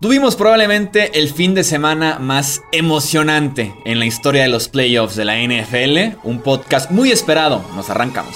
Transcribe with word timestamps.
Tuvimos 0.00 0.34
probablemente 0.34 1.20
el 1.20 1.28
fin 1.28 1.54
de 1.54 1.62
semana 1.62 2.18
más 2.18 2.62
emocionante 2.72 3.74
en 3.84 3.98
la 3.98 4.06
historia 4.06 4.44
de 4.44 4.48
los 4.48 4.66
playoffs 4.70 5.14
de 5.14 5.26
la 5.26 5.36
NFL, 5.36 6.16
un 6.22 6.40
podcast 6.40 6.90
muy 6.90 7.10
esperado. 7.10 7.62
Nos 7.76 7.90
arrancamos. 7.90 8.34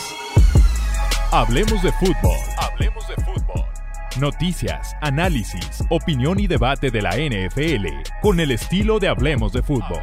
Hablemos 1.31 1.83
de 1.83 1.91
fútbol. 1.93 2.37
Hablemos 2.59 3.09
de 3.09 3.15
fútbol. 3.15 3.65
Noticias, 4.21 4.95
análisis, 5.01 5.83
opinión 5.89 6.39
y 6.39 6.49
debate 6.49 6.91
de 6.91 7.01
la 7.01 7.13
NFL 7.13 7.87
con 8.21 8.41
el 8.41 8.51
estilo 8.51 8.99
de 8.99 9.09
Hablemos 9.09 9.55
de 9.55 9.63
fútbol. 9.63 10.03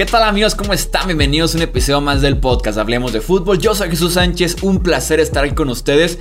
¿Qué 0.00 0.06
tal 0.06 0.22
amigos? 0.22 0.54
¿Cómo 0.54 0.72
están? 0.72 1.08
Bienvenidos 1.08 1.52
a 1.52 1.58
un 1.58 1.62
episodio 1.64 2.00
más 2.00 2.22
del 2.22 2.38
podcast 2.38 2.78
Hablemos 2.78 3.12
de 3.12 3.20
Fútbol. 3.20 3.58
Yo 3.58 3.74
soy 3.74 3.90
Jesús 3.90 4.14
Sánchez, 4.14 4.62
un 4.62 4.82
placer 4.82 5.20
estar 5.20 5.44
aquí 5.44 5.54
con 5.54 5.68
ustedes. 5.68 6.20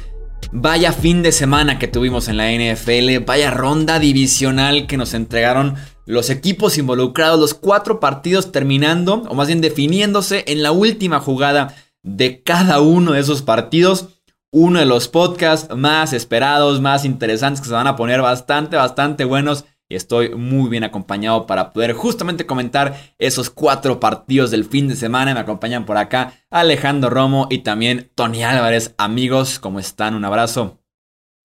Vaya 0.51 0.91
fin 0.91 1.23
de 1.23 1.31
semana 1.31 1.79
que 1.79 1.87
tuvimos 1.87 2.27
en 2.27 2.35
la 2.35 2.51
NFL, 2.51 3.23
vaya 3.25 3.51
ronda 3.51 3.97
divisional 3.97 4.85
que 4.85 4.97
nos 4.97 5.13
entregaron 5.13 5.75
los 6.05 6.29
equipos 6.29 6.77
involucrados, 6.77 7.39
los 7.39 7.53
cuatro 7.53 8.01
partidos 8.01 8.51
terminando, 8.51 9.23
o 9.29 9.33
más 9.33 9.47
bien 9.47 9.61
definiéndose 9.61 10.43
en 10.47 10.61
la 10.61 10.73
última 10.73 11.21
jugada 11.21 11.73
de 12.03 12.43
cada 12.43 12.81
uno 12.81 13.13
de 13.13 13.21
esos 13.21 13.43
partidos. 13.43 14.09
Uno 14.51 14.79
de 14.79 14.87
los 14.87 15.07
podcasts 15.07 15.73
más 15.73 16.11
esperados, 16.11 16.81
más 16.81 17.05
interesantes 17.05 17.61
que 17.61 17.69
se 17.69 17.73
van 17.75 17.87
a 17.87 17.95
poner 17.95 18.21
bastante, 18.21 18.75
bastante 18.75 19.23
buenos 19.23 19.63
y 19.89 19.95
estoy 19.95 20.35
muy 20.35 20.69
bien 20.69 20.83
acompañado 20.83 21.47
para 21.47 21.73
poder 21.73 21.93
justamente 21.93 22.45
comentar 22.45 22.95
esos 23.17 23.49
cuatro 23.49 23.99
partidos 23.99 24.51
del 24.51 24.63
fin 24.63 24.87
de 24.87 24.95
semana. 24.95 25.33
Me 25.33 25.39
acompañan 25.39 25.85
por 25.85 25.97
acá 25.97 26.33
Alejandro 26.51 27.09
Romo 27.09 27.47
y 27.49 27.59
también 27.59 28.11
Tony 28.13 28.43
Álvarez. 28.43 28.93
Amigos, 28.99 29.57
¿cómo 29.57 29.79
están? 29.79 30.13
Un 30.13 30.25
abrazo. 30.25 30.77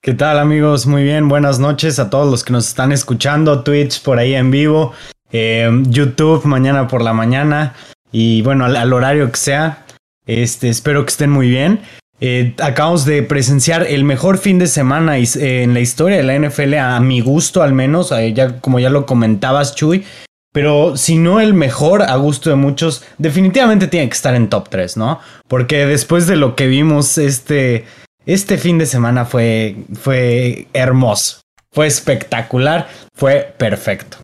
¿Qué 0.02 0.12
tal 0.12 0.38
amigos? 0.38 0.86
Muy 0.86 1.02
bien, 1.02 1.30
buenas 1.30 1.58
noches 1.58 1.98
a 1.98 2.10
todos 2.10 2.30
los 2.30 2.44
que 2.44 2.52
nos 2.52 2.68
están 2.68 2.92
escuchando, 2.92 3.62
Twitch 3.62 4.02
por 4.02 4.18
ahí 4.18 4.34
en 4.34 4.50
vivo, 4.50 4.92
eh, 5.33 5.70
YouTube 5.88 6.44
mañana 6.44 6.86
por 6.86 7.00
la 7.00 7.14
mañana 7.14 7.74
y 8.12 8.42
bueno, 8.42 8.66
al, 8.66 8.77
al 8.77 8.92
horario 8.92 9.30
que 9.30 9.38
sea. 9.38 9.86
Este, 10.27 10.68
espero 10.68 11.06
que 11.06 11.11
estén 11.11 11.30
muy 11.30 11.48
bien. 11.48 11.80
Eh, 12.27 12.55
acabamos 12.62 13.05
de 13.05 13.22
presenciar 13.22 13.86
el 13.86 14.03
mejor 14.03 14.39
fin 14.39 14.58
de 14.58 14.67
semana 14.67 15.19
en 15.19 15.75
la 15.75 15.80
historia 15.80 16.17
de 16.17 16.22
la 16.22 16.34
NFL, 16.34 16.72
a 16.78 16.98
mi 16.98 17.20
gusto 17.20 17.62
al 17.62 17.75
menos, 17.75 18.12
eh, 18.12 18.34
como 18.62 18.78
ya 18.78 18.89
lo 18.89 19.05
comentabas, 19.05 19.75
Chuy. 19.75 20.06
Pero 20.50 20.97
si 20.97 21.19
no 21.19 21.39
el 21.39 21.52
mejor, 21.52 22.00
a 22.00 22.17
gusto 22.17 22.48
de 22.48 22.56
muchos, 22.56 23.05
definitivamente 23.19 23.89
tiene 23.89 24.08
que 24.08 24.14
estar 24.14 24.34
en 24.34 24.48
top 24.48 24.70
3, 24.70 24.97
¿no? 24.97 25.20
Porque 25.48 25.84
después 25.84 26.27
de 26.27 26.36
lo 26.36 26.56
que 26.56 26.67
vimos 26.67 27.19
este, 27.19 27.84
este 28.25 28.56
fin 28.56 28.78
de 28.78 28.86
semana 28.86 29.27
fue, 29.27 29.77
fue 29.92 30.69
hermoso, 30.72 31.42
fue 31.72 31.86
espectacular, 31.86 32.89
fue 33.12 33.55
perfecto. 33.58 34.17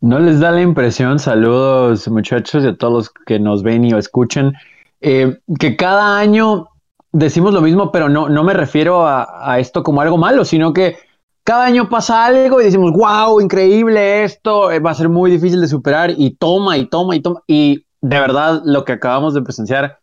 ¿No 0.00 0.20
les 0.20 0.38
da 0.38 0.52
la 0.52 0.62
impresión, 0.62 1.18
saludos 1.18 2.06
muchachos 2.06 2.62
y 2.62 2.68
a 2.68 2.76
todos 2.76 2.92
los 2.92 3.10
que 3.26 3.40
nos 3.40 3.64
ven 3.64 3.84
y 3.84 3.92
escuchan, 3.92 4.52
eh, 5.00 5.40
que 5.58 5.74
cada 5.74 6.16
año 6.20 6.68
decimos 7.18 7.54
lo 7.54 7.62
mismo, 7.62 7.90
pero 7.90 8.08
no, 8.08 8.28
no 8.28 8.44
me 8.44 8.52
refiero 8.52 9.06
a, 9.06 9.58
esto 9.58 9.82
como 9.82 10.00
algo 10.00 10.18
malo, 10.18 10.44
sino 10.44 10.72
que 10.72 10.98
cada 11.44 11.64
año 11.64 11.88
pasa 11.88 12.26
algo 12.26 12.60
y 12.60 12.64
decimos, 12.64 12.92
wow, 12.92 13.40
increíble 13.40 14.24
esto, 14.24 14.70
eh, 14.70 14.80
va 14.80 14.90
a 14.90 14.94
ser 14.94 15.08
muy 15.08 15.30
difícil 15.30 15.60
de 15.60 15.68
superar 15.68 16.12
y 16.16 16.34
toma 16.34 16.76
y 16.76 16.86
toma 16.86 17.16
y 17.16 17.20
toma. 17.20 17.40
Y 17.46 17.86
de 18.02 18.20
verdad 18.20 18.60
lo 18.64 18.84
que 18.84 18.92
acabamos 18.92 19.32
de 19.32 19.42
presenciar 19.42 19.98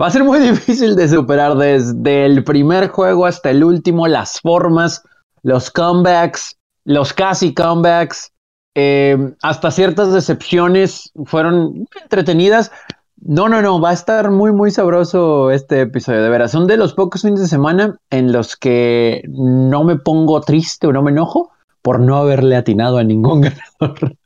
va 0.00 0.08
a 0.08 0.10
ser 0.10 0.24
muy 0.24 0.38
difícil 0.50 0.96
de 0.96 1.08
superar 1.08 1.56
desde 1.56 2.26
el 2.26 2.42
primer 2.42 2.88
juego 2.88 3.26
hasta 3.26 3.50
el 3.50 3.62
último, 3.62 4.08
las 4.08 4.40
formas, 4.40 5.04
los 5.42 5.70
comebacks, 5.70 6.56
los 6.84 7.12
casi 7.12 7.54
comebacks, 7.54 8.32
eh, 8.74 9.34
hasta 9.42 9.70
ciertas 9.70 10.12
decepciones 10.12 11.12
fueron 11.26 11.86
entretenidas, 12.02 12.72
no, 13.20 13.48
no, 13.48 13.60
no, 13.60 13.80
va 13.80 13.90
a 13.90 13.94
estar 13.94 14.30
muy, 14.30 14.52
muy 14.52 14.70
sabroso 14.70 15.50
este 15.50 15.82
episodio, 15.82 16.22
de 16.22 16.30
veras. 16.30 16.52
Son 16.52 16.66
de 16.66 16.76
los 16.76 16.94
pocos 16.94 17.22
fines 17.22 17.40
de 17.40 17.48
semana 17.48 17.98
en 18.10 18.32
los 18.32 18.56
que 18.56 19.22
no 19.28 19.84
me 19.84 19.96
pongo 19.96 20.40
triste 20.40 20.86
o 20.86 20.92
no 20.92 21.02
me 21.02 21.10
enojo 21.10 21.50
por 21.82 22.00
no 22.00 22.16
haberle 22.16 22.56
atinado 22.56 22.98
a 22.98 23.04
ningún 23.04 23.40
ganador. 23.80 24.16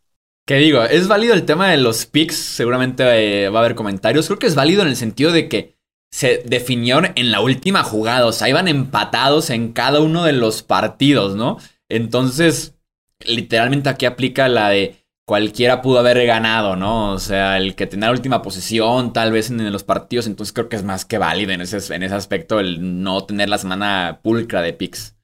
¿Qué 0.46 0.56
digo? 0.56 0.82
Es 0.82 1.08
válido 1.08 1.34
el 1.34 1.44
tema 1.44 1.70
de 1.70 1.78
los 1.78 2.06
picks, 2.06 2.36
seguramente 2.36 3.44
eh, 3.44 3.48
va 3.48 3.60
a 3.60 3.62
haber 3.64 3.74
comentarios. 3.74 4.26
Creo 4.26 4.38
que 4.38 4.46
es 4.46 4.54
válido 4.54 4.82
en 4.82 4.88
el 4.88 4.96
sentido 4.96 5.32
de 5.32 5.48
que 5.48 5.74
se 6.12 6.42
definieron 6.44 7.08
en 7.16 7.32
la 7.32 7.40
última 7.40 7.82
jugada, 7.82 8.26
o 8.26 8.32
sea, 8.32 8.48
iban 8.48 8.68
empatados 8.68 9.50
en 9.50 9.72
cada 9.72 10.00
uno 10.00 10.22
de 10.22 10.32
los 10.32 10.62
partidos, 10.62 11.34
¿no? 11.34 11.58
Entonces, 11.88 12.76
literalmente 13.20 13.88
aquí 13.88 14.06
aplica 14.06 14.48
la 14.48 14.68
de 14.68 15.03
cualquiera 15.26 15.82
pudo 15.82 15.98
haber 15.98 16.26
ganado, 16.26 16.76
¿no? 16.76 17.12
O 17.12 17.18
sea, 17.18 17.56
el 17.56 17.74
que 17.74 17.86
tenía 17.86 18.08
la 18.08 18.12
última 18.12 18.42
posición, 18.42 19.12
tal 19.12 19.32
vez 19.32 19.50
en, 19.50 19.72
los 19.72 19.84
partidos, 19.84 20.26
entonces 20.26 20.52
creo 20.52 20.68
que 20.68 20.76
es 20.76 20.84
más 20.84 21.04
que 21.04 21.18
válido 21.18 21.52
en 21.52 21.60
ese, 21.60 21.94
en 21.94 22.02
ese 22.02 22.14
aspecto 22.14 22.60
el 22.60 23.02
no 23.02 23.24
tener 23.24 23.48
la 23.48 23.58
semana 23.58 24.20
pulcra 24.22 24.62
de 24.62 24.72
picks. 24.72 25.14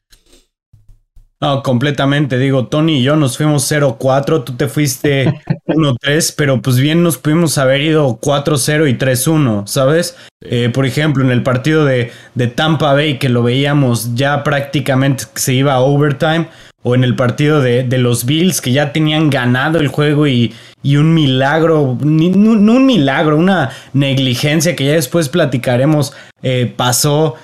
No, 1.42 1.62
completamente. 1.62 2.36
Digo, 2.36 2.66
Tony 2.66 2.98
y 2.98 3.02
yo 3.02 3.16
nos 3.16 3.38
fuimos 3.38 3.70
0-4, 3.70 4.44
tú 4.44 4.56
te 4.56 4.68
fuiste 4.68 5.40
1-3, 5.66 6.34
pero 6.36 6.60
pues 6.60 6.76
bien 6.76 7.02
nos 7.02 7.16
pudimos 7.16 7.56
haber 7.56 7.80
ido 7.80 8.20
4-0 8.20 8.90
y 8.90 8.98
3-1, 8.98 9.66
¿sabes? 9.66 10.16
Eh, 10.42 10.70
por 10.72 10.84
ejemplo, 10.84 11.24
en 11.24 11.30
el 11.30 11.42
partido 11.42 11.86
de, 11.86 12.12
de 12.34 12.46
Tampa 12.46 12.92
Bay, 12.92 13.18
que 13.18 13.30
lo 13.30 13.42
veíamos 13.42 14.14
ya 14.14 14.44
prácticamente 14.44 15.24
que 15.32 15.40
se 15.40 15.54
iba 15.54 15.72
a 15.72 15.80
overtime, 15.80 16.48
o 16.82 16.94
en 16.94 17.04
el 17.04 17.14
partido 17.14 17.60
de, 17.60 17.84
los 17.98 18.24
Bills 18.24 18.60
que 18.60 18.72
ya 18.72 18.92
tenían 18.92 19.28
ganado 19.30 19.78
el 19.78 19.88
juego 19.88 20.26
y, 20.26 20.54
un 20.84 21.12
milagro, 21.12 21.98
no, 22.00 22.72
un 22.72 22.86
milagro, 22.86 23.36
una 23.36 23.70
negligencia 23.92 24.74
que 24.74 24.86
ya 24.86 24.92
después 24.92 25.28
platicaremos 25.28 26.14
eh, 26.42 26.72
pasó 26.74 27.34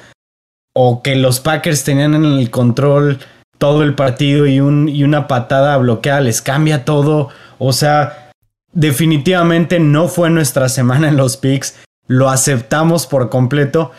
o 0.75 1.03
que 1.03 1.17
los 1.17 1.41
Packers 1.41 1.85
tenían 1.85 2.15
en 2.15 2.25
el 2.25 2.51
control 2.51 3.19
todo 3.59 3.83
el 3.83 3.95
partido 3.95 4.47
y, 4.47 4.61
un, 4.61 4.89
y 4.89 5.05
una 5.05 5.29
patada 5.29 5.77
bloqueada 5.77 6.21
les 6.21 6.43
cambia 6.43 6.85
todo. 6.85 7.29
O 7.59 7.73
sea, 7.73 8.31
definitivamente 8.73 9.81
no 9.81 10.09
fue 10.09 10.31
nuestra 10.31 10.69
semana 10.69 11.09
en 11.09 11.17
los 11.17 11.37
picks, 11.37 11.79
lo 12.07 12.29
aceptamos 12.29 13.07
por 13.07 13.31
completo, 13.31 13.93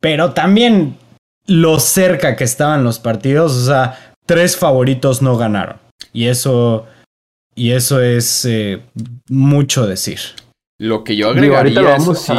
pero 0.00 0.32
también 0.32 0.98
lo 1.46 1.78
cerca 1.78 2.36
que 2.36 2.44
estaban 2.44 2.84
los 2.84 2.98
partidos, 2.98 3.52
o 3.52 3.66
sea, 3.66 4.13
tres 4.26 4.56
favoritos 4.56 5.22
no 5.22 5.36
ganaron. 5.36 5.76
Y 6.12 6.26
eso, 6.26 6.86
y 7.54 7.72
eso 7.72 8.00
es 8.00 8.44
eh, 8.44 8.82
mucho 9.28 9.86
decir. 9.86 10.20
Lo 10.78 11.04
que 11.04 11.16
yo 11.16 11.30
agregaría 11.30 11.98
sí, 12.00 12.32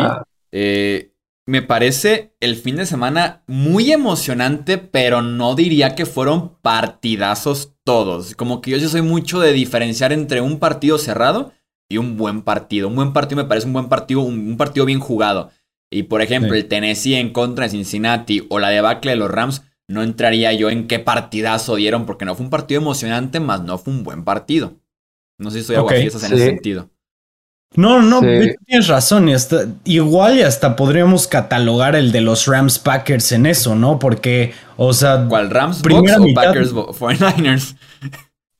eh, 0.51 1.11
me 1.47 1.61
parece 1.61 2.35
el 2.39 2.55
fin 2.55 2.77
de 2.77 2.85
semana 2.85 3.43
muy 3.47 3.91
emocionante, 3.91 4.77
pero 4.77 5.21
no 5.21 5.55
diría 5.55 5.95
que 5.95 6.05
fueron 6.05 6.55
partidazos 6.61 7.73
todos. 7.83 8.35
Como 8.35 8.61
que 8.61 8.71
yo 8.71 8.79
sí 8.79 8.87
soy 8.87 9.01
mucho 9.01 9.39
de 9.39 9.53
diferenciar 9.53 10.11
entre 10.11 10.41
un 10.41 10.59
partido 10.59 10.97
cerrado 10.97 11.53
y 11.89 11.97
un 11.97 12.17
buen 12.17 12.41
partido. 12.41 12.87
Un 12.87 12.95
buen 12.95 13.13
partido 13.13 13.43
me 13.43 13.47
parece 13.47 13.67
un 13.67 13.73
buen 13.73 13.89
partido, 13.89 14.21
un, 14.21 14.57
partido 14.57 14.85
bien 14.85 14.99
jugado. 14.99 15.51
Y 15.91 16.03
por 16.03 16.21
ejemplo, 16.21 16.55
el 16.55 16.67
Tennessee 16.67 17.15
en 17.15 17.31
contra 17.31 17.65
de 17.65 17.71
Cincinnati 17.71 18.45
o 18.49 18.59
la 18.59 18.69
debacle 18.69 19.11
de 19.11 19.17
los 19.17 19.29
Rams 19.29 19.61
no 19.87 20.03
entraría 20.03 20.53
yo 20.53 20.69
en 20.69 20.87
qué 20.87 20.99
partidazo 20.99 21.75
dieron, 21.75 22.05
porque 22.05 22.25
no 22.25 22.35
fue 22.35 22.45
un 22.45 22.49
partido 22.49 22.81
emocionante, 22.81 23.39
más 23.39 23.63
no 23.63 23.77
fue 23.77 23.93
un 23.93 24.03
buen 24.03 24.23
partido. 24.23 24.73
No 25.37 25.51
sé 25.51 25.57
si 25.57 25.61
estoy 25.61 25.75
okay, 25.77 26.01
en 26.01 26.07
ese 26.07 26.37
sentido. 26.37 26.89
No, 27.75 28.01
no, 28.01 28.21
tienes 28.21 28.87
razón. 28.87 29.27
Y 29.27 29.33
hasta, 29.33 29.65
igual 29.83 30.37
y 30.37 30.41
hasta 30.43 30.75
podríamos 30.75 31.27
catalogar 31.27 31.95
el 31.95 32.11
de 32.11 32.21
los 32.21 32.47
Rams 32.47 32.79
Packers 32.79 33.31
en 33.33 33.45
eso, 33.45 33.75
¿no? 33.75 33.99
Porque, 33.99 34.53
o 34.77 34.93
sea. 34.93 35.25
¿Cuál 35.27 35.49
Rams 35.49 35.81
primera 35.81 36.19
o 36.19 36.25
Packers 36.33 36.73
49ers? 36.73 37.75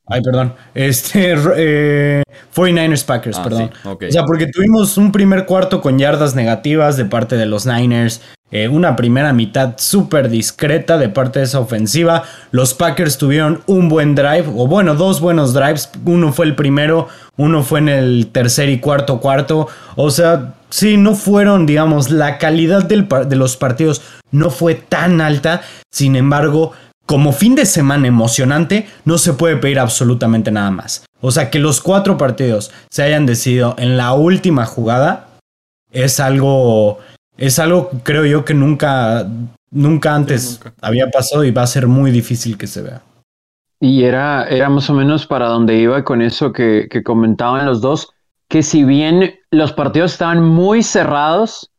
Ay, 0.07 0.21
perdón. 0.21 0.53
Este. 0.73 1.33
Eh, 1.57 2.23
49ers 2.53 3.05
Packers, 3.05 3.37
ah, 3.37 3.43
perdón. 3.43 3.71
O 3.85 3.97
sea, 4.11 4.23
porque 4.23 4.47
tuvimos 4.47 4.97
un 4.97 5.11
primer 5.11 5.45
cuarto 5.45 5.81
con 5.81 5.97
yardas 5.97 6.35
negativas 6.35 6.97
de 6.97 7.05
parte 7.05 7.37
de 7.37 7.45
los 7.45 7.65
Niners. 7.65 8.21
Eh, 8.57 8.69
una 8.69 8.95
primera 8.95 9.33
mitad 9.33 9.73
súper 9.75 10.29
discreta 10.29 10.97
de 10.97 11.09
parte 11.09 11.39
de 11.39 11.45
esa 11.45 11.59
ofensiva. 11.59 12.23
Los 12.51 12.73
Packers 12.73 13.17
tuvieron 13.17 13.61
un 13.65 13.89
buen 13.89 14.15
drive, 14.15 14.45
o 14.47 14.65
bueno, 14.65 14.95
dos 14.95 15.19
buenos 15.19 15.53
drives. 15.53 15.89
Uno 16.05 16.31
fue 16.31 16.45
el 16.45 16.55
primero, 16.55 17.09
uno 17.35 17.63
fue 17.63 17.79
en 17.79 17.89
el 17.89 18.27
tercer 18.31 18.69
y 18.69 18.79
cuarto 18.79 19.19
cuarto. 19.19 19.67
O 19.97 20.09
sea, 20.09 20.53
sí, 20.69 20.95
no 20.95 21.15
fueron, 21.15 21.65
digamos, 21.65 22.09
la 22.11 22.37
calidad 22.37 22.85
de 22.85 23.35
los 23.35 23.57
partidos 23.57 24.01
no 24.31 24.49
fue 24.49 24.75
tan 24.75 25.19
alta. 25.19 25.61
Sin 25.91 26.15
embargo, 26.15 26.71
como 27.05 27.33
fin 27.33 27.55
de 27.55 27.65
semana 27.65 28.07
emocionante, 28.07 28.87
no 29.03 29.17
se 29.17 29.33
puede 29.33 29.57
pedir 29.57 29.79
absolutamente 29.79 30.49
nada 30.49 30.71
más. 30.71 31.03
O 31.19 31.31
sea, 31.31 31.49
que 31.49 31.59
los 31.59 31.81
cuatro 31.81 32.17
partidos 32.17 32.71
se 32.89 33.03
hayan 33.03 33.25
decidido 33.25 33.75
en 33.77 33.97
la 33.97 34.13
última 34.13 34.65
jugada 34.65 35.27
es 35.91 36.19
algo, 36.19 36.99
es 37.37 37.59
algo 37.59 37.89
creo 38.03 38.25
yo 38.25 38.45
que 38.45 38.53
nunca, 38.53 39.27
nunca 39.71 40.15
antes 40.15 40.61
había 40.81 41.09
pasado 41.09 41.43
y 41.43 41.51
va 41.51 41.63
a 41.63 41.67
ser 41.67 41.87
muy 41.87 42.11
difícil 42.11 42.57
que 42.57 42.67
se 42.67 42.81
vea. 42.81 43.01
Y 43.79 44.03
era, 44.03 44.47
era 44.47 44.69
más 44.69 44.89
o 44.89 44.93
menos 44.93 45.27
para 45.27 45.47
donde 45.47 45.77
iba 45.77 46.03
con 46.03 46.21
eso 46.21 46.53
que, 46.53 46.87
que 46.89 47.03
comentaban 47.03 47.65
los 47.65 47.81
dos, 47.81 48.09
que 48.47 48.63
si 48.63 48.83
bien 48.83 49.35
los 49.51 49.73
partidos 49.73 50.13
estaban 50.13 50.43
muy 50.43 50.81
cerrados, 50.81 51.71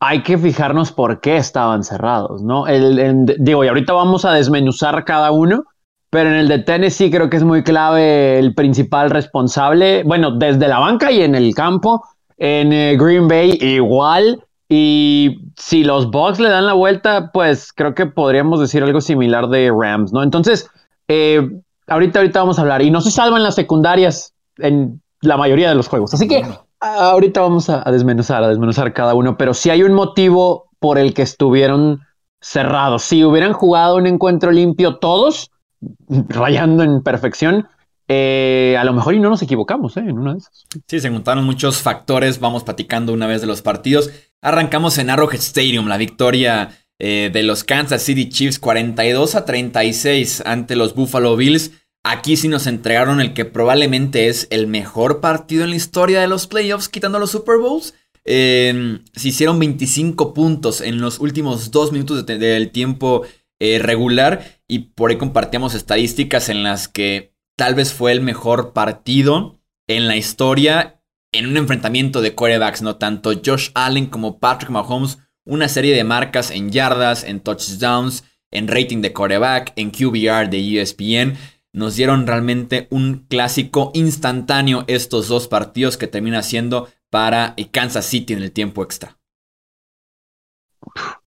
hay 0.00 0.22
que 0.22 0.38
fijarnos 0.38 0.92
por 0.92 1.20
qué 1.20 1.36
estaban 1.36 1.84
cerrados, 1.84 2.42
¿no? 2.42 2.66
El, 2.66 3.36
digo, 3.38 3.64
y 3.64 3.68
ahorita 3.68 3.92
vamos 3.92 4.24
a 4.24 4.32
desmenuzar 4.32 5.04
cada 5.04 5.30
uno, 5.30 5.64
pero 6.08 6.30
en 6.30 6.36
el 6.36 6.48
de 6.48 6.60
Tennessee 6.60 7.10
creo 7.10 7.28
que 7.28 7.36
es 7.36 7.44
muy 7.44 7.62
clave 7.62 8.38
el 8.38 8.54
principal 8.54 9.10
responsable, 9.10 10.02
bueno, 10.04 10.32
desde 10.32 10.68
la 10.68 10.78
banca 10.78 11.12
y 11.12 11.20
en 11.20 11.34
el 11.34 11.54
campo, 11.54 12.02
en 12.40 12.72
eh, 12.72 12.96
Green 12.98 13.28
Bay 13.28 13.56
igual, 13.60 14.42
y 14.68 15.38
si 15.56 15.84
los 15.84 16.10
Bucks 16.10 16.40
le 16.40 16.48
dan 16.48 16.66
la 16.66 16.72
vuelta, 16.72 17.30
pues 17.32 17.72
creo 17.72 17.94
que 17.94 18.06
podríamos 18.06 18.58
decir 18.58 18.82
algo 18.82 19.00
similar 19.00 19.48
de 19.48 19.70
Rams, 19.70 20.12
¿no? 20.12 20.24
Entonces, 20.24 20.68
eh, 21.06 21.48
ahorita, 21.86 22.18
ahorita 22.18 22.40
vamos 22.40 22.58
a 22.58 22.62
hablar, 22.62 22.82
y 22.82 22.90
no 22.90 23.00
se 23.00 23.12
salvan 23.12 23.44
las 23.44 23.54
secundarias 23.54 24.34
en 24.58 25.00
la 25.20 25.36
mayoría 25.36 25.68
de 25.68 25.76
los 25.76 25.86
juegos, 25.86 26.12
así 26.14 26.26
que 26.26 26.44
ahorita 26.80 27.40
vamos 27.40 27.70
a, 27.70 27.84
desmenuzar, 27.92 28.42
a 28.42 28.48
desmenuzar 28.48 28.92
cada 28.92 29.14
uno, 29.14 29.36
pero 29.36 29.54
si 29.54 29.70
hay 29.70 29.84
un 29.84 29.92
motivo 29.92 30.70
por 30.80 30.98
el 30.98 31.14
que 31.14 31.22
estuvieron 31.22 32.00
cerrados. 32.40 33.02
Si 33.02 33.22
hubieran 33.22 33.52
jugado 33.52 33.96
un 33.96 34.06
encuentro 34.06 34.50
limpio 34.50 34.96
todos, 34.96 35.50
rayando 36.08 36.82
en 36.82 37.02
perfección, 37.02 37.68
eh, 38.12 38.76
a 38.76 38.82
lo 38.82 38.92
mejor 38.92 39.14
y 39.14 39.20
no 39.20 39.30
nos 39.30 39.40
equivocamos 39.40 39.96
¿eh? 39.96 40.00
en 40.00 40.18
una 40.18 40.32
de 40.32 40.40
esas. 40.40 40.66
Sí, 40.88 40.98
se 40.98 41.10
juntaron 41.10 41.44
muchos 41.44 41.80
factores. 41.80 42.40
Vamos 42.40 42.64
platicando 42.64 43.12
una 43.12 43.28
vez 43.28 43.40
de 43.40 43.46
los 43.46 43.62
partidos. 43.62 44.10
Arrancamos 44.42 44.98
en 44.98 45.10
Arrowhead 45.10 45.38
Stadium, 45.38 45.86
la 45.86 45.96
victoria 45.96 46.76
eh, 46.98 47.30
de 47.32 47.44
los 47.44 47.62
Kansas 47.62 48.02
City 48.02 48.28
Chiefs 48.28 48.58
42 48.58 49.36
a 49.36 49.44
36 49.44 50.42
ante 50.44 50.74
los 50.74 50.96
Buffalo 50.96 51.36
Bills. 51.36 51.70
Aquí 52.02 52.36
sí 52.36 52.48
nos 52.48 52.66
entregaron 52.66 53.20
el 53.20 53.32
que 53.32 53.44
probablemente 53.44 54.26
es 54.26 54.48
el 54.50 54.66
mejor 54.66 55.20
partido 55.20 55.62
en 55.62 55.70
la 55.70 55.76
historia 55.76 56.20
de 56.20 56.26
los 56.26 56.48
playoffs, 56.48 56.88
quitando 56.88 57.20
los 57.20 57.30
Super 57.30 57.58
Bowls. 57.58 57.94
se 58.24 58.98
hicieron 59.22 59.60
25 59.60 60.34
puntos 60.34 60.80
en 60.80 61.00
los 61.00 61.20
últimos 61.20 61.70
dos 61.70 61.92
minutos 61.92 62.26
del 62.26 62.72
tiempo 62.72 63.22
regular 63.60 64.58
y 64.66 64.80
por 64.94 65.10
ahí 65.10 65.16
compartíamos 65.16 65.74
estadísticas 65.74 66.48
en 66.48 66.64
las 66.64 66.88
que 66.88 67.30
tal 67.60 67.74
vez 67.74 67.92
fue 67.92 68.12
el 68.12 68.22
mejor 68.22 68.72
partido 68.72 69.60
en 69.86 70.08
la 70.08 70.16
historia 70.16 71.02
en 71.30 71.46
un 71.46 71.58
enfrentamiento 71.58 72.22
de 72.22 72.34
quarterbacks, 72.34 72.80
no 72.80 72.96
tanto 72.96 73.32
Josh 73.44 73.68
Allen 73.74 74.06
como 74.06 74.40
Patrick 74.40 74.70
Mahomes, 74.70 75.18
una 75.44 75.68
serie 75.68 75.94
de 75.94 76.02
marcas 76.02 76.50
en 76.50 76.70
yardas, 76.70 77.22
en 77.22 77.40
touchdowns, 77.40 78.24
en 78.50 78.66
rating 78.66 79.02
de 79.02 79.12
quarterback, 79.12 79.74
en 79.76 79.90
QBR 79.90 80.48
de 80.48 80.80
ESPN 80.80 81.36
nos 81.74 81.96
dieron 81.96 82.26
realmente 82.26 82.88
un 82.90 83.26
clásico 83.28 83.90
instantáneo 83.92 84.84
estos 84.86 85.28
dos 85.28 85.46
partidos 85.46 85.98
que 85.98 86.06
termina 86.06 86.42
siendo 86.42 86.88
para 87.10 87.56
Kansas 87.72 88.06
City 88.06 88.32
en 88.32 88.42
el 88.42 88.52
tiempo 88.52 88.82
extra. 88.82 89.18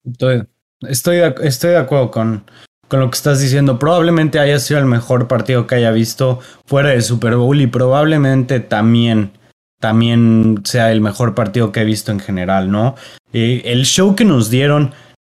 Estoy, 0.05 0.47
estoy, 0.79 1.71
de 1.71 1.77
acuerdo 1.77 2.09
con, 2.09 2.45
con 2.91 2.99
lo 2.99 3.09
que 3.09 3.15
estás 3.15 3.39
diciendo. 3.39 3.79
Probablemente 3.79 4.37
haya 4.37 4.59
sido 4.59 4.77
el 4.77 4.85
mejor 4.85 5.29
partido 5.29 5.65
que 5.65 5.75
haya 5.75 5.91
visto 5.91 6.41
fuera 6.65 6.89
de 6.89 7.01
Super 7.01 7.37
Bowl 7.37 7.61
y 7.61 7.67
probablemente 7.67 8.59
también, 8.59 9.31
también 9.79 10.59
sea 10.65 10.91
el 10.91 10.99
mejor 10.99 11.33
partido 11.33 11.71
que 11.71 11.79
he 11.79 11.85
visto 11.85 12.11
en 12.11 12.19
general, 12.19 12.69
¿no? 12.69 12.95
Eh, 13.31 13.61
el 13.63 13.85
show 13.85 14.13
que 14.13 14.25
nos 14.25 14.49
dieron 14.49 14.91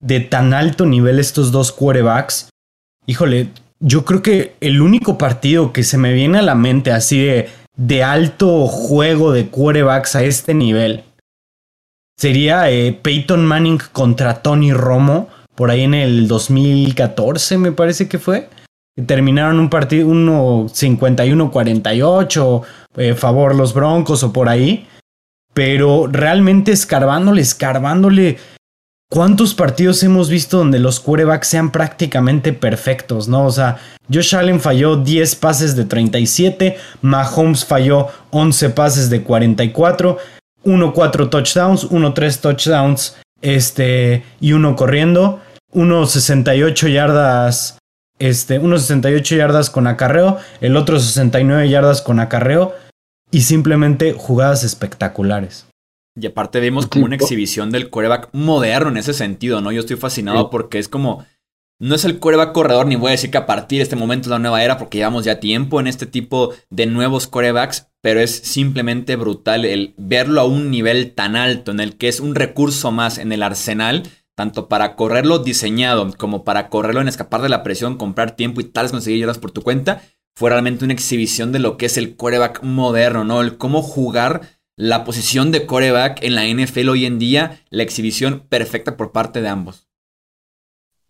de 0.02 0.22
tan 0.22 0.54
alto 0.54 0.86
nivel 0.86 1.20
estos 1.20 1.52
dos 1.52 1.74
quarterbacks, 1.74 2.48
híjole, 3.06 3.50
yo 3.82 4.06
creo 4.06 4.22
que 4.22 4.56
el 4.62 4.82
único 4.82 5.18
partido 5.18 5.74
que 5.74 5.84
se 5.84 5.98
me 5.98 6.14
viene 6.14 6.38
a 6.38 6.44
la 6.44 6.56
mente 6.56 6.94
así 6.94 7.22
de, 7.22 7.50
de 7.76 8.02
alto 8.02 8.66
juego 8.68 9.34
de 9.34 9.48
quarterbacks 9.48 10.16
a 10.16 10.24
este 10.24 10.54
nivel 10.54 11.04
sería 12.18 12.72
eh, 12.72 12.94
Peyton 12.94 13.46
Manning 13.46 13.80
contra 13.92 14.42
Tony 14.42 14.72
Romo, 14.72 15.28
por 15.56 15.72
ahí 15.72 15.82
en 15.82 15.94
el 15.94 16.28
2014 16.28 17.58
me 17.58 17.72
parece 17.72 18.08
que 18.08 18.20
fue. 18.20 18.50
Terminaron 19.06 19.60
un 19.60 19.70
partido, 19.70 20.08
uno 20.08 20.66
51-48, 20.66 22.62
eh, 22.98 23.14
favor 23.14 23.56
los 23.56 23.74
Broncos 23.74 24.24
o 24.24 24.34
por 24.34 24.50
ahí. 24.50 24.88
Pero 25.54 26.08
realmente 26.08 26.72
escarbándole, 26.72 27.42
escarbándole 27.42 28.38
¿Cuántos 29.12 29.54
partidos 29.54 30.02
hemos 30.04 30.30
visto 30.30 30.58
donde 30.58 30.80
los 30.80 31.02
quarterbacks 31.02 31.50
sean 31.50 31.74
prácticamente 31.74 32.54
perfectos, 32.54 33.28
no? 33.28 33.46
O 33.46 33.52
sea, 33.52 33.78
Josh 34.10 34.34
Allen 34.38 34.62
falló 34.62 34.96
10 34.96 35.36
pases 35.36 35.76
de 35.76 35.84
37, 35.84 36.78
Mahomes 37.02 37.66
falló 37.66 38.08
11 38.30 38.70
pases 38.70 39.10
de 39.10 39.22
44, 39.22 40.18
1 40.64 40.94
4 40.94 41.30
touchdowns, 41.30 41.84
1 41.84 42.14
3 42.14 42.40
touchdowns, 42.40 43.18
este 43.42 44.24
y 44.40 44.54
uno 44.54 44.76
corriendo, 44.76 45.42
1 45.72 46.06
68 46.06 46.88
yardas 46.88 47.78
este, 48.20 48.60
1 48.60 48.78
68 48.78 49.36
yardas 49.36 49.70
con 49.70 49.88
acarreo, 49.88 50.38
el 50.62 50.78
otro 50.78 51.00
69 51.00 51.70
yardas 51.70 52.02
con 52.02 52.20
acarreo 52.20 52.74
y 53.32 53.42
simplemente 53.42 54.14
jugadas 54.14 54.64
espectaculares. 54.64 55.66
Y 56.20 56.28
aparte 56.28 56.60
vemos 56.60 56.88
como 56.88 57.06
una 57.06 57.16
exhibición 57.16 57.72
del 57.72 57.90
coreback 57.90 58.30
moderno 58.34 58.90
en 58.90 58.98
ese 58.98 59.14
sentido, 59.14 59.62
¿no? 59.62 59.72
Yo 59.72 59.80
estoy 59.80 59.96
fascinado 59.96 60.50
porque 60.50 60.78
es 60.78 60.88
como. 60.88 61.26
No 61.82 61.96
es 61.96 62.06
el 62.06 62.20
coreback 62.20 62.52
corredor, 62.52 62.86
ni 62.86 62.96
voy 62.96 63.08
a 63.08 63.12
decir 63.14 63.32
que 63.32 63.40
a 63.40 63.48
partir 63.48 63.80
de 63.80 63.84
este 63.84 63.96
momento 63.96 64.28
es 64.28 64.30
la 64.30 64.38
nueva 64.38 64.64
era, 64.64 64.78
porque 64.78 65.00
llevamos 65.00 65.26
ya 65.26 65.40
tiempo 65.40 65.80
en 65.80 65.88
este 65.88 66.06
tipo 66.06 66.54
de 66.70 66.86
nuevos 66.86 67.26
corebacks, 67.26 67.88
pero 68.02 68.20
es 68.20 68.36
simplemente 68.36 69.16
brutal 69.16 69.66
el 69.66 69.96
verlo 69.98 70.42
a 70.42 70.46
un 70.46 70.70
nivel 70.70 71.16
tan 71.16 71.36
alto, 71.36 71.72
en 71.72 71.80
el 71.80 71.98
que 71.98 72.08
es 72.08 72.20
un 72.20 72.36
recurso 72.36 72.92
más 72.92 73.18
en 73.18 73.32
el 73.32 73.42
arsenal, 73.42 74.04
tanto 74.36 74.70
para 74.70 74.96
correrlo 74.96 75.40
diseñado 75.40 76.08
como 76.20 76.44
para 76.44 76.70
correrlo 76.70 77.02
en 77.02 77.08
escapar 77.08 77.42
de 77.42 77.50
la 77.50 77.64
presión, 77.64 77.98
comprar 77.98 78.36
tiempo 78.36 78.62
y 78.62 78.66
tal 78.66 78.84
vez 78.84 78.92
conseguir 78.92 79.22
yardas 79.22 79.40
por 79.40 79.50
tu 79.50 79.64
cuenta. 79.64 80.04
Fue 80.36 80.52
realmente 80.52 80.86
una 80.86 80.94
exhibición 80.94 81.52
de 81.52 81.58
lo 81.58 81.78
que 81.78 81.88
es 81.88 81.98
el 81.98 82.16
coreback 82.16 82.62
moderno, 82.62 83.24
¿no? 83.24 83.42
El 83.42 83.58
cómo 83.58 83.82
jugar 83.82 84.42
la 84.78 85.04
posición 85.04 85.52
de 85.52 85.66
coreback 85.66 86.22
en 86.22 86.36
la 86.36 86.46
NFL 86.46 86.90
hoy 86.90 87.08
en 87.08 87.18
día, 87.18 87.60
la 87.72 87.82
exhibición 87.82 88.44
perfecta 88.50 88.98
por 88.98 89.12
parte 89.12 89.42
de 89.42 89.50
ambos. 89.50 89.91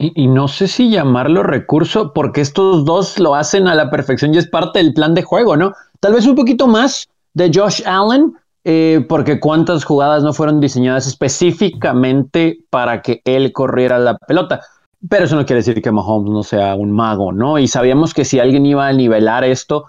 Y, 0.01 0.27
no 0.27 0.47
sé 0.47 0.67
si 0.67 0.89
llamarlo 0.89 1.43
recurso, 1.43 2.11
porque 2.13 2.41
estos 2.41 2.85
dos 2.85 3.19
lo 3.19 3.35
hacen 3.35 3.67
a 3.67 3.75
la 3.75 3.91
perfección 3.91 4.33
y 4.33 4.39
es 4.39 4.47
parte 4.47 4.79
del 4.79 4.93
plan 4.93 5.13
de 5.13 5.21
juego, 5.21 5.55
¿no? 5.55 5.73
Tal 5.99 6.13
vez 6.13 6.25
un 6.25 6.35
poquito 6.35 6.65
más 6.67 7.07
de 7.33 7.51
Josh 7.53 7.83
Allen, 7.85 8.33
eh, 8.63 9.05
porque 9.07 9.39
cuántas 9.39 9.83
jugadas 9.83 10.23
no 10.23 10.33
fueron 10.33 10.59
diseñadas 10.59 11.05
específicamente 11.07 12.59
para 12.69 13.01
que 13.01 13.21
él 13.25 13.51
corriera 13.51 13.99
la 13.99 14.17
pelota. 14.17 14.61
Pero 15.07 15.25
eso 15.25 15.35
no 15.35 15.45
quiere 15.45 15.59
decir 15.59 15.81
que 15.81 15.91
Mahomes 15.91 16.31
no 16.31 16.43
sea 16.43 16.75
un 16.75 16.91
mago, 16.91 17.31
¿no? 17.31 17.59
Y 17.59 17.67
sabíamos 17.67 18.13
que 18.13 18.25
si 18.25 18.39
alguien 18.39 18.65
iba 18.65 18.87
a 18.87 18.93
nivelar 18.93 19.43
esto, 19.43 19.85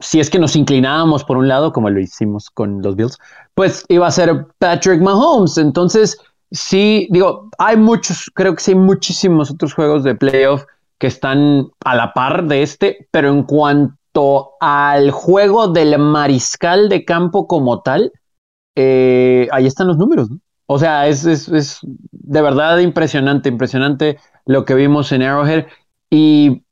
si 0.00 0.20
es 0.20 0.30
que 0.30 0.38
nos 0.38 0.56
inclinábamos 0.56 1.24
por 1.24 1.36
un 1.36 1.48
lado, 1.48 1.72
como 1.72 1.90
lo 1.90 2.00
hicimos 2.00 2.50
con 2.50 2.82
los 2.82 2.96
Bills, 2.96 3.18
pues 3.54 3.84
iba 3.88 4.06
a 4.06 4.10
ser 4.10 4.46
Patrick 4.58 5.00
Mahomes. 5.00 5.58
Entonces, 5.58 6.18
sí, 6.50 7.08
digo, 7.10 7.48
hay 7.58 7.76
muchos, 7.76 8.30
creo 8.34 8.54
que 8.54 8.62
sí 8.62 8.72
hay 8.72 8.78
muchísimos 8.78 9.50
otros 9.50 9.74
juegos 9.74 10.04
de 10.04 10.14
playoff 10.14 10.64
que 10.98 11.06
están 11.06 11.68
a 11.84 11.94
la 11.94 12.12
par 12.12 12.46
de 12.46 12.62
este, 12.62 13.08
pero 13.10 13.30
en 13.30 13.44
cuanto 13.44 14.52
al 14.60 15.10
juego 15.10 15.68
del 15.68 15.98
mariscal 15.98 16.88
de 16.88 17.04
campo 17.04 17.46
como 17.46 17.82
tal, 17.82 18.12
eh, 18.76 19.48
ahí 19.52 19.66
están 19.66 19.86
los 19.86 19.96
números, 19.96 20.30
¿no? 20.30 20.40
O 20.70 20.78
sea, 20.78 21.08
es, 21.08 21.24
es, 21.24 21.48
es 21.48 21.78
de 21.82 22.42
verdad 22.42 22.78
impresionante, 22.78 23.48
impresionante 23.48 24.18
lo 24.44 24.66
que 24.66 24.74
vimos 24.74 25.12
en 25.12 25.22
Arrowhead. 25.22 25.66
Y 26.10 26.64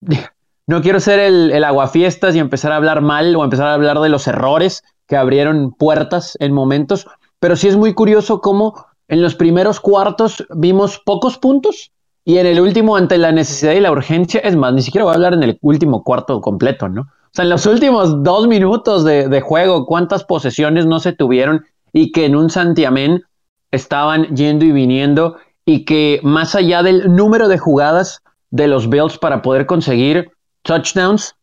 no 0.66 0.80
quiero 0.80 1.00
ser 1.00 1.18
el, 1.18 1.50
el 1.50 1.64
aguafiestas 1.64 2.36
y 2.36 2.38
empezar 2.38 2.70
a 2.70 2.76
hablar 2.76 3.00
mal 3.00 3.34
o 3.34 3.42
empezar 3.42 3.66
a 3.66 3.74
hablar 3.74 3.98
de 3.98 4.10
los 4.10 4.28
errores 4.28 4.84
que 5.08 5.16
abrieron 5.16 5.72
puertas 5.72 6.36
en 6.40 6.52
momentos, 6.52 7.06
pero 7.40 7.56
sí 7.56 7.66
es 7.66 7.76
muy 7.76 7.94
curioso 7.94 8.40
cómo 8.40 8.86
en 9.12 9.20
los 9.20 9.34
primeros 9.34 9.78
cuartos 9.78 10.42
vimos 10.54 10.98
pocos 10.98 11.36
puntos 11.36 11.92
y 12.24 12.38
en 12.38 12.46
el 12.46 12.58
último, 12.58 12.96
ante 12.96 13.18
la 13.18 13.30
necesidad 13.30 13.74
y 13.74 13.80
la 13.80 13.92
urgencia, 13.92 14.40
es 14.40 14.56
más, 14.56 14.72
ni 14.72 14.80
siquiera 14.80 15.04
voy 15.04 15.12
a 15.12 15.16
hablar 15.16 15.34
en 15.34 15.42
el 15.42 15.58
último 15.60 16.02
cuarto 16.02 16.40
completo, 16.40 16.88
¿no? 16.88 17.02
O 17.02 17.30
sea, 17.30 17.42
en 17.42 17.50
los 17.50 17.66
últimos 17.66 18.22
dos 18.22 18.48
minutos 18.48 19.04
de, 19.04 19.28
de 19.28 19.40
juego, 19.42 19.84
cuántas 19.84 20.24
posesiones 20.24 20.86
no 20.86 20.98
se 20.98 21.12
tuvieron 21.12 21.62
y 21.92 22.10
que 22.10 22.24
en 22.24 22.34
un 22.34 22.48
santiamén 22.48 23.22
estaban 23.70 24.34
yendo 24.34 24.64
y 24.64 24.72
viniendo 24.72 25.36
y 25.66 25.84
que 25.84 26.18
más 26.22 26.54
allá 26.54 26.82
del 26.82 27.14
número 27.14 27.48
de 27.48 27.58
jugadas, 27.58 28.22
de 28.48 28.66
los 28.66 28.88
Bills 28.88 29.18
para 29.18 29.42
poder 29.42 29.66
conseguir 29.66 30.30
touchdowns, 30.62 31.34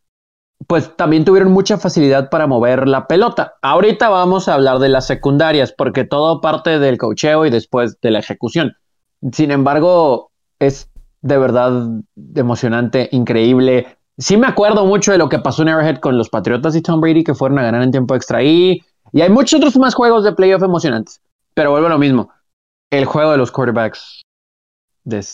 pues 0.66 0.96
también 0.96 1.24
tuvieron 1.24 1.52
mucha 1.52 1.78
facilidad 1.78 2.30
para 2.30 2.46
mover 2.46 2.86
la 2.86 3.06
pelota. 3.06 3.54
Ahorita 3.62 4.08
vamos 4.08 4.48
a 4.48 4.54
hablar 4.54 4.78
de 4.78 4.88
las 4.88 5.06
secundarias, 5.06 5.72
porque 5.72 6.04
todo 6.04 6.40
parte 6.40 6.78
del 6.78 6.98
cocheo 6.98 7.46
y 7.46 7.50
después 7.50 8.00
de 8.00 8.10
la 8.10 8.18
ejecución. 8.18 8.76
Sin 9.32 9.50
embargo, 9.50 10.30
es 10.58 10.90
de 11.22 11.38
verdad 11.38 11.88
emocionante, 12.34 13.08
increíble. 13.12 13.98
Sí 14.18 14.36
me 14.36 14.46
acuerdo 14.46 14.84
mucho 14.84 15.12
de 15.12 15.18
lo 15.18 15.28
que 15.28 15.38
pasó 15.38 15.62
en 15.62 15.68
Arrowhead 15.68 15.98
con 15.98 16.18
los 16.18 16.28
Patriotas 16.28 16.76
y 16.76 16.82
Tom 16.82 17.00
Brady, 17.00 17.24
que 17.24 17.34
fueron 17.34 17.58
a 17.58 17.62
ganar 17.62 17.82
en 17.82 17.90
tiempo 17.90 18.14
extra. 18.14 18.42
Y, 18.42 18.82
y 19.12 19.20
hay 19.22 19.30
muchos 19.30 19.58
otros 19.58 19.76
más 19.78 19.94
juegos 19.94 20.24
de 20.24 20.32
playoff 20.32 20.62
emocionantes. 20.62 21.20
Pero 21.54 21.70
vuelvo 21.70 21.86
a 21.86 21.90
lo 21.90 21.98
mismo. 21.98 22.30
El 22.90 23.06
juego 23.06 23.32
de 23.32 23.38
los 23.38 23.50
quarterbacks 23.50 24.22
de, 25.10 25.24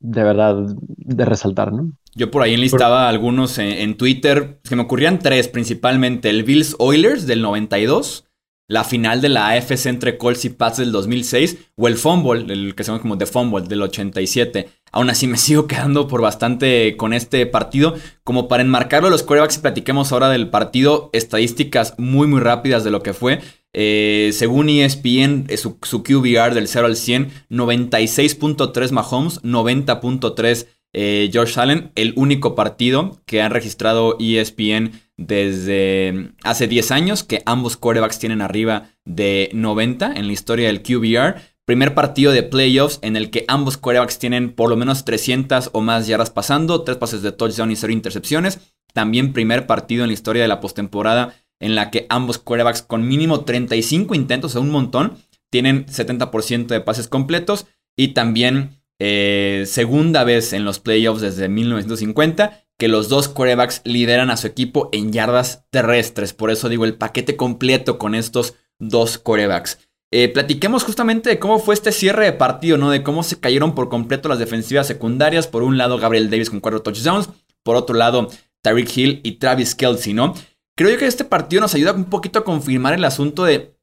de 0.00 0.22
verdad 0.24 0.56
de 0.76 1.24
resaltar, 1.24 1.72
¿no? 1.72 1.92
Yo 2.14 2.32
por 2.32 2.42
ahí 2.42 2.54
enlistaba 2.54 3.08
algunos 3.08 3.58
en, 3.58 3.96
Twitter, 3.96 4.58
que 4.68 4.74
me 4.74 4.82
ocurrían 4.82 5.20
tres 5.20 5.46
principalmente. 5.46 6.30
El 6.30 6.42
Bills 6.42 6.74
Oilers 6.80 7.28
del 7.28 7.42
92, 7.42 8.24
la 8.68 8.84
final 8.84 9.22
de 9.22 9.30
la 9.30 9.48
AFC 9.48 9.86
entre 9.86 10.18
Colts 10.18 10.44
y 10.44 10.50
Pats 10.50 10.76
del 10.76 10.92
2006, 10.92 11.56
o 11.76 11.88
el 11.88 11.96
Fumble, 11.96 12.52
el 12.52 12.74
que 12.74 12.84
se 12.84 12.90
llama 12.90 13.00
como 13.00 13.16
The 13.16 13.26
Fumble 13.26 13.66
del 13.66 13.82
87. 13.82 14.68
Aún 14.92 15.10
así 15.10 15.26
me 15.26 15.38
sigo 15.38 15.66
quedando 15.66 16.06
por 16.06 16.20
bastante 16.20 16.96
con 16.96 17.14
este 17.14 17.46
partido. 17.46 17.94
Como 18.22 18.46
para 18.46 18.62
enmarcarlo 18.62 19.10
los 19.10 19.22
quarterbacks 19.22 19.56
y 19.56 19.60
platiquemos 19.60 20.12
ahora 20.12 20.28
del 20.28 20.50
partido, 20.50 21.08
estadísticas 21.14 21.94
muy 21.96 22.26
muy 22.26 22.40
rápidas 22.40 22.84
de 22.84 22.90
lo 22.90 23.02
que 23.02 23.14
fue. 23.14 23.40
Eh, 23.72 24.30
según 24.32 24.68
ESPN, 24.68 25.46
eh, 25.48 25.56
su, 25.56 25.78
QBR 25.78 26.54
del 26.54 26.68
0 26.68 26.86
al 26.86 26.96
100, 26.96 27.30
96.3 27.50 28.90
Mahomes, 28.92 29.42
90.3 29.42 30.66
eh, 30.94 31.28
George 31.32 31.60
Allen, 31.60 31.92
el 31.94 32.12
único 32.16 32.54
partido 32.54 33.20
que 33.26 33.42
han 33.42 33.52
registrado 33.52 34.16
ESPN 34.18 34.92
desde 35.18 36.30
hace 36.44 36.68
10 36.68 36.90
años, 36.92 37.24
que 37.24 37.42
ambos 37.44 37.76
quarterbacks 37.76 38.18
tienen 38.18 38.40
arriba 38.40 38.90
de 39.04 39.50
90 39.52 40.12
en 40.14 40.26
la 40.26 40.32
historia 40.32 40.68
del 40.68 40.82
QBR. 40.82 41.40
Primer 41.66 41.92
partido 41.92 42.32
de 42.32 42.44
playoffs 42.44 42.98
en 43.02 43.16
el 43.16 43.30
que 43.30 43.44
ambos 43.48 43.76
quarterbacks 43.76 44.18
tienen 44.18 44.52
por 44.54 44.70
lo 44.70 44.76
menos 44.76 45.04
300 45.04 45.70
o 45.74 45.82
más 45.82 46.06
yardas 46.06 46.30
pasando, 46.30 46.82
tres 46.82 46.96
pases 46.96 47.20
de 47.20 47.32
touchdown 47.32 47.70
y 47.70 47.76
cero 47.76 47.92
intercepciones. 47.92 48.60
También 48.94 49.34
primer 49.34 49.66
partido 49.66 50.04
en 50.04 50.08
la 50.08 50.14
historia 50.14 50.42
de 50.42 50.48
la 50.48 50.60
postemporada 50.60 51.34
en 51.60 51.74
la 51.74 51.90
que 51.90 52.06
ambos 52.08 52.38
quarterbacks 52.38 52.82
con 52.82 53.06
mínimo 53.06 53.44
35 53.44 54.14
intentos, 54.14 54.54
o 54.54 54.60
un 54.60 54.70
montón, 54.70 55.18
tienen 55.50 55.86
70% 55.86 56.68
de 56.68 56.80
pases 56.80 57.08
completos 57.08 57.66
y 57.96 58.08
también 58.08 58.80
eh, 59.00 59.64
segunda 59.66 60.24
vez 60.24 60.52
en 60.52 60.64
los 60.64 60.78
playoffs 60.78 61.20
desde 61.20 61.48
1950 61.48 62.64
que 62.78 62.88
los 62.88 63.08
dos 63.08 63.28
quarterbacks 63.28 63.82
lideran 63.84 64.30
a 64.30 64.36
su 64.36 64.46
equipo 64.46 64.88
en 64.92 65.12
yardas 65.12 65.64
terrestres. 65.70 66.32
Por 66.32 66.50
eso 66.50 66.68
digo 66.68 66.84
el 66.84 66.96
paquete 66.96 67.36
completo 67.36 67.98
con 67.98 68.14
estos 68.14 68.54
dos 68.78 69.18
quarterbacks. 69.18 69.78
Eh, 70.10 70.28
platiquemos 70.28 70.84
justamente 70.84 71.28
de 71.28 71.38
cómo 71.38 71.58
fue 71.58 71.74
este 71.74 71.92
cierre 71.92 72.24
de 72.24 72.32
partido, 72.32 72.78
¿no? 72.78 72.90
De 72.90 73.02
cómo 73.02 73.22
se 73.22 73.38
cayeron 73.38 73.74
por 73.74 73.88
completo 73.88 74.28
las 74.28 74.38
defensivas 74.38 74.86
secundarias. 74.86 75.48
Por 75.48 75.62
un 75.62 75.76
lado, 75.76 75.98
Gabriel 75.98 76.30
Davis 76.30 76.50
con 76.50 76.60
cuatro 76.60 76.80
touchdowns. 76.80 77.28
Por 77.62 77.76
otro 77.76 77.96
lado, 77.96 78.28
Tyreek 78.62 78.96
Hill 78.96 79.20
y 79.22 79.32
Travis 79.32 79.74
Kelsey, 79.74 80.14
¿no? 80.14 80.34
Creo 80.76 80.90
yo 80.90 80.98
que 80.98 81.06
este 81.06 81.24
partido 81.24 81.60
nos 81.60 81.74
ayuda 81.74 81.92
un 81.92 82.04
poquito 82.04 82.38
a 82.38 82.44
confirmar 82.44 82.94
el 82.94 83.04
asunto 83.04 83.44
de 83.44 83.76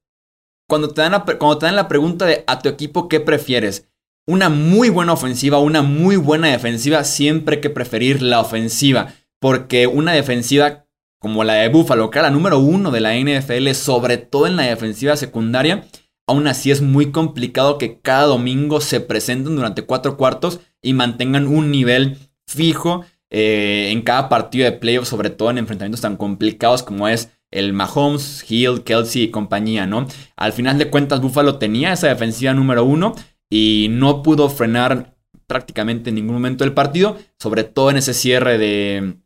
cuando 0.68 0.90
te 0.90 1.02
dan 1.02 1.24
cuando 1.38 1.58
te 1.58 1.66
dan 1.66 1.76
la 1.76 1.88
pregunta 1.88 2.26
de 2.26 2.44
a 2.48 2.60
tu 2.60 2.70
equipo 2.70 3.08
qué 3.08 3.20
prefieres 3.20 3.88
una 4.28 4.50
muy 4.50 4.90
buena 4.90 5.14
ofensiva, 5.14 5.60
una 5.60 5.82
muy 5.82 6.18
buena 6.18 6.48
defensiva, 6.50 7.04
siempre 7.04 7.56
hay 7.56 7.62
que 7.62 7.70
preferir 7.70 8.22
la 8.22 8.40
ofensiva. 8.40 9.14
Porque 9.40 9.88
una 9.88 10.14
defensiva 10.14 10.86
como 11.20 11.44
la 11.44 11.54
de 11.54 11.70
Buffalo, 11.70 12.10
que 12.10 12.20
era 12.20 12.30
la 12.30 12.34
número 12.34 12.60
uno 12.60 12.92
de 12.92 13.02
la 13.02 13.16
NFL, 13.16 13.72
sobre 13.72 14.18
todo 14.18 14.48
en 14.48 14.56
la 14.56 14.64
defensiva 14.64 15.16
secundaria, 15.16 15.86
aún 16.28 16.48
así 16.48 16.72
es 16.72 16.82
muy 16.82 17.12
complicado 17.12 17.78
que 17.78 18.00
cada 18.00 18.26
domingo 18.26 18.82
se 18.82 19.00
presenten 19.00 19.56
durante 19.56 19.84
cuatro 19.84 20.18
cuartos 20.18 20.60
y 20.82 20.94
mantengan 20.94 21.48
un 21.48 21.72
nivel 21.72 22.18
fijo 22.48 23.06
eh, 23.32 23.90
en 23.92 24.02
cada 24.04 24.30
partido 24.30 24.66
de 24.66 24.74
playoff, 24.74 25.08
sobre 25.08 25.30
todo 25.30 25.50
en 25.50 25.58
enfrentamientos 25.58 26.02
tan 26.02 26.16
complicados 26.16 26.84
como 26.84 27.08
es 27.08 27.32
el 27.52 27.74
Mahomes, 27.74 28.46
Hill, 28.48 28.84
Kelsey 28.84 29.24
y 29.24 29.32
compañía, 29.32 29.88
¿no? 29.88 30.08
Al 30.36 30.54
final 30.54 30.78
de 30.78 30.90
cuentas, 30.90 31.22
Buffalo 31.22 31.58
tenía 31.58 31.94
esa 31.94 32.08
defensiva 32.08 32.54
número 32.54 32.84
uno 32.84 33.16
y 33.50 33.88
no 33.90 34.24
pudo 34.24 34.50
frenar 34.50 35.16
prácticamente 35.48 36.10
en 36.10 36.16
ningún 36.16 36.36
momento 36.36 36.64
del 36.64 36.74
partido, 36.74 37.18
sobre 37.40 37.64
todo 37.64 37.92
en 37.92 37.98
ese 37.98 38.14
cierre 38.14 38.58
de, 38.58 39.18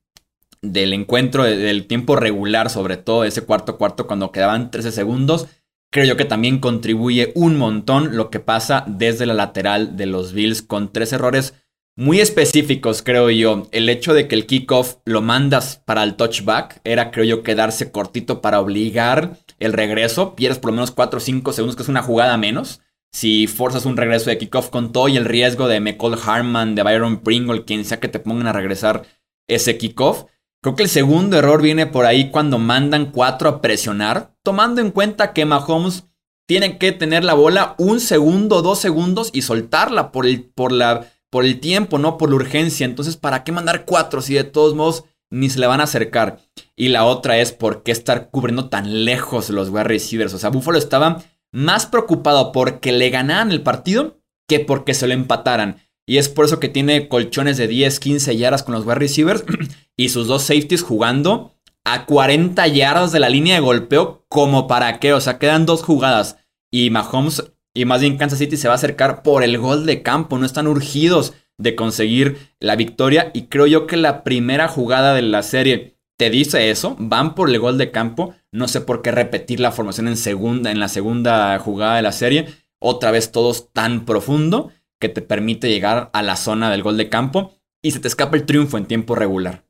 del 0.61 0.93
encuentro, 0.93 1.43
del 1.43 1.87
tiempo 1.87 2.15
regular, 2.15 2.69
sobre 2.69 2.97
todo 2.97 3.23
ese 3.23 3.43
cuarto 3.43 3.77
cuarto 3.77 4.07
cuando 4.07 4.31
quedaban 4.31 4.71
13 4.71 4.91
segundos. 4.91 5.47
Creo 5.91 6.05
yo 6.05 6.17
que 6.17 6.25
también 6.25 6.59
contribuye 6.59 7.31
un 7.35 7.57
montón 7.57 8.15
lo 8.15 8.29
que 8.29 8.39
pasa 8.39 8.83
desde 8.87 9.25
la 9.25 9.33
lateral 9.33 9.97
de 9.97 10.05
los 10.05 10.33
Bills 10.33 10.61
con 10.61 10.91
tres 10.91 11.13
errores 11.13 11.55
muy 11.95 12.19
específicos, 12.19 13.01
creo 13.01 13.29
yo. 13.29 13.67
El 13.71 13.89
hecho 13.89 14.13
de 14.13 14.27
que 14.27 14.35
el 14.35 14.45
kickoff 14.45 14.97
lo 15.03 15.21
mandas 15.21 15.81
para 15.83 16.03
el 16.03 16.15
touchback 16.15 16.79
era, 16.83 17.11
creo 17.11 17.25
yo, 17.25 17.43
quedarse 17.43 17.91
cortito 17.91 18.41
para 18.41 18.59
obligar 18.59 19.37
el 19.59 19.73
regreso. 19.73 20.35
Pierdes 20.35 20.59
por 20.59 20.69
lo 20.69 20.75
menos 20.75 20.91
4 20.91 21.17
o 21.17 21.19
5 21.19 21.51
segundos, 21.51 21.75
que 21.75 21.83
es 21.83 21.89
una 21.89 22.03
jugada 22.03 22.37
menos 22.37 22.81
si 23.11 23.47
forzas 23.47 23.85
un 23.85 23.97
regreso 23.97 24.29
de 24.29 24.37
kickoff 24.37 24.69
con 24.69 24.91
todo 24.91 25.07
y 25.07 25.17
el 25.17 25.25
riesgo 25.25 25.67
de 25.67 25.79
McCall 25.79 26.19
Harman, 26.23 26.75
de 26.75 26.83
Byron 26.83 27.21
Pringle, 27.21 27.65
quien 27.65 27.85
sea 27.85 27.99
que 27.99 28.07
te 28.07 28.19
pongan 28.19 28.47
a 28.47 28.53
regresar 28.53 29.05
ese 29.47 29.77
kickoff. 29.77 30.25
Creo 30.61 30.75
que 30.75 30.83
el 30.83 30.89
segundo 30.89 31.37
error 31.37 31.61
viene 31.61 31.87
por 31.87 32.05
ahí 32.05 32.31
cuando 32.31 32.59
mandan 32.59 33.11
cuatro 33.11 33.49
a 33.49 33.61
presionar, 33.61 34.35
tomando 34.43 34.81
en 34.81 34.91
cuenta 34.91 35.33
que 35.33 35.45
Mahomes 35.45 36.05
tiene 36.47 36.77
que 36.77 36.91
tener 36.91 37.23
la 37.23 37.33
bola 37.33 37.75
un 37.77 37.99
segundo, 37.99 38.61
dos 38.61 38.79
segundos 38.79 39.29
y 39.33 39.43
soltarla 39.43 40.11
por 40.11 40.25
el, 40.25 40.43
por 40.43 40.71
la, 40.71 41.05
por 41.29 41.45
el 41.45 41.59
tiempo, 41.59 41.97
no 41.97 42.17
por 42.17 42.29
la 42.29 42.35
urgencia. 42.35 42.85
Entonces, 42.85 43.17
¿para 43.17 43.43
qué 43.43 43.51
mandar 43.51 43.85
cuatro 43.85 44.21
si 44.21 44.33
de 44.33 44.43
todos 44.43 44.75
modos 44.75 45.05
ni 45.29 45.49
se 45.49 45.59
le 45.59 45.67
van 45.67 45.79
a 45.79 45.83
acercar? 45.83 46.39
Y 46.75 46.89
la 46.89 47.05
otra 47.05 47.37
es 47.37 47.51
por 47.51 47.83
qué 47.83 47.91
estar 47.91 48.29
cubriendo 48.29 48.67
tan 48.67 49.05
lejos 49.05 49.49
los 49.49 49.69
wide 49.69 49.83
receivers. 49.83 50.33
O 50.33 50.39
sea, 50.39 50.49
Buffalo 50.49 50.77
estaba 50.77 51.23
más 51.51 51.85
preocupado 51.85 52.51
porque 52.51 52.91
le 52.91 53.09
ganaran 53.09 53.51
el 53.51 53.61
partido 53.61 54.19
que 54.47 54.59
porque 54.59 54.93
se 54.93 55.07
lo 55.07 55.13
empataran. 55.13 55.81
Y 56.07 56.17
es 56.17 56.27
por 56.27 56.45
eso 56.45 56.59
que 56.59 56.69
tiene 56.69 57.07
colchones 57.07 57.57
de 57.57 57.67
10, 57.67 57.99
15 57.99 58.35
yardas 58.35 58.63
con 58.63 58.73
los 58.73 58.85
wide 58.85 58.95
receivers 58.95 59.43
y 59.97 60.09
sus 60.09 60.27
dos 60.27 60.43
safeties 60.43 60.81
jugando 60.81 61.55
a 61.85 62.05
40 62.05 62.67
yardas 62.67 63.11
de 63.11 63.19
la 63.19 63.29
línea 63.29 63.55
de 63.55 63.61
golpeo 63.61 64.25
como 64.27 64.67
para 64.67 64.99
qué. 64.99 65.13
O 65.13 65.21
sea, 65.21 65.37
quedan 65.37 65.65
dos 65.65 65.83
jugadas 65.83 66.37
y 66.71 66.89
Mahomes 66.89 67.51
y 67.75 67.85
más 67.85 68.01
bien 68.01 68.17
Kansas 68.17 68.39
City 68.39 68.57
se 68.57 68.67
va 68.67 68.73
a 68.73 68.77
acercar 68.77 69.21
por 69.21 69.43
el 69.43 69.57
gol 69.57 69.85
de 69.85 70.01
campo. 70.01 70.37
No 70.37 70.45
están 70.45 70.67
urgidos 70.67 71.33
de 71.59 71.75
conseguir 71.75 72.55
la 72.59 72.75
victoria 72.75 73.31
y 73.33 73.43
creo 73.43 73.67
yo 73.67 73.85
que 73.85 73.97
la 73.97 74.23
primera 74.23 74.67
jugada 74.67 75.13
de 75.13 75.21
la 75.21 75.43
serie 75.43 75.98
te 76.19 76.29
dice 76.29 76.69
eso, 76.69 76.97
van 76.99 77.33
por 77.33 77.49
el 77.49 77.59
gol 77.59 77.77
de 77.77 77.91
campo, 77.91 78.35
no 78.51 78.67
sé 78.67 78.81
por 78.81 79.01
qué 79.01 79.09
repetir 79.09 79.61
la 79.61 79.71
formación 79.71 80.09
en 80.09 80.17
segunda, 80.17 80.69
en 80.69 80.81
la 80.81 80.89
segunda 80.89 81.57
jugada 81.59 81.95
de 81.95 82.01
la 82.01 82.11
serie, 82.11 82.49
otra 82.77 83.11
vez 83.11 83.31
todos 83.31 83.71
tan 83.71 84.03
profundo 84.03 84.69
que 84.99 85.07
te 85.07 85.21
permite 85.21 85.69
llegar 85.69 86.09
a 86.11 86.21
la 86.21 86.35
zona 86.35 86.69
del 86.69 86.83
gol 86.83 86.97
de 86.97 87.07
campo 87.07 87.53
y 87.81 87.91
se 87.91 88.01
te 88.01 88.09
escapa 88.09 88.35
el 88.35 88.45
triunfo 88.45 88.77
en 88.77 88.85
tiempo 88.85 89.15
regular. 89.15 89.63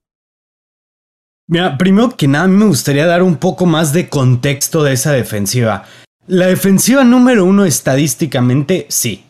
Mira, 1.48 1.77
primero 1.77 2.18
que 2.18 2.27
nada, 2.27 2.48
me 2.48 2.65
gustaría 2.65 3.06
dar 3.06 3.22
un 3.22 3.38
poco 3.38 3.68
más 3.68 3.94
de 3.94 4.10
contexto 4.10 4.82
de 4.82 4.94
esa 4.94 5.12
defensiva. 5.12 5.86
La 6.25 6.48
defensiva 6.48 7.03
número 7.03 7.46
uno 7.46 7.63
estadísticamente, 7.65 8.88
sí, 8.89 9.24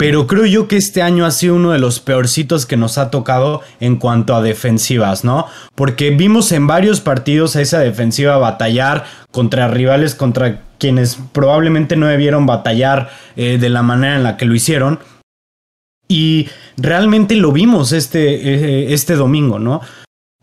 pero 0.00 0.26
creo 0.26 0.46
yo 0.46 0.66
que 0.66 0.78
este 0.78 1.02
año 1.02 1.26
ha 1.26 1.30
sido 1.30 1.56
uno 1.56 1.72
de 1.72 1.78
los 1.78 2.00
peorcitos 2.00 2.64
que 2.64 2.78
nos 2.78 2.96
ha 2.96 3.10
tocado 3.10 3.60
en 3.80 3.96
cuanto 3.96 4.34
a 4.34 4.40
defensivas, 4.40 5.24
¿no? 5.24 5.46
Porque 5.74 6.08
vimos 6.08 6.52
en 6.52 6.66
varios 6.66 7.02
partidos 7.02 7.54
a 7.54 7.60
esa 7.60 7.80
defensiva 7.80 8.38
batallar 8.38 9.04
contra 9.30 9.68
rivales, 9.68 10.14
contra 10.14 10.62
quienes 10.78 11.18
probablemente 11.32 11.96
no 11.96 12.06
debieron 12.06 12.46
batallar 12.46 13.10
eh, 13.36 13.58
de 13.58 13.68
la 13.68 13.82
manera 13.82 14.16
en 14.16 14.22
la 14.22 14.38
que 14.38 14.46
lo 14.46 14.54
hicieron. 14.54 15.00
Y 16.08 16.48
realmente 16.78 17.34
lo 17.36 17.52
vimos 17.52 17.92
este, 17.92 18.54
eh, 18.54 18.94
este 18.94 19.16
domingo, 19.16 19.58
¿no? 19.58 19.82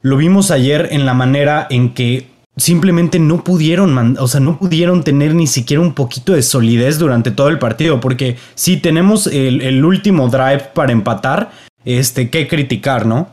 Lo 0.04 0.18
vimos 0.18 0.52
ayer 0.52 0.90
en 0.92 1.08
la 1.08 1.16
manera 1.16 1.66
en 1.72 1.96
que 1.96 2.28
simplemente 2.58 3.20
no 3.20 3.44
pudieron, 3.44 4.18
o 4.20 4.28
sea, 4.28 4.40
no 4.40 4.58
pudieron 4.58 5.04
tener 5.04 5.36
ni 5.36 5.48
siquiera 5.48 5.82
un 5.82 5.94
poquito 5.94 6.34
de 6.34 6.42
solidez 6.42 6.98
durante 6.98 7.32
todo 7.32 7.50
el 7.50 7.60
partido, 7.60 8.00
porque 8.00 8.38
si 8.56 8.78
tenemos 8.78 9.28
el, 9.28 9.86
último 9.86 10.28
drive 10.28 10.72
para 10.74 10.92
empatar, 10.92 11.52
este, 11.86 12.30
que 12.30 12.48
criticar, 12.48 13.06
¿no? 13.06 13.30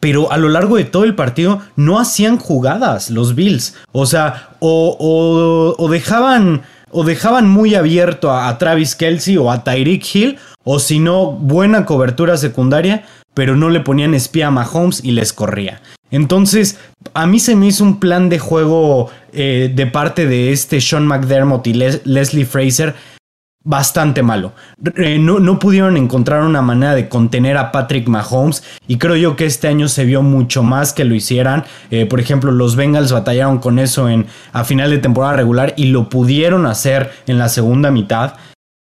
Pero 0.00 0.30
a 0.30 0.38
lo 0.38 0.48
largo 0.48 0.76
de 0.76 0.84
todo 0.84 1.02
el 1.02 1.16
partido 1.16 1.60
no 1.74 1.98
hacían 1.98 2.38
jugadas 2.38 3.10
los 3.10 3.34
Bills, 3.34 3.74
o 3.90 4.06
sea, 4.06 4.50
o, 4.60 5.74
o, 5.76 5.88
dejaban 5.88 6.62
o 6.90 7.04
dejaban 7.04 7.48
muy 7.48 7.74
abierto 7.74 8.30
a, 8.30 8.48
a 8.48 8.56
Travis 8.56 8.94
Kelsey 8.94 9.36
o 9.36 9.50
a 9.50 9.64
Tyreek 9.64 10.14
Hill, 10.14 10.38
o 10.64 10.78
si 10.78 11.00
no, 11.00 11.32
buena 11.32 11.84
cobertura 11.84 12.36
secundaria, 12.36 13.04
pero 13.34 13.56
no 13.56 13.68
le 13.68 13.80
ponían 13.80 14.14
espía 14.14 14.46
a 14.46 14.50
Mahomes 14.50 15.04
y 15.04 15.10
les 15.10 15.32
corría. 15.32 15.82
Entonces, 16.10 16.78
a 17.14 17.26
mí 17.26 17.38
se 17.40 17.54
me 17.56 17.66
hizo 17.66 17.84
un 17.84 18.00
plan 18.00 18.28
de 18.28 18.38
juego 18.38 19.10
eh, 19.32 19.72
de 19.74 19.86
parte 19.86 20.26
de 20.26 20.52
este 20.52 20.80
Sean 20.80 21.06
McDermott 21.06 21.66
y 21.66 21.74
Leslie 21.74 22.46
Fraser 22.46 22.94
bastante 23.64 24.22
malo. 24.22 24.52
Eh, 24.96 25.18
no, 25.18 25.40
no, 25.40 25.58
pudieron 25.58 25.98
encontrar 25.98 26.42
una 26.42 26.62
manera 26.62 26.94
de 26.94 27.10
contener 27.10 27.58
a 27.58 27.70
Patrick 27.70 28.08
Mahomes 28.08 28.62
y 28.86 28.96
creo 28.96 29.16
yo 29.16 29.36
que 29.36 29.44
este 29.44 29.68
año 29.68 29.88
se 29.88 30.06
vio 30.06 30.22
mucho 30.22 30.62
más 30.62 30.94
que 30.94 31.04
lo 31.04 31.14
hicieran. 31.14 31.64
Eh, 31.90 32.06
por 32.06 32.18
ejemplo, 32.18 32.50
los 32.50 32.76
Bengals 32.76 33.12
batallaron 33.12 33.58
con 33.58 33.78
eso 33.78 34.08
en, 34.08 34.26
a 34.52 34.64
final 34.64 34.90
de 34.90 34.98
temporada 34.98 35.34
regular 35.34 35.74
y 35.76 35.86
lo 35.86 36.08
pudieron 36.08 36.64
hacer 36.64 37.10
en 37.26 37.38
la 37.38 37.50
segunda 37.50 37.90
mitad. 37.90 38.34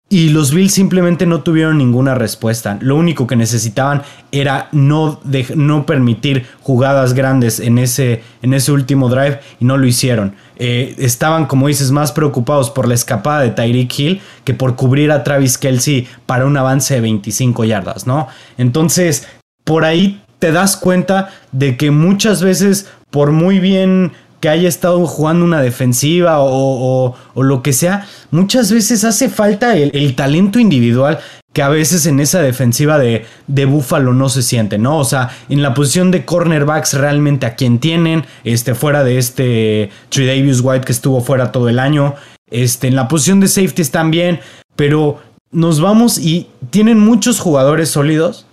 Y 0.08 0.28
los 0.28 0.54
Bills 0.54 0.72
simplemente 0.72 1.26
no 1.26 1.42
tuvieron 1.42 1.78
ninguna 1.78 2.14
respuesta. 2.14 2.78
Lo 2.80 2.94
único 2.94 3.26
que 3.26 3.34
necesitaban 3.34 4.02
era 4.30 4.68
no, 4.70 5.20
no 5.56 5.84
permitir 5.84 6.46
jugadas 6.62 7.12
grandes 7.12 7.58
en 7.58 7.78
ese, 7.78 8.22
en 8.40 8.54
ese 8.54 8.70
último 8.70 9.08
drive 9.08 9.40
y 9.58 9.64
no 9.64 9.76
lo 9.76 9.84
hicieron. 9.84 10.36
Eh, 10.58 10.94
estaban, 10.98 11.46
como 11.46 11.66
dices, 11.66 11.90
más 11.90 12.12
preocupados 12.12 12.70
por 12.70 12.86
la 12.86 12.94
escapada 12.94 13.40
de 13.40 13.50
Tyreek 13.50 13.98
Hill 13.98 14.20
que 14.44 14.54
por 14.54 14.76
cubrir 14.76 15.10
a 15.10 15.24
Travis 15.24 15.58
Kelsey 15.58 16.06
para 16.24 16.46
un 16.46 16.56
avance 16.56 16.94
de 16.94 17.00
25 17.00 17.64
yardas, 17.64 18.06
¿no? 18.06 18.28
Entonces, 18.58 19.26
por 19.64 19.84
ahí 19.84 20.22
te 20.38 20.52
das 20.52 20.76
cuenta 20.76 21.30
de 21.50 21.76
que 21.76 21.90
muchas 21.90 22.42
veces, 22.42 22.88
por 23.10 23.32
muy 23.32 23.58
bien 23.58 24.12
que 24.40 24.48
haya 24.48 24.68
estado 24.68 25.06
jugando 25.06 25.44
una 25.44 25.60
defensiva 25.60 26.36
o, 26.40 27.14
lo 27.36 27.62
que 27.62 27.72
sea, 27.72 28.06
muchas 28.30 28.72
veces 28.72 29.04
hace 29.04 29.28
falta 29.28 29.76
el, 29.76 30.14
talento 30.14 30.58
individual 30.58 31.18
que 31.52 31.62
a 31.62 31.68
veces 31.68 32.04
en 32.06 32.20
esa 32.20 32.42
defensiva 32.42 32.98
de, 32.98 33.24
de 33.46 33.64
Búfalo 33.64 34.12
no 34.12 34.28
se 34.28 34.42
siente, 34.42 34.76
¿no? 34.76 34.98
O 34.98 35.04
sea, 35.04 35.30
en 35.48 35.62
la 35.62 35.72
posición 35.72 36.10
de 36.10 36.26
cornerbacks 36.26 36.94
realmente 36.94 37.46
a 37.46 37.54
quien 37.54 37.78
tienen, 37.78 38.26
este, 38.44 38.74
fuera 38.74 39.04
de 39.04 39.16
este 39.16 39.90
Davis 40.14 40.60
White 40.62 40.84
que 40.84 40.92
estuvo 40.92 41.22
fuera 41.22 41.52
todo 41.52 41.70
el 41.70 41.78
año, 41.78 42.14
este, 42.50 42.88
en 42.88 42.96
la 42.96 43.08
posición 43.08 43.40
de 43.40 43.48
safeties 43.48 43.90
también, 43.90 44.40
pero 44.76 45.18
nos 45.50 45.80
vamos 45.80 46.18
y 46.18 46.48
tienen 46.70 46.98
muchos 46.98 47.40
jugadores 47.40 47.88
sólidos, 47.88 48.45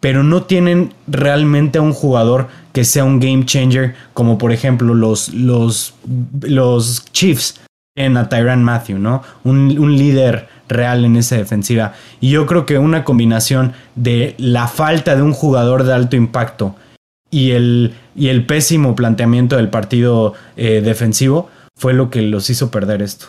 pero 0.00 0.22
no 0.22 0.44
tienen 0.44 0.94
realmente 1.06 1.78
a 1.78 1.82
un 1.82 1.92
jugador 1.92 2.48
que 2.72 2.84
sea 2.84 3.04
un 3.04 3.20
game 3.20 3.44
changer, 3.44 3.94
como 4.14 4.38
por 4.38 4.52
ejemplo 4.52 4.94
los, 4.94 5.30
los, 5.30 5.94
los 6.40 7.04
Chiefs 7.12 7.60
en 7.96 8.16
a 8.16 8.28
Tyran 8.28 8.62
Matthew, 8.62 8.98
¿no? 8.98 9.22
Un, 9.42 9.76
un, 9.78 9.96
líder 9.96 10.48
real 10.68 11.04
en 11.04 11.16
esa 11.16 11.36
defensiva. 11.36 11.94
Y 12.20 12.30
yo 12.30 12.46
creo 12.46 12.64
que 12.64 12.78
una 12.78 13.02
combinación 13.02 13.72
de 13.96 14.36
la 14.38 14.68
falta 14.68 15.16
de 15.16 15.22
un 15.22 15.32
jugador 15.32 15.82
de 15.82 15.94
alto 15.94 16.14
impacto 16.14 16.76
y 17.30 17.50
el, 17.50 17.94
y 18.14 18.28
el 18.28 18.46
pésimo 18.46 18.94
planteamiento 18.94 19.56
del 19.56 19.68
partido 19.68 20.34
eh, 20.56 20.80
defensivo 20.80 21.50
fue 21.76 21.92
lo 21.92 22.10
que 22.10 22.22
los 22.22 22.50
hizo 22.50 22.70
perder 22.70 23.02
esto. 23.02 23.26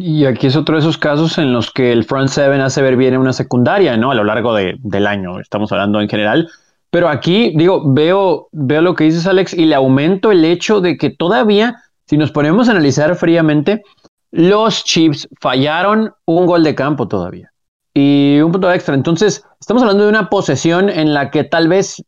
Y 0.00 0.24
aquí 0.24 0.46
es 0.46 0.56
otro 0.56 0.74
de 0.74 0.80
esos 0.80 0.98
casos 0.98 1.38
en 1.38 1.52
los 1.52 1.70
que 1.70 1.92
el 1.92 2.04
front 2.04 2.28
seven 2.28 2.60
hace 2.60 2.82
ver 2.82 2.96
bien 2.96 3.16
una 3.16 3.32
secundaria, 3.32 3.96
¿no? 3.96 4.10
A 4.10 4.14
lo 4.14 4.24
largo 4.24 4.54
de, 4.54 4.76
del 4.80 5.06
año, 5.06 5.40
estamos 5.40 5.70
hablando 5.72 6.00
en 6.00 6.08
general. 6.08 6.48
Pero 6.90 7.08
aquí, 7.08 7.52
digo, 7.56 7.82
veo, 7.92 8.48
veo 8.52 8.80
lo 8.80 8.94
que 8.94 9.04
dices, 9.04 9.26
Alex, 9.26 9.52
y 9.52 9.66
le 9.66 9.74
aumento 9.74 10.30
el 10.30 10.44
hecho 10.44 10.80
de 10.80 10.96
que 10.96 11.10
todavía, 11.10 11.82
si 12.06 12.16
nos 12.16 12.30
ponemos 12.30 12.68
a 12.68 12.72
analizar 12.72 13.14
fríamente, 13.16 13.82
los 14.30 14.84
Chiefs 14.84 15.28
fallaron 15.40 16.12
un 16.24 16.46
gol 16.46 16.64
de 16.64 16.74
campo 16.74 17.08
todavía. 17.08 17.52
Y 17.92 18.40
un 18.40 18.52
punto 18.52 18.72
extra. 18.72 18.94
Entonces, 18.94 19.44
estamos 19.60 19.82
hablando 19.82 20.04
de 20.04 20.10
una 20.10 20.28
posesión 20.28 20.88
en 20.88 21.14
la 21.14 21.30
que 21.30 21.44
tal 21.44 21.68
vez 21.68 22.02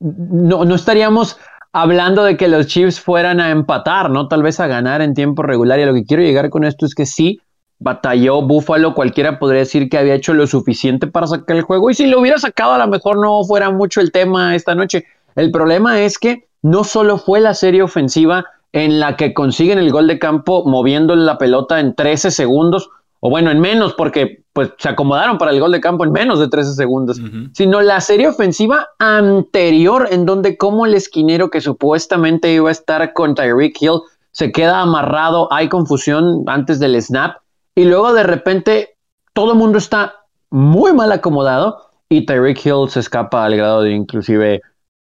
no, 0.00 0.64
no 0.64 0.74
estaríamos 0.74 1.38
hablando 1.76 2.24
de 2.24 2.38
que 2.38 2.48
los 2.48 2.68
Chiefs 2.68 2.98
fueran 2.98 3.38
a 3.38 3.50
empatar, 3.50 4.08
¿no? 4.08 4.28
Tal 4.28 4.42
vez 4.42 4.60
a 4.60 4.66
ganar 4.66 5.02
en 5.02 5.12
tiempo 5.12 5.42
regular. 5.42 5.78
Y 5.78 5.84
lo 5.84 5.92
que 5.92 6.06
quiero 6.06 6.22
llegar 6.22 6.48
con 6.48 6.64
esto 6.64 6.86
es 6.86 6.94
que 6.94 7.04
sí, 7.04 7.38
batalló 7.78 8.40
Buffalo, 8.40 8.94
cualquiera 8.94 9.38
podría 9.38 9.60
decir 9.60 9.90
que 9.90 9.98
había 9.98 10.14
hecho 10.14 10.32
lo 10.32 10.46
suficiente 10.46 11.06
para 11.06 11.26
sacar 11.26 11.54
el 11.54 11.62
juego. 11.62 11.90
Y 11.90 11.94
si 11.94 12.06
lo 12.06 12.20
hubiera 12.20 12.38
sacado, 12.38 12.72
a 12.72 12.78
lo 12.78 12.88
mejor 12.88 13.20
no 13.20 13.44
fuera 13.44 13.70
mucho 13.70 14.00
el 14.00 14.10
tema 14.10 14.54
esta 14.54 14.74
noche. 14.74 15.04
El 15.34 15.50
problema 15.50 16.00
es 16.00 16.18
que 16.18 16.48
no 16.62 16.82
solo 16.82 17.18
fue 17.18 17.40
la 17.40 17.52
serie 17.52 17.82
ofensiva 17.82 18.46
en 18.72 18.98
la 18.98 19.18
que 19.18 19.34
consiguen 19.34 19.78
el 19.78 19.92
gol 19.92 20.06
de 20.06 20.18
campo 20.18 20.64
moviendo 20.64 21.14
la 21.14 21.36
pelota 21.36 21.78
en 21.78 21.94
13 21.94 22.30
segundos, 22.30 22.88
o 23.20 23.30
bueno, 23.30 23.50
en 23.50 23.60
menos, 23.60 23.94
porque 23.94 24.44
pues 24.52 24.72
se 24.78 24.88
acomodaron 24.88 25.38
para 25.38 25.50
el 25.50 25.60
gol 25.60 25.72
de 25.72 25.80
campo 25.80 26.04
en 26.04 26.12
menos 26.12 26.40
de 26.40 26.48
13 26.48 26.74
segundos, 26.74 27.20
sino 27.52 27.80
la 27.82 28.00
serie 28.00 28.28
ofensiva 28.28 28.88
anterior, 28.98 30.08
en 30.10 30.24
donde 30.24 30.56
como 30.56 30.86
el 30.86 30.94
esquinero 30.94 31.50
que 31.50 31.60
supuestamente 31.60 32.52
iba 32.52 32.68
a 32.68 32.72
estar 32.72 33.12
con 33.12 33.34
Tyreek 33.34 33.80
Hill 33.80 34.00
se 34.30 34.52
queda 34.52 34.80
amarrado, 34.80 35.52
hay 35.52 35.68
confusión 35.68 36.44
antes 36.46 36.78
del 36.78 37.00
snap, 37.00 37.38
y 37.74 37.84
luego 37.84 38.12
de 38.12 38.22
repente 38.22 38.96
todo 39.32 39.52
el 39.52 39.58
mundo 39.58 39.78
está 39.78 40.14
muy 40.50 40.92
mal 40.92 41.12
acomodado 41.12 41.90
y 42.08 42.24
Tyreek 42.24 42.64
Hill 42.64 42.88
se 42.88 43.00
escapa 43.00 43.44
al 43.44 43.56
grado 43.56 43.82
de 43.82 43.92
inclusive 43.92 44.62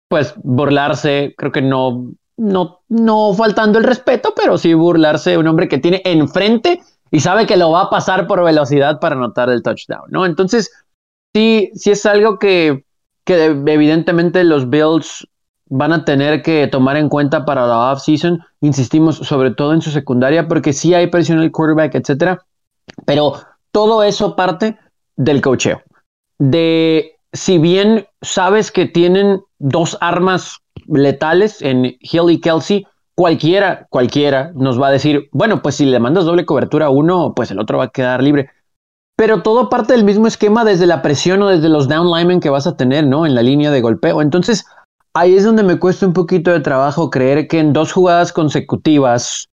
pues 0.09 0.35
burlarse, 0.43 1.35
creo 1.37 1.53
que 1.53 1.63
no, 1.63 2.13
no, 2.37 2.81
no 2.89 3.35
faltando 3.35 3.79
el 3.79 3.85
respeto, 3.85 4.33
pero 4.35 4.57
sí 4.57 4.73
burlarse 4.75 5.31
de 5.31 5.39
un 5.39 5.47
hombre 5.47 5.69
que 5.69 5.79
tiene 5.79 6.01
enfrente 6.05 6.81
y 7.11 7.21
sabe 7.21 7.47
que 7.47 7.57
lo 7.57 7.71
va 7.71 7.83
a 7.83 7.91
pasar 7.91 8.27
por 8.27 8.45
velocidad 8.45 9.01
para 9.01 9.17
anotar 9.17 9.49
el 9.51 9.63
touchdown, 9.63 10.11
¿no? 10.11 10.27
Entonces, 10.27 10.71
sí, 11.35 11.71
sí 11.75 11.91
es 11.91 12.05
algo 12.07 12.39
que, 12.39 12.85
que 13.25 13.45
evidentemente 13.45 14.45
los 14.45 14.69
Bills 14.69 15.27
van 15.71 15.93
a 15.93 16.05
tener 16.05 16.43
que 16.43 16.67
tomar 16.67 16.97
en 16.97 17.09
cuenta 17.09 17.45
para 17.45 17.67
la 17.67 17.93
off-season. 17.93 18.41
Insistimos 18.61 19.17
sobre 19.17 19.51
todo 19.51 19.75
en 19.75 19.83
su 19.83 19.91
secundaria, 19.91 20.49
porque 20.49 20.73
sí 20.73 20.95
hay 20.95 21.09
presión 21.09 21.39
en 21.39 21.45
el 21.45 21.53
quarterback, 21.53 21.95
etcétera. 21.95 22.45
Pero 23.05 23.35
todo 23.71 24.03
eso 24.03 24.35
parte 24.35 24.79
del 25.17 25.41
cocheo. 25.41 25.83
De 26.39 27.19
si 27.33 27.59
bien 27.59 28.07
sabes 28.23 28.71
que 28.73 28.87
tienen 28.87 29.43
dos 29.59 29.99
armas 30.01 30.59
letales 30.87 31.61
en 31.61 31.97
Hill 32.01 32.31
y 32.31 32.41
Kelsey, 32.41 32.87
cualquiera, 33.19 33.89
cualquiera 33.91 34.53
nos 34.55 34.81
va 34.81 34.87
a 34.87 34.93
decir, 34.93 35.29
bueno, 35.33 35.61
pues 35.61 35.75
si 35.75 35.85
le 35.85 35.99
mandas 35.99 36.25
doble 36.25 36.47
cobertura 36.47 36.87
a 36.87 36.91
uno, 36.91 37.33
pues 37.35 37.51
el 37.51 37.59
otro 37.59 37.79
va 37.79 37.87
a 37.87 37.91
quedar 37.91 38.23
libre. 38.23 38.49
Pero 39.17 39.43
todo 39.43 39.69
parte 39.69 39.93
del 39.95 40.05
mismo 40.05 40.29
esquema 40.29 40.65
desde 40.65 40.87
la 40.87 41.03
presión 41.03 41.43
o 41.43 41.49
desde 41.49 41.69
los 41.69 41.89
down 41.89 42.07
linemen 42.13 42.39
que 42.39 42.49
vas 42.49 42.69
a 42.69 42.77
tener, 42.77 43.05
¿no? 43.09 43.27
En 43.27 43.35
la 43.35 43.43
línea 43.43 43.73
de 43.73 43.81
golpeo. 43.81 44.23
Entonces, 44.23 44.67
ahí 45.15 45.35
es 45.35 45.43
donde 45.43 45.65
me 45.65 45.81
cuesta 45.81 46.07
un 46.07 46.13
poquito 46.13 46.53
de 46.53 46.61
trabajo 46.61 47.11
creer 47.11 47.49
que 47.49 47.59
en 47.59 47.73
dos 47.73 47.91
jugadas 47.91 48.33
consecutivas 48.33 49.49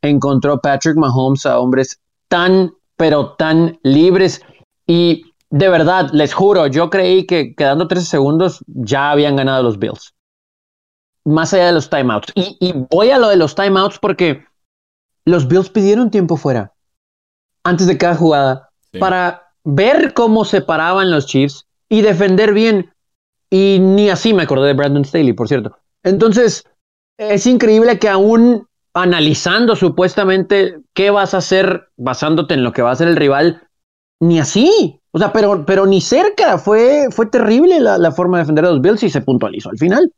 encontró 0.00 0.60
Patrick 0.60 0.96
Mahomes 0.96 1.44
a 1.44 1.58
hombres 1.58 1.98
tan, 2.28 2.70
pero 2.96 3.32
tan 3.32 3.80
libres. 3.82 4.42
Y 4.86 5.24
de 5.50 5.68
verdad, 5.68 6.10
les 6.12 6.34
juro, 6.34 6.68
yo 6.68 6.88
creí 6.88 7.26
que 7.26 7.56
quedando 7.56 7.88
13 7.88 8.06
segundos 8.06 8.64
ya 8.68 9.10
habían 9.10 9.34
ganado 9.34 9.64
los 9.64 9.80
Bills 9.80 10.14
más 11.28 11.52
allá 11.54 11.66
de 11.66 11.72
los 11.72 11.90
timeouts. 11.90 12.32
Y, 12.34 12.56
y 12.60 12.72
voy 12.90 13.10
a 13.10 13.18
lo 13.18 13.28
de 13.28 13.36
los 13.36 13.54
timeouts 13.54 13.98
porque 13.98 14.44
los 15.24 15.46
Bills 15.46 15.70
pidieron 15.70 16.10
tiempo 16.10 16.36
fuera 16.36 16.72
antes 17.64 17.86
de 17.86 17.98
cada 17.98 18.14
jugada 18.14 18.70
para 18.98 19.52
ver 19.64 20.14
cómo 20.14 20.44
se 20.44 20.62
paraban 20.62 21.10
los 21.10 21.26
Chiefs 21.26 21.66
y 21.88 22.00
defender 22.00 22.54
bien. 22.54 22.92
Y 23.50 23.78
ni 23.80 24.10
así 24.10 24.32
me 24.32 24.42
acordé 24.42 24.68
de 24.68 24.74
Brandon 24.74 25.04
Staley, 25.04 25.32
por 25.32 25.48
cierto. 25.48 25.76
Entonces, 26.02 26.64
es 27.18 27.46
increíble 27.46 27.98
que 27.98 28.08
aún 28.08 28.66
analizando 28.94 29.76
supuestamente 29.76 30.80
qué 30.94 31.10
vas 31.10 31.34
a 31.34 31.38
hacer 31.38 31.88
basándote 31.96 32.54
en 32.54 32.64
lo 32.64 32.72
que 32.72 32.82
va 32.82 32.90
a 32.90 32.92
hacer 32.92 33.08
el 33.08 33.16
rival, 33.16 33.62
ni 34.20 34.38
así. 34.38 35.00
O 35.12 35.18
sea, 35.18 35.32
pero, 35.32 35.64
pero 35.66 35.86
ni 35.86 36.00
cerca. 36.00 36.58
Fue, 36.58 37.08
fue 37.10 37.26
terrible 37.26 37.80
la, 37.80 37.98
la 37.98 38.12
forma 38.12 38.38
de 38.38 38.44
defender 38.44 38.64
a 38.64 38.70
los 38.70 38.80
Bills 38.80 39.02
y 39.02 39.10
se 39.10 39.20
puntualizó 39.20 39.70
al 39.70 39.78
final. 39.78 40.12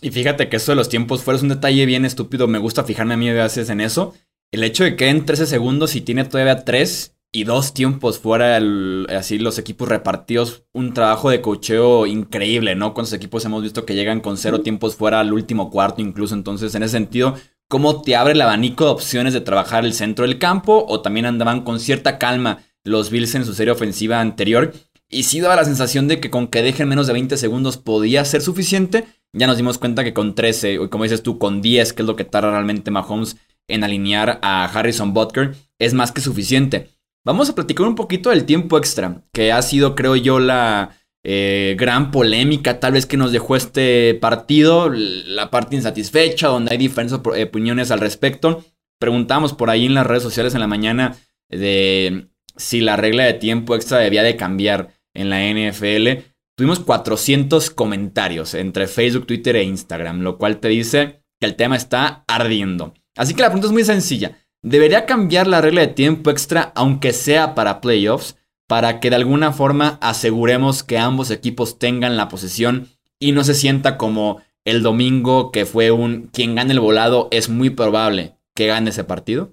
Y 0.00 0.10
fíjate 0.10 0.48
que 0.48 0.56
eso 0.56 0.72
de 0.72 0.76
los 0.76 0.88
tiempos 0.88 1.22
fuera 1.22 1.36
es 1.36 1.42
un 1.42 1.48
detalle 1.48 1.86
bien 1.86 2.04
estúpido. 2.04 2.46
Me 2.46 2.58
gusta 2.58 2.84
fijarme 2.84 3.14
a 3.14 3.16
mí 3.16 3.28
a 3.28 3.34
veces 3.34 3.70
en 3.70 3.80
eso. 3.80 4.14
El 4.52 4.62
hecho 4.64 4.84
de 4.84 4.96
que 4.96 5.08
en 5.08 5.24
13 5.24 5.46
segundos 5.46 5.96
y 5.96 6.00
tiene 6.00 6.24
todavía 6.24 6.64
3 6.64 7.14
y 7.34 7.42
dos 7.42 7.74
tiempos 7.74 8.20
fuera, 8.20 8.60
así 9.08 9.40
los 9.40 9.58
equipos 9.58 9.88
repartidos, 9.88 10.62
un 10.72 10.94
trabajo 10.94 11.30
de 11.30 11.40
cocheo 11.40 12.06
increíble, 12.06 12.76
¿no? 12.76 12.94
Con 12.94 13.02
los 13.02 13.12
equipos 13.12 13.44
hemos 13.44 13.60
visto 13.60 13.84
que 13.84 13.96
llegan 13.96 14.20
con 14.20 14.38
cero 14.38 14.60
tiempos 14.60 14.94
fuera 14.94 15.18
al 15.18 15.32
último 15.32 15.68
cuarto 15.68 16.00
incluso. 16.00 16.36
Entonces, 16.36 16.76
en 16.76 16.84
ese 16.84 16.92
sentido, 16.92 17.34
¿cómo 17.68 18.02
te 18.02 18.14
abre 18.14 18.34
el 18.34 18.40
abanico 18.40 18.84
de 18.84 18.92
opciones 18.92 19.32
de 19.32 19.40
trabajar 19.40 19.84
el 19.84 19.94
centro 19.94 20.24
del 20.24 20.38
campo? 20.38 20.86
O 20.88 21.00
también 21.00 21.26
andaban 21.26 21.62
con 21.62 21.80
cierta 21.80 22.18
calma 22.18 22.62
los 22.84 23.10
Bills 23.10 23.34
en 23.34 23.44
su 23.44 23.52
serie 23.52 23.72
ofensiva 23.72 24.20
anterior. 24.20 24.72
Y 25.08 25.24
sí 25.24 25.40
daba 25.40 25.56
la 25.56 25.64
sensación 25.64 26.06
de 26.06 26.20
que 26.20 26.30
con 26.30 26.46
que 26.46 26.62
dejen 26.62 26.88
menos 26.88 27.08
de 27.08 27.14
20 27.14 27.36
segundos 27.36 27.78
podía 27.78 28.24
ser 28.24 28.42
suficiente. 28.42 29.06
Ya 29.34 29.46
nos 29.46 29.56
dimos 29.56 29.78
cuenta 29.78 30.04
que 30.04 30.14
con 30.14 30.34
13, 30.34 30.78
o 30.78 30.90
como 30.90 31.04
dices 31.04 31.22
tú, 31.22 31.38
con 31.38 31.60
10, 31.60 31.92
que 31.92 32.02
es 32.02 32.06
lo 32.06 32.16
que 32.16 32.24
tarda 32.24 32.50
realmente 32.50 32.90
Mahomes 32.90 33.36
en 33.68 33.84
alinear 33.84 34.38
a 34.42 34.64
Harrison 34.64 35.12
Butker, 35.12 35.54
es 35.78 35.92
más 35.92 36.12
que 36.12 36.20
suficiente. 36.20 36.88
Vamos 37.24 37.50
a 37.50 37.54
platicar 37.54 37.86
un 37.86 37.94
poquito 37.94 38.30
del 38.30 38.44
tiempo 38.44 38.78
extra, 38.78 39.22
que 39.32 39.52
ha 39.52 39.60
sido, 39.62 39.94
creo 39.94 40.16
yo, 40.16 40.38
la, 40.38 40.96
eh, 41.26 41.74
gran 41.78 42.10
polémica 42.10 42.80
tal 42.80 42.92
vez 42.92 43.06
que 43.06 43.16
nos 43.16 43.32
dejó 43.32 43.56
este 43.56 44.14
partido, 44.14 44.90
la 44.90 45.50
parte 45.50 45.74
insatisfecha, 45.74 46.48
donde 46.48 46.72
hay 46.72 46.78
diferentes 46.78 47.18
opiniones 47.18 47.90
al 47.90 48.00
respecto. 48.00 48.62
Preguntamos 49.00 49.54
por 49.54 49.70
ahí 49.70 49.86
en 49.86 49.94
las 49.94 50.06
redes 50.06 50.22
sociales 50.22 50.54
en 50.54 50.60
la 50.60 50.66
mañana 50.66 51.16
de 51.48 52.28
si 52.56 52.82
la 52.82 52.96
regla 52.96 53.24
de 53.24 53.32
tiempo 53.32 53.74
extra 53.74 53.98
debía 53.98 54.22
de 54.22 54.36
cambiar 54.36 54.90
en 55.14 55.30
la 55.30 55.40
NFL. 55.40 56.33
Tuvimos 56.56 56.78
400 56.78 57.70
comentarios 57.70 58.54
entre 58.54 58.86
Facebook, 58.86 59.26
Twitter 59.26 59.56
e 59.56 59.64
Instagram, 59.64 60.20
lo 60.20 60.38
cual 60.38 60.58
te 60.58 60.68
dice 60.68 61.24
que 61.40 61.46
el 61.46 61.56
tema 61.56 61.74
está 61.74 62.24
ardiendo. 62.28 62.94
Así 63.16 63.34
que 63.34 63.42
la 63.42 63.48
pregunta 63.48 63.66
es 63.66 63.72
muy 63.72 63.84
sencilla. 63.84 64.38
¿Debería 64.62 65.04
cambiar 65.04 65.48
la 65.48 65.60
regla 65.60 65.80
de 65.80 65.88
tiempo 65.88 66.30
extra 66.30 66.72
aunque 66.76 67.12
sea 67.12 67.54
para 67.54 67.80
playoffs? 67.80 68.36
Para 68.68 69.00
que 69.00 69.10
de 69.10 69.16
alguna 69.16 69.52
forma 69.52 69.98
aseguremos 70.00 70.84
que 70.84 70.96
ambos 70.96 71.30
equipos 71.30 71.78
tengan 71.78 72.16
la 72.16 72.28
posesión 72.28 72.88
y 73.18 73.32
no 73.32 73.42
se 73.42 73.54
sienta 73.54 73.98
como 73.98 74.40
el 74.64 74.82
domingo 74.82 75.50
que 75.50 75.66
fue 75.66 75.90
un 75.90 76.28
quien 76.28 76.54
gane 76.54 76.72
el 76.72 76.80
volado 76.80 77.28
es 77.30 77.48
muy 77.48 77.70
probable 77.70 78.38
que 78.54 78.68
gane 78.68 78.90
ese 78.90 79.04
partido. 79.04 79.52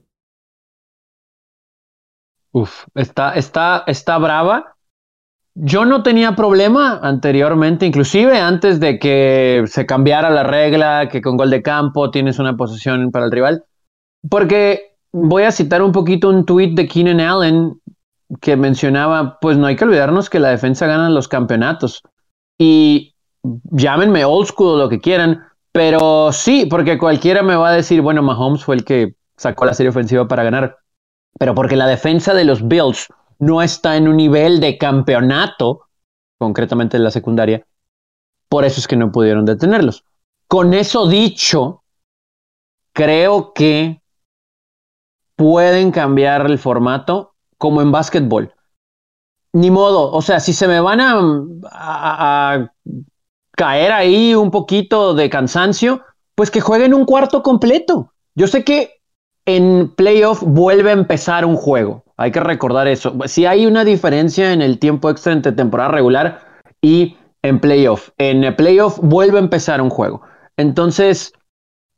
Uf, 2.52 2.86
está, 2.96 3.34
está, 3.34 3.84
está 3.88 4.18
brava. 4.18 4.78
Yo 5.54 5.86
no 5.86 6.02
tenía 6.02 6.36
problema 6.36 7.00
anteriormente, 7.04 7.86
inclusive 7.86 8.40
antes 8.40 8.80
de 8.80 9.00
que 9.00 9.64
se 9.68 9.86
cambiara 9.86 10.30
la 10.30 10.44
regla, 10.44 11.10
que 11.10 11.22
con 11.22 11.36
gol 11.36 11.50
de 11.50 11.62
campo 11.62 12.10
tienes 12.10 12.40
una 12.40 12.56
posesión 12.56 13.12
para 13.12 13.26
el 13.26 13.32
rival, 13.32 13.66
porque 14.30 14.96
voy 15.12 15.44
a 15.44 15.52
citar 15.52 15.82
un 15.82 15.92
poquito 15.92 16.30
un 16.30 16.46
tweet 16.46 16.74
de 16.74 16.88
Keenan 16.88 17.20
Allen 17.20 17.82
que 18.40 18.56
mencionaba, 18.56 19.40
pues 19.42 19.58
no 19.58 19.68
hay 19.68 19.76
que 19.76 19.84
olvidarnos 19.84 20.30
que 20.30 20.40
la 20.40 20.50
defensa 20.50 20.88
gana 20.88 21.10
los 21.10 21.28
campeonatos. 21.28 22.02
Y 22.58 23.14
llámenme 23.44 24.24
old 24.24 24.48
school 24.48 24.80
lo 24.80 24.88
que 24.88 25.02
quieran, 25.02 25.44
pero 25.74 26.32
sí, 26.32 26.66
porque 26.66 26.98
cualquiera 26.98 27.44
me 27.44 27.58
va 27.58 27.70
a 27.70 27.76
decir, 27.76 28.02
bueno, 28.02 28.22
Mahomes 28.22 28.64
fue 28.64 28.76
el 28.76 28.86
que 28.86 29.16
sacó 29.36 29.66
la 29.66 29.74
serie 29.74 29.90
ofensiva 29.90 30.30
para 30.30 30.44
ganar, 30.44 30.78
pero 31.38 31.56
porque 31.56 31.76
la 31.76 31.88
defensa 31.88 32.34
de 32.34 32.46
los 32.46 32.66
Bills 32.66 33.08
no 33.42 33.64
está 33.64 33.98
en 33.98 34.08
un 34.08 34.18
nivel 34.18 34.60
de 34.60 34.78
campeonato, 34.78 35.88
concretamente 36.38 36.98
en 36.98 37.04
la 37.04 37.12
secundaria, 37.12 37.66
por 38.48 38.66
eso 38.66 38.80
es 38.80 38.88
que 38.88 38.96
no 38.96 39.12
pudieron 39.12 39.46
detenerlos. 39.46 40.06
Con 40.48 40.76
eso 40.76 41.08
dicho, 41.08 41.84
creo 42.94 43.54
que 43.54 44.02
pueden 45.36 45.92
cambiar 45.92 46.46
el 46.46 46.60
formato 46.60 47.34
como 47.58 47.82
en 47.82 47.92
básquetbol. 47.92 48.54
Ni 49.54 49.72
modo, 49.72 50.12
o 50.12 50.22
sea, 50.22 50.40
si 50.40 50.54
se 50.54 50.68
me 50.68 50.80
van 50.80 51.02
a, 51.02 51.20
a, 51.72 52.72
caer 53.54 53.92
ahí 53.92 54.36
un 54.36 54.52
poquito 54.52 55.16
de 55.16 55.32
cansancio, 55.32 56.02
pues 56.36 56.52
que 56.52 56.62
jueguen 56.62 56.94
un 56.94 57.06
cuarto 57.06 57.42
completo. 57.42 58.14
Yo 58.36 58.48
sé 58.48 58.64
que 58.64 59.02
en 59.46 59.90
playoff 59.96 60.44
vuelve 60.44 60.92
a 60.92 60.94
empezar 60.94 61.44
un 61.44 61.56
juego. 61.56 62.04
Hay 62.22 62.32
que 62.32 62.40
recordar 62.40 62.88
eso. 62.88 63.16
Si 63.26 63.46
hay 63.46 63.66
una 63.66 63.84
diferencia 63.84 64.54
en 64.54 64.62
el 64.62 64.78
tiempo 64.78 65.10
extra 65.10 65.34
entre 65.34 65.54
temporada 65.54 65.90
regular 65.90 66.42
y 66.82 67.18
en 67.42 67.60
playoff. 67.60 68.10
En 68.20 68.56
playoff 68.56 69.00
vuelve 69.02 69.38
a 69.38 69.42
empezar 69.42 69.82
un 69.82 69.90
juego. 69.90 70.22
Entonces, 70.56 71.34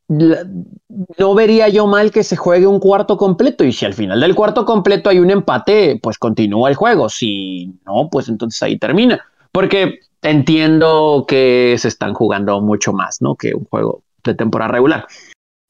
no 0.08 1.36
vería 1.36 1.68
yo 1.68 1.88
mal 1.88 2.12
que 2.12 2.24
se 2.24 2.38
juegue 2.38 2.68
un 2.68 2.80
cuarto 2.80 3.18
completo. 3.18 3.66
Y 3.66 3.74
si 3.74 3.86
al 3.86 3.94
final 3.94 4.22
del 4.22 4.34
cuarto 4.34 4.64
completo 4.64 5.10
hay 5.10 5.20
un 5.20 5.30
empate, 5.30 6.00
pues 6.02 6.18
continúa 6.18 6.70
el 6.70 6.76
juego. 6.76 7.10
Si 7.10 7.74
no, 7.86 8.08
pues 8.10 8.30
entonces 8.30 8.64
ahí 8.64 8.78
termina. 8.78 9.22
Porque 9.52 10.00
entiendo 10.22 11.26
que 11.28 11.76
se 11.78 11.90
están 11.90 12.14
jugando 12.14 12.62
mucho 12.62 12.94
más, 12.94 13.22
¿no? 13.22 13.36
Que 13.36 13.54
un 13.54 13.66
juego 13.66 14.04
de 14.24 14.36
temporada 14.36 14.72
regular. 14.72 15.06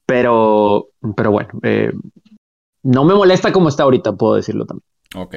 Pero, 0.05 0.89
pero 1.15 1.31
bueno, 1.31 1.49
eh, 1.63 1.91
no 2.83 3.05
me 3.05 3.13
molesta 3.13 3.51
como 3.51 3.69
está 3.69 3.83
ahorita, 3.83 4.13
puedo 4.13 4.35
decirlo 4.35 4.65
también. 4.65 4.85
Ok. 5.15 5.35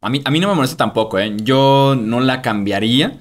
A 0.00 0.08
mí, 0.08 0.22
a 0.24 0.30
mí 0.30 0.40
no 0.40 0.48
me 0.48 0.54
molesta 0.54 0.76
tampoco, 0.76 1.18
¿eh? 1.18 1.36
Yo 1.42 1.94
no 1.98 2.20
la 2.20 2.40
cambiaría. 2.42 3.20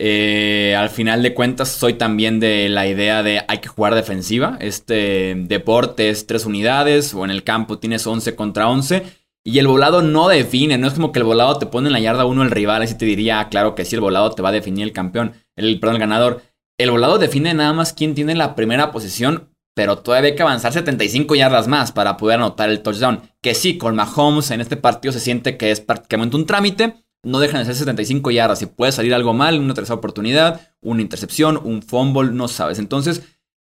Eh, 0.00 0.76
al 0.78 0.90
final 0.90 1.22
de 1.24 1.34
cuentas, 1.34 1.70
soy 1.70 1.94
también 1.94 2.38
de 2.38 2.68
la 2.68 2.86
idea 2.86 3.24
de 3.24 3.42
hay 3.48 3.58
que 3.58 3.68
jugar 3.68 3.94
defensiva. 3.94 4.56
Este 4.60 5.34
deporte 5.36 6.10
es 6.10 6.26
tres 6.26 6.46
unidades 6.46 7.14
o 7.14 7.24
en 7.24 7.30
el 7.30 7.42
campo 7.42 7.78
tienes 7.78 8.06
11 8.06 8.36
contra 8.36 8.68
11. 8.68 9.02
Y 9.44 9.58
el 9.58 9.66
volado 9.66 10.02
no 10.02 10.28
define, 10.28 10.78
no 10.78 10.86
es 10.86 10.94
como 10.94 11.10
que 11.10 11.20
el 11.20 11.24
volado 11.24 11.58
te 11.58 11.66
pone 11.66 11.88
en 11.88 11.94
la 11.94 12.00
yarda 12.00 12.26
uno 12.26 12.42
el 12.42 12.50
rival, 12.50 12.82
así 12.82 12.98
te 12.98 13.06
diría, 13.06 13.40
ah, 13.40 13.48
claro 13.48 13.74
que 13.74 13.86
sí, 13.86 13.94
el 13.94 14.02
volado 14.02 14.30
te 14.32 14.42
va 14.42 14.50
a 14.50 14.52
definir 14.52 14.84
el 14.84 14.92
campeón, 14.92 15.32
el, 15.56 15.80
perdón, 15.80 15.96
el 15.96 16.00
ganador. 16.00 16.42
El 16.76 16.90
volado 16.90 17.18
define 17.18 17.54
nada 17.54 17.72
más 17.72 17.94
quién 17.94 18.14
tiene 18.14 18.34
la 18.34 18.54
primera 18.54 18.92
posición, 18.92 19.48
pero 19.78 19.98
todavía 19.98 20.30
hay 20.30 20.34
que 20.34 20.42
avanzar 20.42 20.72
75 20.72 21.36
yardas 21.36 21.68
más 21.68 21.92
para 21.92 22.16
poder 22.16 22.40
anotar 22.40 22.68
el 22.68 22.82
touchdown. 22.82 23.22
Que 23.40 23.54
sí, 23.54 23.78
con 23.78 23.94
Mahomes 23.94 24.50
en 24.50 24.60
este 24.60 24.76
partido 24.76 25.12
se 25.12 25.20
siente 25.20 25.56
que 25.56 25.70
es 25.70 25.80
prácticamente 25.80 26.34
un 26.34 26.46
trámite, 26.46 26.96
no 27.22 27.38
dejan 27.38 27.60
de 27.60 27.66
ser 27.66 27.76
75 27.76 28.32
yardas. 28.32 28.58
Si 28.58 28.66
puede 28.66 28.90
salir 28.90 29.14
algo 29.14 29.34
mal, 29.34 29.60
una 29.60 29.74
tercera 29.74 29.94
oportunidad, 29.94 30.72
una 30.80 31.00
intercepción, 31.00 31.60
un 31.62 31.82
fumble, 31.82 32.32
no 32.32 32.48
sabes. 32.48 32.80
Entonces, 32.80 33.22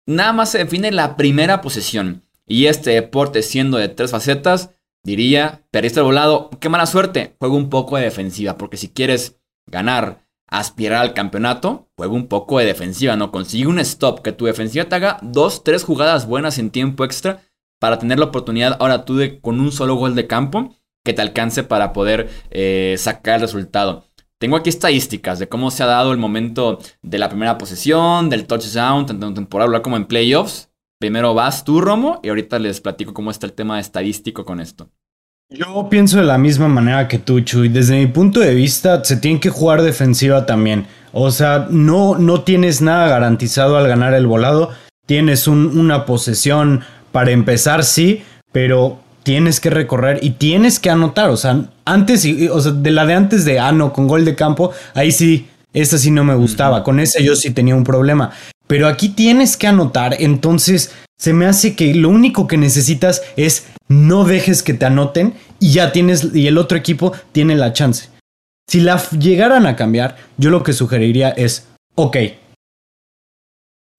nada 0.05 0.35
más 0.35 0.51
se 0.51 0.59
define 0.59 0.93
la 0.93 1.17
primera 1.17 1.63
posición. 1.63 2.21
Y 2.47 2.67
este 2.67 2.91
deporte 2.91 3.43
siendo 3.43 3.79
de 3.79 3.89
tres 3.89 4.11
facetas, 4.11 4.73
diría, 5.05 5.63
perdiste 5.71 6.01
el 6.01 6.05
volado, 6.05 6.51
qué 6.61 6.69
mala 6.69 6.85
suerte, 6.85 7.35
juega 7.39 7.55
un 7.55 7.71
poco 7.71 7.97
de 7.97 8.03
defensiva, 8.03 8.59
porque 8.59 8.77
si 8.77 8.91
quieres 8.91 9.39
ganar 9.67 10.24
aspirar 10.49 11.03
al 11.03 11.15
campeonato, 11.15 11.89
juega 11.97 12.13
un 12.13 12.29
poco 12.29 12.59
de 12.59 12.67
defensiva, 12.67 13.17
¿no? 13.17 13.33
Consigue 13.33 13.67
un 13.67 13.79
stop, 13.79 14.21
que 14.21 14.33
tu 14.33 14.47
defensiva 14.47 14.85
te 14.85 14.95
haga 14.95 15.19
dos, 15.23 15.65
tres 15.65 15.85
jugadas 15.85 16.27
buenas 16.27 16.59
en 16.59 16.71
tiempo 16.71 17.05
extra 17.05 17.43
para 17.81 17.99
tener 17.99 18.19
la 18.19 18.27
oportunidad 18.27 18.77
ahora 18.81 19.05
tú 19.05 19.17
de 19.17 19.41
con 19.41 19.61
un 19.61 19.73
solo 19.73 19.97
gol 19.97 20.15
de 20.15 20.27
campo 20.27 20.75
que 21.05 21.13
te 21.13 21.23
alcance 21.23 21.65
para 21.65 21.93
poder 21.93 22.31
eh, 22.51 22.95
sacar 22.99 23.37
el 23.37 23.43
resultado. 23.43 24.07
Tengo 24.39 24.57
aquí 24.57 24.69
estadísticas 24.69 25.39
de 25.39 25.49
cómo 25.49 25.71
se 25.71 25.83
ha 25.83 25.87
dado 25.87 26.13
el 26.13 26.19
momento 26.19 26.79
de 27.03 27.19
la 27.19 27.29
primera 27.29 27.57
posesión, 27.59 28.31
del 28.31 28.47
touchdown, 28.47 29.07
tanto 29.07 29.27
en 29.27 29.35
temporada 29.35 29.83
como 29.83 29.97
en 29.97 30.07
playoffs. 30.07 30.71
Primero 30.99 31.35
vas 31.35 31.65
tú, 31.65 31.81
Romo, 31.81 32.21
y 32.23 32.29
ahorita 32.29 32.59
les 32.59 32.81
platico 32.81 33.15
cómo 33.15 33.31
está 33.31 33.47
el 33.47 33.53
tema 33.53 33.81
estadístico 33.81 34.45
con 34.45 34.61
esto. 34.61 34.91
Yo 35.51 35.89
pienso 35.89 36.19
de 36.19 36.25
la 36.25 36.39
misma 36.39 36.69
manera 36.69 37.07
que 37.07 37.19
tú, 37.19 37.41
Chuy. 37.41 37.69
Desde 37.69 37.97
mi 37.97 38.07
punto 38.07 38.41
de 38.41 38.55
vista, 38.55 39.05
se 39.05 39.17
tiene 39.17 39.39
que 39.39 39.51
jugar 39.51 39.83
defensiva 39.83 40.47
también. 40.47 40.87
O 41.13 41.31
sea, 41.31 41.69
no, 41.71 42.19
no 42.19 42.43
tienes 42.43 42.83
nada 42.83 43.09
garantizado 43.09 43.77
al 43.77 43.87
ganar 43.87 44.15
el 44.15 44.27
volado. 44.27 44.71
Tienes 45.07 45.47
una 45.47 46.07
posesión 46.07 46.83
para 47.13 47.31
empezar, 47.31 47.85
sí, 47.85 48.25
pero 48.51 48.99
tienes 49.23 49.61
que 49.61 49.71
recorrer 49.71 50.19
y 50.23 50.31
tienes 50.31 50.81
que 50.81 50.91
anotar. 50.91 51.31
O 51.31 51.37
sea, 51.37 51.67
antes, 51.85 52.27
o 52.51 52.61
sea, 52.61 52.73
de 52.73 52.91
la 52.91 53.07
de 53.07 53.15
antes 53.15 53.45
de 53.45 53.61
Ano 53.61 53.93
con 53.93 54.09
gol 54.09 54.25
de 54.25 54.35
campo, 54.35 54.73
ahí 54.95 55.13
sí, 55.13 55.49
esa 55.73 55.99
sí 55.99 56.11
no 56.11 56.25
me 56.25 56.35
gustaba. 56.35 56.83
Con 56.83 56.99
esa 56.99 57.21
yo 57.21 57.37
sí 57.37 57.51
tenía 57.51 57.77
un 57.77 57.85
problema. 57.85 58.33
Pero 58.67 58.89
aquí 58.89 59.11
tienes 59.11 59.57
que 59.57 59.67
anotar, 59.67 60.17
entonces 60.19 60.91
se 61.19 61.33
me 61.33 61.47
hace 61.47 61.77
que 61.77 61.95
lo 61.95 62.09
único 62.09 62.47
que 62.47 62.57
necesitas 62.57 63.23
es 63.37 63.67
no 63.89 64.25
dejes 64.25 64.63
que 64.63 64.75
te 64.75 64.87
anoten 64.87 65.35
y 65.61 65.73
ya 65.73 65.93
tienes, 65.93 66.35
y 66.35 66.47
el 66.47 66.59
otro 66.59 66.77
equipo 66.77 67.13
tiene 67.33 67.55
la 67.57 67.73
chance. 67.73 68.09
Si 68.69 68.81
la 68.81 69.03
llegaran 69.11 69.67
a 69.67 69.77
cambiar, 69.77 70.17
yo 70.39 70.51
lo 70.51 70.63
que 70.63 70.73
sugeriría 70.73 71.31
es, 71.31 71.69
ok, 71.95 72.17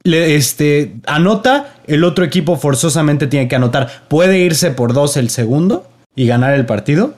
le, 0.06 0.36
este, 0.36 0.96
anota, 1.08 1.76
el 1.88 2.04
otro 2.04 2.24
equipo 2.24 2.58
forzosamente 2.58 3.28
tiene 3.28 3.48
que 3.48 3.56
anotar. 3.56 4.08
Puede 4.08 4.40
irse 4.40 4.72
por 4.72 4.94
dos 4.94 5.18
el 5.18 5.30
segundo 5.30 5.88
y 6.16 6.28
ganar 6.28 6.54
el 6.54 6.66
partido. 6.66 7.16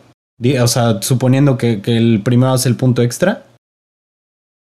O 0.62 0.68
sea, 0.68 1.02
suponiendo 1.02 1.58
que, 1.58 1.82
el 1.86 2.22
primero 2.24 2.54
hace 2.54 2.70
el 2.70 2.76
punto 2.76 3.02
extra. 3.02 3.46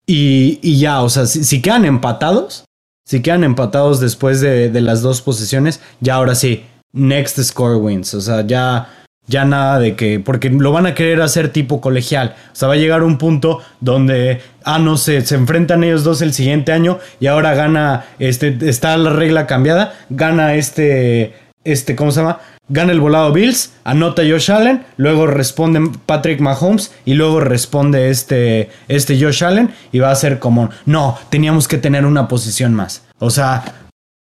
Y, 0.05 0.59
y 0.61 0.79
ya, 0.79 1.01
o 1.01 1.09
sea, 1.09 1.25
si, 1.25 1.61
quedan 1.61 1.85
empatados, 1.85 2.65
si 3.05 3.21
quedan 3.21 3.43
empatados 3.43 3.99
después 3.99 4.41
de, 4.41 4.69
de 4.69 4.81
las 4.81 5.01
dos 5.01 5.21
posiciones, 5.21 5.81
ya 5.99 6.15
ahora 6.15 6.35
sí, 6.35 6.65
next 6.93 7.39
score 7.39 7.77
wins. 7.77 8.13
O 8.13 8.21
sea, 8.21 8.45
ya, 8.45 8.89
ya 9.27 9.45
nada 9.45 9.79
de 9.79 9.95
que, 9.95 10.19
porque 10.19 10.49
lo 10.49 10.71
van 10.71 10.85
a 10.85 10.93
querer 10.95 11.21
hacer 11.21 11.49
tipo 11.49 11.81
colegial. 11.81 12.35
O 12.51 12.55
sea, 12.55 12.67
va 12.67 12.75
a 12.75 12.77
llegar 12.77 13.03
un 13.03 13.17
punto 13.17 13.61
donde, 13.81 14.41
ah, 14.63 14.79
no 14.79 14.97
sé, 14.97 15.21
se 15.21 15.35
enfrentan 15.35 15.83
ellos 15.83 16.03
dos 16.03 16.21
el 16.21 16.33
siguiente 16.33 16.71
año 16.71 16.99
y 17.19 17.27
ahora 17.27 17.53
gana, 17.55 18.05
este, 18.19 18.57
está 18.69 18.95
la 18.97 19.09
regla 19.09 19.47
cambiada, 19.47 19.93
gana 20.09 20.55
este, 20.55 21.33
este, 21.63 21.95
¿cómo 21.95 22.11
se 22.11 22.21
llama? 22.21 22.39
Gana 22.69 22.93
el 22.93 23.01
volado 23.01 23.33
Bills, 23.33 23.73
anota 23.83 24.23
Josh 24.23 24.49
Allen, 24.49 24.85
luego 24.95 25.27
responde 25.27 25.81
Patrick 26.05 26.39
Mahomes 26.39 26.93
y 27.03 27.13
luego 27.13 27.41
responde 27.41 28.09
este, 28.09 28.69
este 28.87 29.21
Josh 29.21 29.43
Allen 29.43 29.73
y 29.91 29.99
va 29.99 30.11
a 30.11 30.15
ser 30.15 30.39
como, 30.39 30.69
no, 30.85 31.17
teníamos 31.29 31.67
que 31.67 31.77
tener 31.77 32.05
una 32.05 32.27
posición 32.29 32.73
más. 32.73 33.03
O 33.19 33.29
sea, 33.29 33.63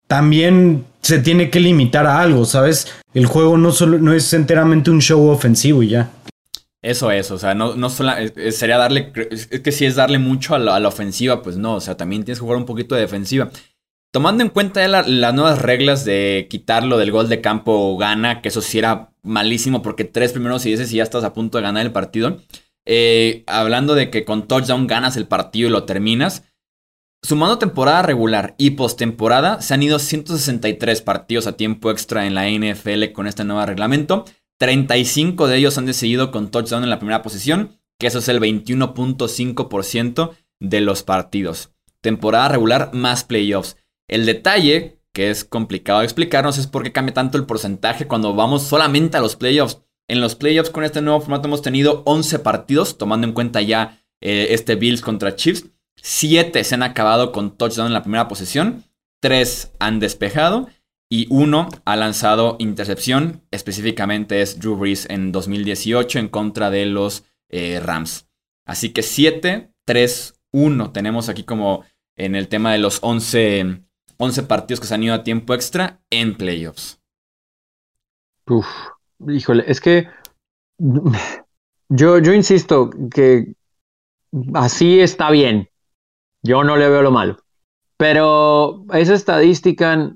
también 0.09 0.85
se 1.01 1.21
tiene 1.21 1.51
que 1.51 1.61
limitar 1.61 2.07
a 2.07 2.21
algo, 2.21 2.45
¿sabes? 2.45 2.89
El 3.13 3.27
juego 3.27 3.57
no, 3.57 3.71
solo, 3.71 3.99
no 3.99 4.13
es 4.13 4.33
enteramente 4.33 4.91
un 4.91 5.01
show 5.01 5.29
ofensivo 5.29 5.83
y 5.83 5.91
ya. 5.91 6.11
Eso 6.85 7.11
es, 7.11 7.31
o 7.31 7.39
sea, 7.39 7.55
no, 7.55 7.77
no 7.77 7.89
solo, 7.89 8.13
sería 8.51 8.77
darle, 8.77 9.11
es 9.31 9.47
que 9.47 9.73
si 9.73 9.87
es 9.87 9.95
darle 9.95 10.19
mucho 10.19 10.55
a 10.55 10.59
la, 10.59 10.87
ofensiva, 10.87 11.43
pues 11.43 11.57
no, 11.57 11.77
o 11.77 11.81
sea, 11.81 11.97
también 11.97 12.25
tienes 12.25 12.39
que 12.39 12.43
jugar 12.43 12.59
un 12.59 12.67
poquito 12.67 12.95
de 12.95 13.01
defensiva. 13.01 13.51
Tomando 14.15 14.45
en 14.45 14.51
cuenta 14.51 14.87
las 14.87 15.35
nuevas 15.35 15.61
reglas 15.61 16.05
de 16.05 16.47
quitarlo 16.49 16.99
del 16.99 17.11
gol 17.11 17.29
de 17.29 17.41
campo 17.41 17.97
gana, 17.97 18.43
que 18.43 18.49
eso 18.51 18.63
sí 18.63 18.79
era 18.79 19.13
malísimo 19.25 19.83
porque 19.83 20.05
tres 20.05 20.31
primeros 20.31 20.65
y 20.65 20.71
dices 20.71 20.93
y 20.93 20.99
ya 20.99 21.03
estás 21.03 21.25
a 21.25 21.33
punto 21.33 21.59
de 21.59 21.63
ganar 21.63 21.85
el 21.85 21.91
partido. 21.91 22.39
Eh, 22.87 23.43
hablando 23.49 23.97
de 23.97 24.11
que 24.11 24.25
con 24.25 24.47
touchdown 24.47 24.87
ganas 24.87 25.17
el 25.17 25.27
partido 25.27 25.69
y 25.69 25.73
lo 25.73 25.83
terminas. 25.83 26.45
Sumando 27.25 27.59
temporada 27.59 28.03
regular 28.03 28.55
y 28.57 28.71
postemporada, 28.71 29.61
se 29.61 29.75
han 29.75 29.83
ido 29.83 29.99
163 29.99 31.03
partidos 31.03 31.49
a 31.49 31.57
tiempo 31.57 31.91
extra 31.91 32.25
en 32.25 32.37
la 32.37 32.49
NFL 32.49 33.11
con 33.13 33.27
este 33.27 33.43
nuevo 33.43 33.67
reglamento. 33.67 34.27
35 34.61 35.49
de 35.49 35.57
ellos 35.57 35.77
han 35.77 35.87
decidido 35.87 36.31
con 36.31 36.53
touchdown 36.53 36.85
en 36.85 36.91
la 36.91 37.01
primera 37.01 37.23
posición, 37.23 37.81
que 37.99 38.07
eso 38.07 38.21
es 38.21 38.29
el 38.29 38.39
21.5% 38.39 40.37
de 40.61 40.81
los 40.83 41.03
partidos. 41.03 41.73
Temporada 42.01 42.49
regular 42.49 42.91
más 42.93 43.25
playoffs. 43.25 43.77
El 44.09 44.27
detalle, 44.27 44.99
que 45.13 45.31
es 45.31 45.45
complicado 45.45 46.01
de 46.01 46.05
explicarnos, 46.05 46.59
es 46.59 46.67
por 46.67 46.83
qué 46.83 46.93
cambia 46.93 47.15
tanto 47.15 47.39
el 47.39 47.47
porcentaje 47.47 48.07
cuando 48.07 48.35
vamos 48.35 48.63
solamente 48.63 49.17
a 49.17 49.21
los 49.21 49.37
playoffs. 49.37 49.81
En 50.09 50.21
los 50.21 50.35
playoffs 50.35 50.71
con 50.71 50.85
este 50.85 51.01
nuevo 51.01 51.21
formato 51.21 51.49
hemos 51.49 51.63
tenido 51.63 52.03
11 52.05 52.41
partidos, 52.41 52.99
tomando 52.99 53.27
en 53.27 53.33
cuenta 53.33 53.63
ya 53.63 54.05
eh, 54.21 54.49
este 54.51 54.75
Bills 54.75 55.01
contra 55.01 55.37
Chiefs. 55.37 55.67
7 56.03 56.63
se 56.65 56.75
han 56.75 56.83
acabado 56.83 57.33
con 57.33 57.57
touchdown 57.57 57.87
en 57.87 57.95
la 57.95 58.03
primera 58.03 58.29
posición, 58.29 58.85
3 59.21 59.73
han 59.79 60.01
despejado 60.01 60.69
y 61.09 61.27
1 61.31 61.69
ha 61.85 61.97
lanzado 61.97 62.57
intercepción. 62.59 63.43
Específicamente 63.51 64.43
es 64.43 64.59
Drew 64.59 64.77
Brees 64.77 65.07
en 65.09 65.33
2018 65.33 66.19
en 66.19 66.29
contra 66.29 66.71
de 66.71 66.85
los 66.87 67.25
eh, 67.49 67.81
Rams. 67.83 68.29
Así 68.67 68.91
que 68.91 69.03
7, 69.03 69.71
3, 69.87 70.41
1 70.53 70.93
tenemos 70.93 71.29
aquí 71.29 71.45
como 71.45 71.85
en 72.17 72.35
el 72.35 72.49
tema 72.49 72.73
de 72.73 72.79
los 72.79 72.99
11, 73.03 73.81
11 74.25 74.43
partidos 74.45 74.81
que 74.81 74.87
se 74.87 74.95
han 74.95 75.03
ido 75.03 75.15
a 75.15 75.23
tiempo 75.23 75.55
extra 75.55 76.01
en 76.11 76.37
playoffs. 76.37 77.01
Uf, 78.47 78.67
híjole, 79.27 79.65
es 79.67 79.81
que 79.81 80.09
yo, 81.89 82.19
yo 82.19 82.33
insisto 82.33 82.91
que 83.13 83.55
así 84.55 85.01
está 85.01 85.31
bien. 85.31 85.69
Yo 86.43 86.65
no 86.65 86.77
le 86.77 86.89
veo 86.89 87.03
lo 87.03 87.11
malo. 87.11 87.37
Pero 87.97 88.85
esa 88.93 89.15
estadística 89.15 90.15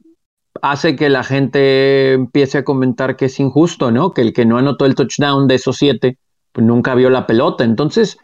hace 0.61 0.97
que 0.97 1.09
la 1.09 1.23
gente 1.23 2.12
empiece 2.14 2.59
a 2.59 2.64
comentar 2.64 3.16
que 3.16 3.27
es 3.27 3.38
injusto, 3.40 3.90
¿no? 3.90 4.12
Que 4.12 4.23
el 4.23 4.33
que 4.33 4.44
no 4.44 4.59
anotó 4.59 4.85
el 4.85 4.94
touchdown 4.94 5.47
de 5.47 5.55
esos 5.55 5.77
siete, 5.77 6.18
pues 6.53 6.66
nunca 6.66 6.94
vio 6.94 7.09
la 7.11 7.27
pelota. 7.27 7.64
Entonces, 7.64 8.18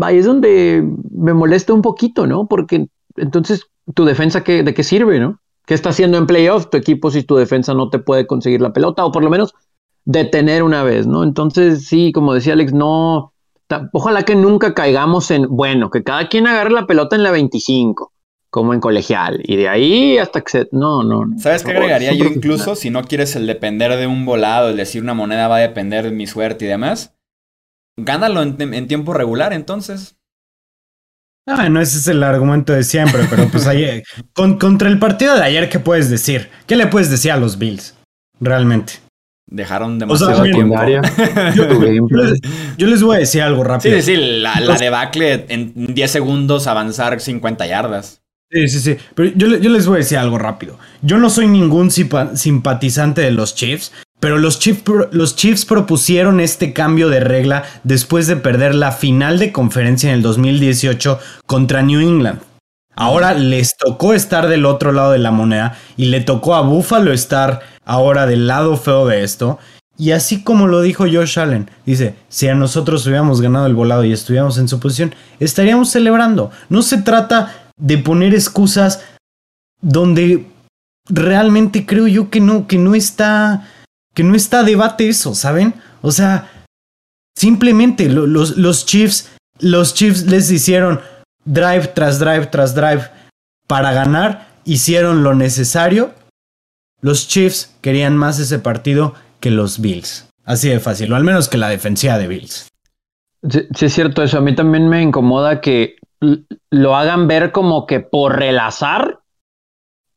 ahí 0.00 0.18
es 0.18 0.26
donde 0.26 0.86
me 1.10 1.32
molesta 1.32 1.72
un 1.72 1.82
poquito, 1.82 2.26
¿no? 2.26 2.46
Porque 2.48 2.88
entonces, 3.16 3.66
¿tu 3.94 4.04
defensa 4.04 4.40
de 4.40 4.74
qué 4.74 4.82
sirve, 4.82 5.20
no? 5.20 5.40
¿Qué 5.66 5.74
está 5.74 5.90
haciendo 5.90 6.18
en 6.18 6.26
playoff 6.26 6.70
tu 6.70 6.76
equipo 6.76 7.10
si 7.10 7.22
tu 7.22 7.36
defensa 7.36 7.74
no 7.74 7.88
te 7.88 7.98
puede 7.98 8.26
conseguir 8.26 8.60
la 8.60 8.72
pelota? 8.72 9.04
O 9.04 9.12
por 9.12 9.22
lo 9.22 9.30
menos 9.30 9.54
detener 10.04 10.62
una 10.62 10.82
vez, 10.82 11.06
¿no? 11.06 11.22
Entonces, 11.22 11.86
sí, 11.86 12.12
como 12.12 12.34
decía 12.34 12.54
Alex, 12.54 12.72
no. 12.72 13.32
Ojalá 13.92 14.24
que 14.24 14.34
nunca 14.34 14.74
caigamos 14.74 15.30
en, 15.30 15.46
bueno, 15.48 15.90
que 15.90 16.02
cada 16.02 16.28
quien 16.28 16.46
agarre 16.46 16.70
la 16.70 16.86
pelota 16.86 17.16
en 17.16 17.22
la 17.22 17.30
25, 17.30 18.12
como 18.50 18.74
en 18.74 18.80
colegial, 18.80 19.40
y 19.44 19.56
de 19.56 19.68
ahí 19.68 20.18
hasta 20.18 20.42
que 20.42 20.50
se... 20.50 20.68
No, 20.72 21.02
no, 21.02 21.24
no. 21.24 21.38
¿Sabes 21.38 21.64
qué 21.64 21.70
agregaría 21.70 22.12
yo 22.12 22.24
incluso? 22.34 22.74
Si 22.74 22.90
no 22.90 23.02
quieres 23.02 23.34
el 23.34 23.46
depender 23.46 23.96
de 23.96 24.06
un 24.06 24.26
volado, 24.26 24.68
el 24.68 24.76
decir 24.76 25.02
una 25.02 25.14
moneda 25.14 25.48
va 25.48 25.56
a 25.56 25.60
depender 25.60 26.04
de 26.04 26.10
mi 26.10 26.26
suerte 26.26 26.66
y 26.66 26.68
demás, 26.68 27.14
gánalo 27.96 28.42
en, 28.42 28.88
tiempo 28.88 29.14
regular 29.14 29.52
entonces. 29.52 30.18
Ah, 31.46 31.68
no, 31.68 31.80
ese 31.80 31.98
es 31.98 32.06
el 32.06 32.22
argumento 32.22 32.72
de 32.72 32.84
siempre, 32.84 33.24
pero 33.28 33.48
pues 33.48 33.66
ayer, 33.66 34.04
contra 34.34 34.88
el 34.88 34.98
partido 34.98 35.34
de 35.34 35.42
ayer, 35.42 35.68
¿qué 35.68 35.80
puedes 35.80 36.08
decir? 36.08 36.48
¿Qué 36.66 36.76
le 36.76 36.86
puedes 36.86 37.10
decir 37.10 37.32
a 37.32 37.36
los 37.36 37.58
Bills? 37.58 37.94
Realmente. 38.40 38.94
Dejaron 39.46 39.98
demasiado 39.98 40.42
tiempo. 40.44 40.74
Yo, 42.78 42.86
les 42.86 43.02
voy 43.02 43.16
a 43.16 43.18
decir 43.18 43.42
algo 43.42 43.64
rápido. 43.64 43.96
Sí, 43.96 44.02
sí, 44.02 44.16
la, 44.16 44.60
la 44.60 44.76
debacle 44.76 45.44
en 45.48 45.94
10 45.94 46.10
segundos 46.10 46.66
avanzar 46.66 47.20
50 47.20 47.66
yardas. 47.66 48.22
Sí, 48.52 48.68
sí, 48.68 48.80
sí. 48.80 48.96
Pero 49.14 49.32
yo, 49.34 49.48
les 49.48 49.86
voy 49.86 49.96
a 49.96 49.98
decir 49.98 50.18
algo 50.18 50.38
rápido. 50.38 50.78
Yo 51.00 51.18
no 51.18 51.30
soy 51.30 51.48
ningún 51.48 51.90
simpatizante 51.90 53.22
de 53.22 53.30
los 53.30 53.54
Chiefs, 53.54 53.92
pero 54.22 54.38
los 54.38 54.60
Chiefs, 54.60 54.84
los 55.10 55.64
propusieron 55.64 56.38
este 56.38 56.72
cambio 56.72 57.08
de 57.08 57.18
regla 57.18 57.64
después 57.82 58.28
de 58.28 58.36
perder 58.36 58.72
la 58.72 58.92
final 58.92 59.40
de 59.40 59.50
conferencia 59.50 60.10
en 60.10 60.14
el 60.14 60.22
2018 60.22 61.18
contra 61.44 61.82
New 61.82 61.98
England. 61.98 62.38
Ahora 62.94 63.34
les 63.34 63.76
tocó 63.76 64.14
estar 64.14 64.46
del 64.46 64.64
otro 64.64 64.92
lado 64.92 65.10
de 65.10 65.18
la 65.18 65.32
moneda 65.32 65.76
y 65.96 66.04
le 66.04 66.20
tocó 66.20 66.54
a 66.54 66.60
Buffalo 66.60 67.12
estar 67.12 67.62
ahora 67.84 68.26
del 68.26 68.46
lado 68.46 68.76
feo 68.76 69.08
de 69.08 69.24
esto. 69.24 69.58
Y 69.98 70.12
así 70.12 70.44
como 70.44 70.68
lo 70.68 70.82
dijo 70.82 71.02
Josh 71.02 71.40
Allen, 71.40 71.68
dice, 71.84 72.14
si 72.28 72.46
a 72.46 72.54
nosotros 72.54 73.04
hubiéramos 73.08 73.40
ganado 73.40 73.66
el 73.66 73.74
volado 73.74 74.04
y 74.04 74.12
estuviéramos 74.12 74.56
en 74.56 74.68
su 74.68 74.78
posición, 74.78 75.16
estaríamos 75.40 75.90
celebrando. 75.90 76.52
No 76.68 76.82
se 76.82 76.98
trata 76.98 77.72
de 77.76 77.98
poner 77.98 78.34
excusas 78.34 79.02
donde 79.80 80.46
realmente 81.08 81.86
creo 81.86 82.06
yo 82.06 82.30
que 82.30 82.40
no, 82.40 82.68
que 82.68 82.78
no 82.78 82.94
está, 82.94 83.66
que 84.14 84.22
no 84.22 84.34
está 84.34 84.62
debate 84.62 85.08
eso, 85.08 85.34
¿saben? 85.34 85.74
O 86.00 86.10
sea, 86.12 86.50
simplemente 87.36 88.08
los, 88.08 88.56
los 88.56 88.86
Chiefs, 88.86 89.30
los 89.58 89.94
Chiefs 89.94 90.26
les 90.26 90.50
hicieron 90.50 91.00
drive 91.44 91.88
tras 91.88 92.18
drive 92.18 92.46
tras 92.46 92.74
drive 92.74 93.10
para 93.66 93.92
ganar, 93.92 94.48
hicieron 94.64 95.22
lo 95.22 95.34
necesario 95.34 96.14
los 97.02 97.26
Chiefs 97.26 97.76
querían 97.80 98.16
más 98.16 98.38
ese 98.38 98.60
partido 98.60 99.14
que 99.40 99.50
los 99.50 99.80
Bills. 99.80 100.28
Así 100.44 100.68
de 100.68 100.80
fácil, 100.80 101.12
o 101.12 101.16
al 101.16 101.24
menos 101.24 101.48
que 101.48 101.58
la 101.58 101.68
defensiva 101.68 102.16
de 102.16 102.28
Bills. 102.28 102.68
Sí, 103.48 103.86
es 103.86 103.92
cierto 103.92 104.22
eso. 104.22 104.38
A 104.38 104.40
mí 104.40 104.54
también 104.54 104.88
me 104.88 105.02
incomoda 105.02 105.60
que 105.60 105.96
lo 106.70 106.96
hagan 106.96 107.26
ver 107.26 107.50
como 107.50 107.86
que 107.86 107.98
por 108.00 108.36
relazar 108.36 109.18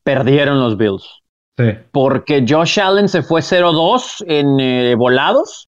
perdieron 0.03 0.59
los 0.59 0.77
Bills. 0.77 1.23
Porque 1.91 2.45
Josh 2.47 2.79
Allen 2.79 3.07
se 3.07 3.23
fue 3.23 3.41
0-2 3.41 4.25
en 4.27 4.59
eh, 4.59 4.95
volados, 4.95 5.69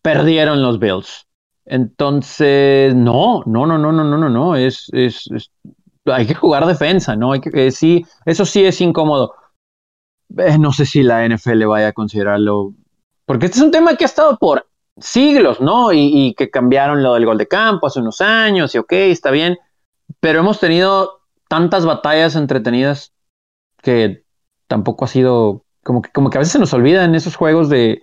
perdieron 0.00 0.62
los 0.62 0.78
Bills. 0.78 1.26
Entonces, 1.66 2.94
no, 2.94 3.42
no, 3.44 3.66
no, 3.66 3.76
no, 3.76 3.92
no, 3.92 4.04
no, 4.04 4.16
no, 4.16 4.28
no. 4.30 4.56
Es, 4.56 4.88
es, 4.92 5.28
hay 6.06 6.26
que 6.26 6.34
jugar 6.34 6.66
defensa, 6.66 7.14
¿no? 7.14 7.32
Hay 7.32 7.40
eh, 7.52 7.70
sí, 7.70 8.06
eso 8.24 8.46
sí 8.46 8.64
es 8.64 8.80
incómodo. 8.80 9.34
Eh, 10.36 10.58
no 10.58 10.72
sé 10.72 10.86
si 10.86 11.02
la 11.02 11.26
NFL 11.28 11.64
vaya 11.66 11.88
a 11.88 11.92
considerarlo, 11.92 12.72
porque 13.26 13.46
este 13.46 13.58
es 13.58 13.64
un 13.64 13.70
tema 13.70 13.96
que 13.96 14.04
ha 14.04 14.06
estado 14.06 14.38
por 14.38 14.66
siglos, 14.96 15.60
¿no? 15.60 15.92
Y, 15.92 16.34
que 16.36 16.50
cambiaron 16.50 17.02
lo 17.02 17.14
del 17.14 17.26
gol 17.26 17.38
de 17.38 17.48
campo 17.48 17.86
hace 17.86 18.00
unos 18.00 18.20
años 18.20 18.74
y 18.74 18.78
ok, 18.78 18.92
está 18.92 19.30
bien, 19.30 19.58
pero 20.20 20.40
hemos 20.40 20.58
tenido 20.60 21.20
tantas 21.48 21.86
batallas 21.86 22.34
entretenidas 22.36 23.12
que 23.82 24.24
tampoco 24.68 25.04
ha 25.04 25.08
sido, 25.08 25.64
como 25.82 26.02
que, 26.02 26.10
como 26.10 26.30
que 26.30 26.38
a 26.38 26.40
veces 26.40 26.52
se 26.52 26.58
nos 26.58 26.72
olvida 26.72 27.04
en 27.04 27.14
esos 27.14 27.36
juegos 27.36 27.68
de, 27.68 28.00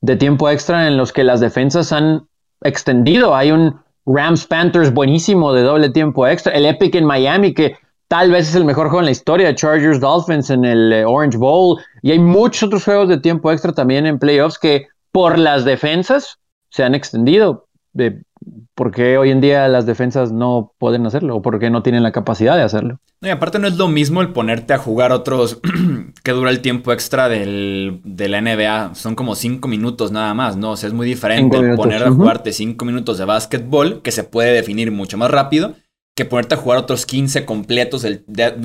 de 0.00 0.16
tiempo 0.16 0.50
extra 0.50 0.86
en 0.86 0.96
los 0.96 1.12
que 1.12 1.24
las 1.24 1.40
defensas 1.40 1.92
han 1.92 2.28
extendido. 2.62 3.34
Hay 3.34 3.50
un 3.52 3.80
Rams 4.04 4.46
Panthers 4.46 4.92
buenísimo 4.92 5.52
de 5.52 5.62
doble 5.62 5.90
tiempo 5.90 6.26
extra, 6.26 6.52
el 6.52 6.66
Epic 6.66 6.94
en 6.94 7.06
Miami 7.06 7.54
que 7.54 7.76
Tal 8.10 8.32
vez 8.32 8.48
es 8.48 8.56
el 8.56 8.64
mejor 8.64 8.88
juego 8.88 8.98
en 8.98 9.04
la 9.04 9.12
historia, 9.12 9.54
Chargers 9.54 10.00
Dolphins 10.00 10.50
en 10.50 10.64
el 10.64 10.92
eh, 10.92 11.04
Orange 11.04 11.38
Bowl. 11.38 11.78
Y 12.02 12.10
hay 12.10 12.18
muchos 12.18 12.64
otros 12.64 12.84
juegos 12.84 13.08
de 13.08 13.18
tiempo 13.18 13.52
extra 13.52 13.72
también 13.72 14.04
en 14.04 14.18
playoffs 14.18 14.58
que 14.58 14.88
por 15.12 15.38
las 15.38 15.64
defensas 15.64 16.40
se 16.70 16.82
han 16.82 16.96
extendido. 16.96 17.68
De, 17.92 18.24
¿Por 18.74 18.92
qué 18.92 19.18
hoy 19.18 19.30
en 19.30 19.40
día 19.40 19.68
las 19.68 19.86
defensas 19.86 20.32
no 20.32 20.72
pueden 20.78 21.04
hacerlo? 21.06 21.36
¿O 21.36 21.42
por 21.42 21.58
qué 21.58 21.70
no 21.70 21.82
tienen 21.82 22.02
la 22.02 22.12
capacidad 22.12 22.56
de 22.56 22.62
hacerlo? 22.62 22.98
y 23.22 23.28
aparte 23.28 23.58
no 23.58 23.68
es 23.68 23.76
lo 23.76 23.86
mismo 23.86 24.22
el 24.22 24.32
ponerte 24.32 24.72
a 24.72 24.78
jugar 24.78 25.12
otros 25.12 25.60
que 26.24 26.30
dura 26.30 26.50
el 26.50 26.60
tiempo 26.60 26.90
extra 26.90 27.28
del, 27.28 28.00
de 28.02 28.28
la 28.28 28.40
NBA. 28.40 28.94
Son 28.94 29.14
como 29.14 29.34
cinco 29.34 29.68
minutos 29.68 30.10
nada 30.10 30.32
más, 30.32 30.56
¿no? 30.56 30.70
O 30.70 30.76
sea, 30.76 30.88
es 30.88 30.94
muy 30.94 31.06
diferente 31.06 31.58
el 31.58 31.76
poner 31.76 32.02
a 32.02 32.10
jugarte 32.10 32.52
cinco 32.52 32.86
minutos 32.86 33.18
de 33.18 33.26
básquetbol, 33.26 34.00
que 34.00 34.10
se 34.10 34.24
puede 34.24 34.52
definir 34.52 34.90
mucho 34.90 35.18
más 35.18 35.30
rápido, 35.30 35.74
que 36.16 36.24
ponerte 36.24 36.54
a 36.54 36.58
jugar 36.58 36.78
otros 36.78 37.04
15 37.04 37.44
completos, 37.44 38.06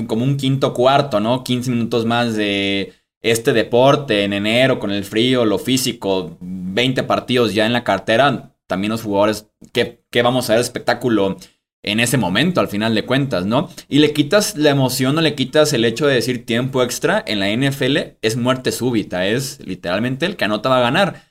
como 0.07 0.23
un 0.23 0.38
quinto 0.38 0.73
cuarto, 0.73 1.19
¿no? 1.19 1.43
15 1.43 1.71
minutos 1.71 2.05
más 2.05 2.35
de 2.35 2.93
este 3.21 3.51
deporte 3.51 4.23
en 4.23 4.31
enero 4.31 4.79
con 4.79 4.91
el 4.91 5.03
frío, 5.03 5.43
lo 5.43 5.57
físico, 5.57 6.38
20 6.39 7.03
partidos 7.03 7.53
ya 7.53 7.65
en 7.65 7.73
la 7.73 7.83
cartera. 7.83 8.54
También 8.67 8.91
los 8.91 9.04
jugadores, 9.04 9.47
¿qué, 9.71 10.04
vamos 10.23 10.49
a 10.49 10.54
ver 10.54 10.62
espectáculo 10.62 11.38
en 11.84 11.99
ese 11.99 12.17
momento, 12.17 12.62
al 12.62 12.67
final 12.67 12.95
de 12.95 13.06
cuentas, 13.06 13.45
¿no? 13.45 13.69
Y 13.88 13.99
le 13.99 14.12
quitas 14.12 14.56
la 14.58 14.71
emoción 14.71 15.17
o 15.17 15.21
le 15.21 15.36
quitas 15.36 15.71
el 15.73 15.86
hecho 15.86 16.08
de 16.08 16.15
decir 16.15 16.45
tiempo 16.45 16.82
extra 16.82 17.23
en 17.28 17.39
la 17.39 17.49
NFL, 17.49 17.97
es 18.21 18.38
muerte 18.38 18.71
súbita, 18.71 19.28
es 19.28 19.60
literalmente 19.65 20.25
el 20.25 20.36
que 20.36 20.45
anota 20.45 20.69
va 20.69 20.80
a 20.80 20.82
ganar. 20.82 21.21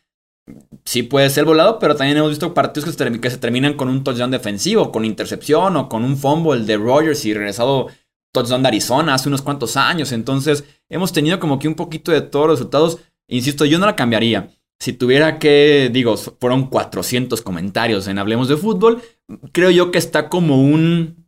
sí 0.84 1.02
puede 1.02 1.30
ser 1.30 1.44
volado, 1.44 1.78
pero 1.78 1.96
también 1.96 2.18
hemos 2.18 2.30
visto 2.30 2.54
partidos 2.54 2.84
que 2.96 3.30
se, 3.30 3.38
terminan 3.38 3.74
con 3.74 3.88
un 3.88 4.04
touchdown 4.04 4.30
defensivo, 4.30 4.92
con 4.92 5.04
intercepción 5.04 5.76
o 5.76 5.88
con 5.88 6.04
un 6.04 6.16
fumble 6.16 6.64
de 6.64 6.76
Rogers 6.76 7.24
y 7.24 7.34
regresado 7.34 7.88
touchdown 8.32 8.62
de 8.62 8.68
Arizona 8.68 9.14
hace 9.14 9.28
unos 9.28 9.42
cuantos 9.42 9.76
años. 9.76 10.12
Entonces, 10.12 10.64
hemos 10.90 11.12
tenido 11.12 11.40
como 11.40 11.58
que 11.58 11.68
un 11.68 11.74
poquito 11.74 12.12
de 12.12 12.20
todos 12.20 12.46
los 12.46 12.58
resultados. 12.58 12.98
Insisto, 13.28 13.64
yo 13.64 13.78
no 13.78 13.86
la 13.86 13.96
cambiaría. 13.96 14.50
Si 14.84 14.92
tuviera 14.92 15.38
que, 15.38 15.88
digo, 15.90 16.14
fueron 16.18 16.66
400 16.66 17.40
comentarios 17.40 18.06
en 18.06 18.18
Hablemos 18.18 18.48
de 18.48 18.58
Fútbol, 18.58 19.00
creo 19.50 19.70
yo 19.70 19.90
que 19.90 19.96
está 19.96 20.28
como 20.28 20.60
un 20.60 21.24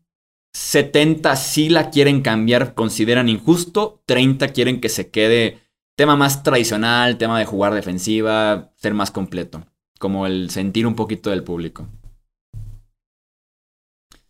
70 0.52 1.34
si 1.36 1.70
la 1.70 1.88
quieren 1.88 2.20
cambiar, 2.20 2.74
consideran 2.74 3.30
injusto, 3.30 4.02
30 4.04 4.48
quieren 4.48 4.78
que 4.78 4.90
se 4.90 5.10
quede 5.10 5.60
tema 5.96 6.16
más 6.16 6.42
tradicional, 6.42 7.16
tema 7.16 7.38
de 7.38 7.46
jugar 7.46 7.72
defensiva, 7.72 8.72
ser 8.76 8.92
más 8.92 9.10
completo, 9.10 9.64
como 9.98 10.26
el 10.26 10.50
sentir 10.50 10.86
un 10.86 10.94
poquito 10.94 11.30
del 11.30 11.42
público. 11.42 11.88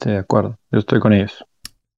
Sí, 0.00 0.10
de 0.10 0.18
acuerdo, 0.18 0.56
yo 0.70 0.78
estoy 0.78 1.00
con 1.00 1.12
ellos. 1.12 1.44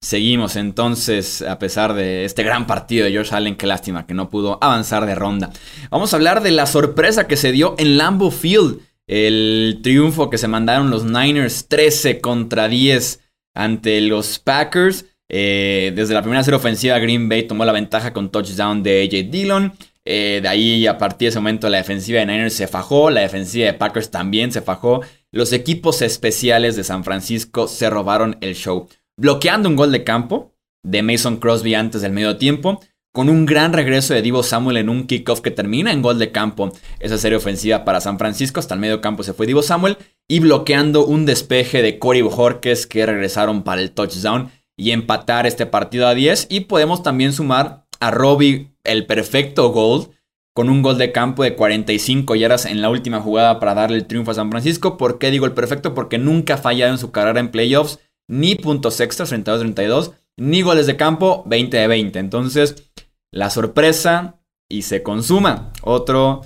Seguimos 0.01 0.55
entonces, 0.55 1.41
a 1.41 1.59
pesar 1.59 1.93
de 1.93 2.23
este 2.23 2.43
gran 2.43 2.67
partido 2.67 3.03
de 3.03 3.11
George 3.11 3.35
Allen, 3.35 3.57
qué 3.57 3.67
lástima 3.67 4.07
que 4.07 4.13
no 4.13 4.29
pudo 4.29 4.57
avanzar 4.61 5.05
de 5.05 5.13
ronda. 5.13 5.51
Vamos 5.91 6.13
a 6.13 6.15
hablar 6.15 6.41
de 6.41 6.51
la 6.51 6.67
sorpresa 6.67 7.27
que 7.27 7.35
se 7.35 7.51
dio 7.51 7.75
en 7.77 7.97
Lambeau 7.97 8.31
Field, 8.31 8.79
el 9.07 9.79
triunfo 9.83 10.29
que 10.29 10.37
se 10.37 10.47
mandaron 10.47 10.89
los 10.89 11.03
Niners 11.03 11.67
13 11.67 12.21
contra 12.21 12.69
10 12.69 13.19
ante 13.53 13.99
los 13.99 14.39
Packers. 14.39 15.05
Eh, 15.27 15.91
desde 15.93 16.13
la 16.13 16.21
primera 16.21 16.43
serie 16.45 16.57
ofensiva, 16.57 16.97
Green 16.99 17.27
Bay 17.27 17.43
tomó 17.43 17.65
la 17.65 17.73
ventaja 17.73 18.13
con 18.13 18.31
touchdown 18.31 18.81
de 18.81 19.03
AJ 19.03 19.29
Dillon. 19.29 19.73
Eh, 20.05 20.39
de 20.41 20.47
ahí, 20.47 20.87
a 20.87 20.97
partir 20.97 21.25
de 21.25 21.29
ese 21.29 21.39
momento, 21.39 21.67
la 21.69 21.77
defensiva 21.77 22.19
de 22.19 22.25
Niners 22.25 22.53
se 22.53 22.67
fajó. 22.67 23.09
La 23.09 23.21
defensiva 23.21 23.65
de 23.65 23.73
Packers 23.73 24.09
también 24.09 24.53
se 24.53 24.61
fajó. 24.61 25.01
Los 25.31 25.51
equipos 25.51 26.01
especiales 26.01 26.77
de 26.77 26.85
San 26.85 27.03
Francisco 27.03 27.67
se 27.67 27.89
robaron 27.89 28.37
el 28.39 28.55
show. 28.55 28.87
Bloqueando 29.19 29.67
un 29.67 29.75
gol 29.75 29.91
de 29.91 30.05
campo 30.05 30.55
de 30.81 31.03
Mason 31.03 31.41
Crosby 31.41 31.75
antes 31.75 32.01
del 32.01 32.13
medio 32.13 32.37
tiempo. 32.37 32.79
Con 33.13 33.27
un 33.27 33.45
gran 33.45 33.73
regreso 33.73 34.13
de 34.13 34.21
Divo 34.21 34.43
Samuel 34.43 34.77
en 34.77 34.87
un 34.87 35.07
kickoff 35.07 35.41
que 35.41 35.51
termina 35.51 35.91
en 35.91 36.01
gol 36.01 36.19
de 36.19 36.31
campo. 36.31 36.71
Esa 37.01 37.17
serie 37.17 37.37
ofensiva 37.37 37.83
para 37.83 37.99
San 37.99 38.17
Francisco. 38.17 38.61
Hasta 38.61 38.75
el 38.75 38.79
medio 38.79 39.01
campo 39.01 39.23
se 39.23 39.33
fue 39.33 39.45
Divo 39.45 39.61
Samuel. 39.61 39.97
Y 40.29 40.39
bloqueando 40.39 41.05
un 41.05 41.25
despeje 41.25 41.81
de 41.81 41.99
Corey 41.99 42.21
Bojorquez 42.21 42.87
que 42.87 43.05
regresaron 43.05 43.63
para 43.63 43.81
el 43.81 43.91
touchdown 43.91 44.51
y 44.77 44.91
empatar 44.91 45.45
este 45.45 45.65
partido 45.65 46.07
a 46.07 46.13
10. 46.13 46.47
Y 46.49 46.61
podemos 46.61 47.03
también 47.03 47.33
sumar 47.33 47.87
a 47.99 48.11
Robbie 48.11 48.71
el 48.85 49.05
perfecto 49.05 49.73
gol 49.73 50.11
con 50.53 50.69
un 50.69 50.81
gol 50.81 50.97
de 50.97 51.11
campo 51.11 51.43
de 51.43 51.55
45 51.55 52.35
yardas 52.35 52.65
en 52.65 52.81
la 52.81 52.89
última 52.89 53.19
jugada 53.19 53.59
para 53.59 53.75
darle 53.75 53.97
el 53.97 54.07
triunfo 54.07 54.31
a 54.31 54.35
San 54.35 54.49
Francisco. 54.49 54.97
¿Por 54.97 55.19
qué 55.19 55.29
digo 55.29 55.45
el 55.45 55.51
perfecto? 55.51 55.93
Porque 55.93 56.17
nunca 56.17 56.53
ha 56.53 56.57
fallado 56.57 56.93
en 56.93 56.97
su 56.97 57.11
carrera 57.11 57.41
en 57.41 57.51
playoffs, 57.51 57.99
ni 58.29 58.55
puntos 58.55 59.01
extras, 59.01 59.33
32-32, 59.33 60.13
ni 60.37 60.61
goles 60.61 60.87
de 60.87 60.95
campo, 60.95 61.43
20 61.47 61.75
de 61.75 61.87
20. 61.87 62.19
Entonces, 62.19 62.89
la 63.31 63.49
sorpresa 63.49 64.39
y 64.69 64.83
se 64.83 65.03
consuma. 65.03 65.73
Otro, 65.81 66.41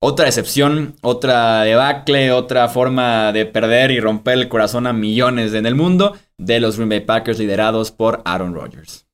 otra 0.00 0.26
decepción, 0.26 0.94
otra 1.02 1.62
debacle, 1.62 2.32
otra 2.32 2.68
forma 2.68 3.32
de 3.32 3.44
perder 3.44 3.90
y 3.90 4.00
romper 4.00 4.38
el 4.38 4.48
corazón 4.48 4.86
a 4.86 4.92
millones 4.92 5.52
en 5.52 5.66
el 5.66 5.74
mundo 5.74 6.16
de 6.38 6.60
los 6.60 6.76
Green 6.76 6.88
Bay 6.88 7.00
Packers 7.00 7.38
liderados 7.38 7.90
por 7.90 8.22
Aaron 8.24 8.54
Rodgers. 8.54 9.06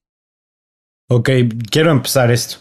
Ok, 1.09 1.30
quiero 1.70 1.90
empezar 1.90 2.30
esto. 2.30 2.59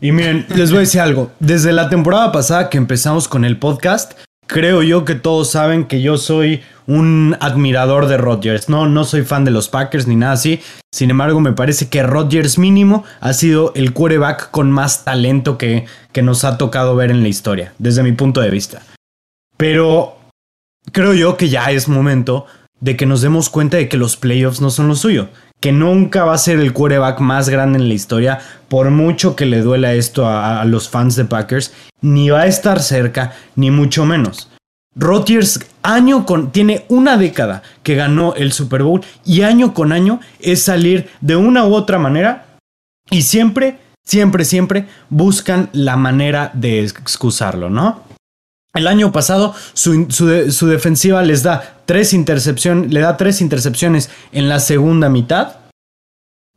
Y 0.00 0.12
miren, 0.12 0.46
les 0.56 0.70
voy 0.70 0.78
a 0.78 0.80
decir 0.80 1.00
algo. 1.00 1.30
Desde 1.38 1.72
la 1.72 1.88
temporada 1.88 2.32
pasada 2.32 2.68
que 2.68 2.78
empezamos 2.78 3.28
con 3.28 3.44
el 3.44 3.58
podcast, 3.58 4.18
creo 4.54 4.84
yo 4.84 5.04
que 5.04 5.16
todos 5.16 5.50
saben 5.50 5.84
que 5.84 6.00
yo 6.00 6.16
soy 6.16 6.62
un 6.86 7.36
admirador 7.40 8.06
de 8.06 8.18
Rodgers. 8.18 8.68
No, 8.68 8.86
no 8.86 9.02
soy 9.02 9.22
fan 9.22 9.44
de 9.44 9.50
los 9.50 9.68
Packers 9.68 10.06
ni 10.06 10.14
nada 10.14 10.34
así. 10.34 10.60
Sin 10.92 11.10
embargo, 11.10 11.40
me 11.40 11.54
parece 11.54 11.88
que 11.88 12.04
Rodgers 12.04 12.56
mínimo 12.56 13.02
ha 13.20 13.32
sido 13.32 13.72
el 13.74 13.92
quarterback 13.92 14.52
con 14.52 14.70
más 14.70 15.04
talento 15.04 15.58
que, 15.58 15.86
que 16.12 16.22
nos 16.22 16.44
ha 16.44 16.56
tocado 16.56 16.94
ver 16.94 17.10
en 17.10 17.22
la 17.22 17.28
historia, 17.28 17.74
desde 17.80 18.04
mi 18.04 18.12
punto 18.12 18.40
de 18.40 18.50
vista. 18.50 18.82
Pero 19.56 20.18
creo 20.92 21.14
yo 21.14 21.36
que 21.36 21.48
ya 21.48 21.72
es 21.72 21.88
momento 21.88 22.46
de 22.78 22.96
que 22.96 23.06
nos 23.06 23.22
demos 23.22 23.50
cuenta 23.50 23.76
de 23.76 23.88
que 23.88 23.96
los 23.96 24.16
playoffs 24.16 24.60
no 24.60 24.70
son 24.70 24.86
lo 24.86 24.94
suyo. 24.94 25.30
Que 25.64 25.72
nunca 25.72 26.26
va 26.26 26.34
a 26.34 26.36
ser 26.36 26.60
el 26.60 26.74
quarterback 26.74 27.20
más 27.20 27.48
grande 27.48 27.78
en 27.78 27.88
la 27.88 27.94
historia, 27.94 28.38
por 28.68 28.90
mucho 28.90 29.34
que 29.34 29.46
le 29.46 29.62
duela 29.62 29.94
esto 29.94 30.28
a, 30.28 30.62
los 30.66 30.90
fans 30.90 31.16
de 31.16 31.24
Packers, 31.24 31.72
ni 32.02 32.28
va 32.28 32.42
a 32.42 32.46
estar 32.46 32.82
cerca, 32.82 33.32
ni 33.56 33.70
mucho 33.70 34.04
menos. 34.04 34.50
Rodgers 34.94 35.60
año 35.82 36.26
con 36.26 36.52
tiene 36.52 36.84
una 36.88 37.16
década 37.16 37.62
que 37.82 37.94
ganó 37.94 38.34
el 38.34 38.52
Super 38.52 38.82
Bowl 38.82 39.00
y 39.24 39.40
año 39.40 39.72
con 39.72 39.92
año 39.92 40.20
es 40.38 40.62
salir 40.62 41.08
de 41.22 41.36
una 41.36 41.64
u 41.64 41.74
otra 41.74 41.98
manera 41.98 42.44
y 43.08 43.22
siempre, 43.22 43.78
siempre, 44.04 44.44
siempre 44.44 44.84
buscan 45.08 45.70
la 45.72 45.96
manera 45.96 46.50
de 46.52 46.80
excusarlo, 46.80 47.70
¿no? 47.70 48.02
El 48.74 48.88
año 48.88 49.12
pasado 49.12 49.54
su, 49.72 50.66
defensiva 50.66 51.22
les 51.22 51.44
da 51.44 51.76
tres 51.86 52.12
intercepciones, 52.12 52.92
le 52.92 53.00
da 53.00 53.16
tres 53.16 53.40
intercepciones 53.40 54.10
en 54.32 54.48
la 54.48 54.58
segunda 54.58 55.08
mitad. 55.08 55.58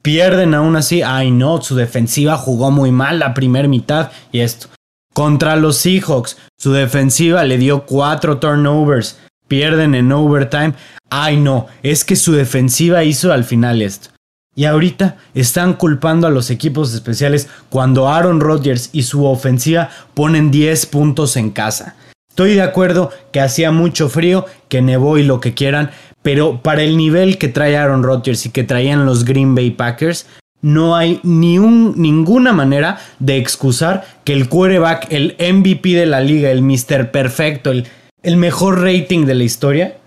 Pierden 0.01 0.55
aún 0.55 0.75
así. 0.75 1.03
Ay 1.03 1.29
no, 1.29 1.61
su 1.61 1.75
defensiva 1.75 2.35
jugó 2.35 2.71
muy 2.71 2.91
mal 2.91 3.19
la 3.19 3.35
primera 3.35 3.67
mitad 3.67 4.11
y 4.31 4.39
esto. 4.39 4.67
Contra 5.13 5.55
los 5.57 5.77
Seahawks, 5.77 6.37
su 6.57 6.73
defensiva 6.73 7.43
le 7.43 7.59
dio 7.59 7.85
cuatro 7.85 8.39
turnovers. 8.39 9.19
Pierden 9.47 9.93
en 9.93 10.11
overtime. 10.11 10.73
Ay 11.11 11.37
no, 11.37 11.67
es 11.83 12.03
que 12.03 12.15
su 12.15 12.33
defensiva 12.33 13.03
hizo 13.03 13.31
al 13.31 13.43
final 13.43 13.83
esto. 13.83 14.09
Y 14.55 14.65
ahorita 14.65 15.17
están 15.35 15.73
culpando 15.73 16.25
a 16.25 16.31
los 16.31 16.49
equipos 16.49 16.95
especiales 16.95 17.47
cuando 17.69 18.09
Aaron 18.09 18.39
Rodgers 18.39 18.89
y 18.91 19.03
su 19.03 19.23
ofensiva 19.23 19.91
ponen 20.15 20.49
10 20.49 20.87
puntos 20.87 21.37
en 21.37 21.51
casa. 21.51 21.95
Estoy 22.37 22.53
de 22.53 22.61
acuerdo 22.61 23.09
que 23.31 23.39
hacía 23.39 23.71
mucho 23.71 24.09
frío, 24.09 24.45
que 24.69 24.83
nevó 24.83 25.17
y 25.17 25.23
lo 25.23 25.39
que 25.39 25.55
quieran, 25.55 25.89
pero 26.21 26.61
para 26.61 26.83
el 26.83 26.95
nivel 26.95 27.39
que 27.39 27.47
trae 27.47 27.75
Aaron 27.75 28.03
Rodgers 28.03 28.45
y 28.45 28.51
que 28.51 28.63
traían 28.63 29.07
los 29.07 29.25
Green 29.25 29.55
Bay 29.55 29.71
Packers, 29.71 30.27
no 30.61 30.95
hay 30.95 31.19
ni 31.23 31.57
un, 31.57 31.95
ninguna 31.97 32.53
manera 32.53 32.99
de 33.17 33.37
excusar 33.37 34.05
que 34.23 34.33
el 34.33 34.49
quarterback, 34.49 35.07
el 35.11 35.35
MVP 35.39 35.95
de 35.95 36.05
la 36.05 36.21
liga, 36.21 36.51
el 36.51 36.61
Mr. 36.61 37.09
Perfecto, 37.09 37.71
el, 37.71 37.87
el 38.21 38.37
mejor 38.37 38.83
rating 38.83 39.25
de 39.25 39.33
la 39.33 39.43
historia, 39.43 39.97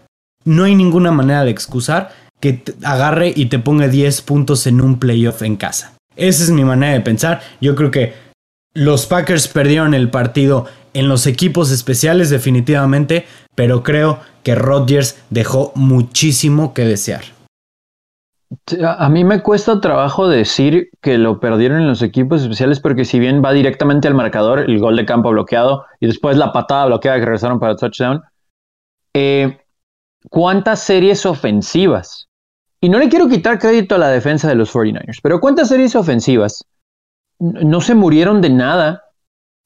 no 0.44 0.62
hay 0.62 0.76
ninguna 0.76 1.10
manera 1.10 1.42
de 1.42 1.50
excusar 1.50 2.12
que 2.38 2.62
agarre 2.84 3.32
y 3.34 3.46
te 3.46 3.58
ponga 3.58 3.88
10 3.88 4.22
puntos 4.22 4.68
en 4.68 4.80
un 4.80 5.00
playoff 5.00 5.42
en 5.42 5.56
casa. 5.56 5.94
Esa 6.14 6.44
es 6.44 6.50
mi 6.50 6.62
manera 6.62 6.92
de 6.92 7.00
pensar. 7.00 7.40
Yo 7.60 7.74
creo 7.74 7.90
que 7.90 8.29
los 8.74 9.06
Packers 9.06 9.48
perdieron 9.48 9.94
el 9.94 10.10
partido 10.10 10.66
en 10.94 11.08
los 11.08 11.26
equipos 11.26 11.70
especiales 11.70 12.30
definitivamente, 12.30 13.26
pero 13.54 13.82
creo 13.82 14.20
que 14.42 14.54
Rodgers 14.54 15.22
dejó 15.30 15.72
muchísimo 15.74 16.74
que 16.74 16.84
desear. 16.84 17.22
A 18.84 19.08
mí 19.08 19.22
me 19.22 19.42
cuesta 19.42 19.80
trabajo 19.80 20.28
decir 20.28 20.90
que 21.00 21.18
lo 21.18 21.38
perdieron 21.38 21.80
en 21.80 21.86
los 21.86 22.02
equipos 22.02 22.42
especiales 22.42 22.80
porque 22.80 23.04
si 23.04 23.20
bien 23.20 23.42
va 23.44 23.52
directamente 23.52 24.08
al 24.08 24.14
marcador, 24.14 24.58
el 24.60 24.80
gol 24.80 24.96
de 24.96 25.06
campo 25.06 25.30
bloqueado 25.30 25.84
y 26.00 26.06
después 26.06 26.36
la 26.36 26.52
patada 26.52 26.86
bloqueada 26.86 27.18
que 27.18 27.26
regresaron 27.26 27.60
para 27.60 27.72
el 27.72 27.78
touchdown, 27.78 28.22
eh, 29.14 29.60
¿cuántas 30.30 30.80
series 30.80 31.26
ofensivas? 31.26 32.28
Y 32.80 32.88
no 32.88 32.98
le 32.98 33.08
quiero 33.08 33.28
quitar 33.28 33.60
crédito 33.60 33.94
a 33.94 33.98
la 33.98 34.08
defensa 34.08 34.48
de 34.48 34.56
los 34.56 34.74
49ers, 34.74 35.20
pero 35.22 35.38
¿cuántas 35.38 35.68
series 35.68 35.94
ofensivas 35.94 36.64
no 37.40 37.80
se 37.80 37.94
murieron 37.94 38.40
de 38.40 38.50
nada 38.50 39.04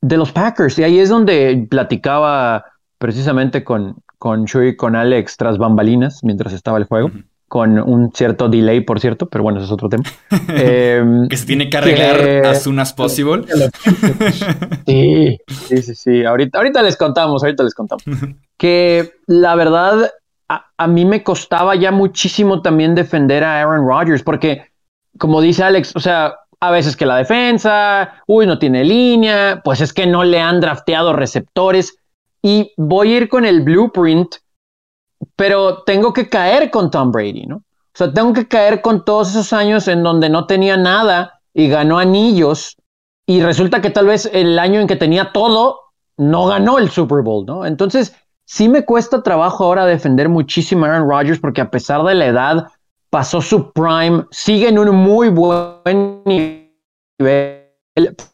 de 0.01 0.17
los 0.17 0.33
Packers. 0.33 0.79
Y 0.79 0.85
ahí 0.85 0.99
es 0.99 1.09
donde 1.09 1.67
platicaba 1.69 2.65
precisamente 2.99 3.65
con, 3.65 3.97
con 4.19 4.47
Chuy, 4.47 4.77
con 4.77 4.97
Alex 4.97 5.37
tras 5.37 5.59
bambalinas 5.59 6.21
mientras 6.23 6.53
estaba 6.53 6.79
el 6.79 6.85
juego. 6.85 7.11
Con 7.47 7.79
un 7.79 8.11
cierto 8.13 8.49
delay, 8.49 8.81
por 8.81 8.99
cierto, 8.99 9.29
pero 9.29 9.45
bueno, 9.45 9.59
eso 9.59 9.67
es 9.67 9.73
otro 9.73 9.89
tema. 9.89 10.05
Em, 10.49 11.29
que 11.29 11.37
se 11.37 11.47
tiene 11.47 11.69
que 11.69 11.77
arreglar 11.77 12.47
as 12.47 12.63
soon 12.63 12.79
as 12.81 12.93
possible. 12.93 13.45
sí, 14.87 15.39
sí, 15.47 15.83
sí, 15.83 15.95
sí. 15.95 16.25
Ahorita, 16.25 16.59
ahorita 16.59 16.83
les 16.83 16.97
contamos, 16.97 17.43
ahorita 17.43 17.63
les 17.63 17.75
contamos. 17.75 18.03
que 18.57 19.13
la 19.27 19.55
verdad, 19.55 20.11
a, 20.49 20.67
a 20.77 20.87
mí 20.87 21.05
me 21.05 21.23
costaba 21.23 21.77
ya 21.77 21.93
muchísimo 21.93 22.63
también 22.63 22.95
defender 22.95 23.45
a 23.45 23.61
Aaron 23.61 23.87
Rodgers, 23.87 24.23
porque, 24.23 24.73
como 25.19 25.41
dice 25.41 25.63
Alex, 25.63 25.95
o 25.95 26.01
sea, 26.01 26.35
a 26.69 26.71
veces 26.71 26.97
que 26.97 27.07
la 27.07 27.17
defensa, 27.17 28.23
uy, 28.27 28.47
no 28.47 28.59
tiene 28.59 28.85
línea, 28.85 29.61
pues 29.65 29.81
es 29.81 29.93
que 29.93 30.07
no 30.07 30.25
le 30.25 30.41
han 30.41 30.61
drafteado 30.61 31.13
receptores 31.13 31.99
y 32.43 32.73
voy 32.77 33.13
a 33.13 33.17
ir 33.19 33.29
con 33.29 33.45
el 33.45 33.63
blueprint, 33.63 34.37
pero 35.37 35.83
tengo 35.85 36.13
que 36.13 36.29
caer 36.29 36.71
con 36.71 36.91
Tom 36.91 37.11
Brady, 37.11 37.47
¿no? 37.47 37.57
O 37.57 37.97
sea, 37.97 38.13
tengo 38.13 38.33
que 38.33 38.49
caer 38.49 38.83
con 38.83 39.05
todos 39.05 39.31
esos 39.31 39.53
años 39.53 39.89
en 39.89 40.03
donde 40.03 40.29
no 40.29 40.47
tenía 40.47 40.77
nada 40.77 41.41
y 41.55 41.69
ganó 41.69 41.99
anillos 41.99 42.77
y 43.27 43.41
resulta 43.41 43.81
que 43.81 43.91
tal 43.91 44.07
vez 44.07 44.29
el 44.33 44.59
año 44.59 44.81
en 44.81 44.87
que 44.87 44.97
tenía 44.97 45.33
todo 45.33 45.81
no 46.17 46.47
ganó 46.47 46.79
el 46.79 46.91
Super 46.91 47.23
Bowl, 47.23 47.47
¿no? 47.47 47.65
Entonces, 47.65 48.15
sí 48.45 48.69
me 48.69 48.85
cuesta 48.85 49.23
trabajo 49.23 49.65
ahora 49.65 49.87
defender 49.87 50.29
muchísimo 50.29 50.85
a 50.85 50.89
Aaron 50.89 51.09
Rodgers 51.09 51.41
porque 51.41 51.61
a 51.61 51.71
pesar 51.71 52.03
de 52.03 52.15
la 52.15 52.27
edad, 52.27 52.67
pasó 53.15 53.41
su 53.41 53.71
prime, 53.71 54.25
sigue 54.33 54.67
en 54.67 54.77
un 54.77 54.93
muy 54.93 55.29
buen 55.29 56.21
nivel, 56.27 56.81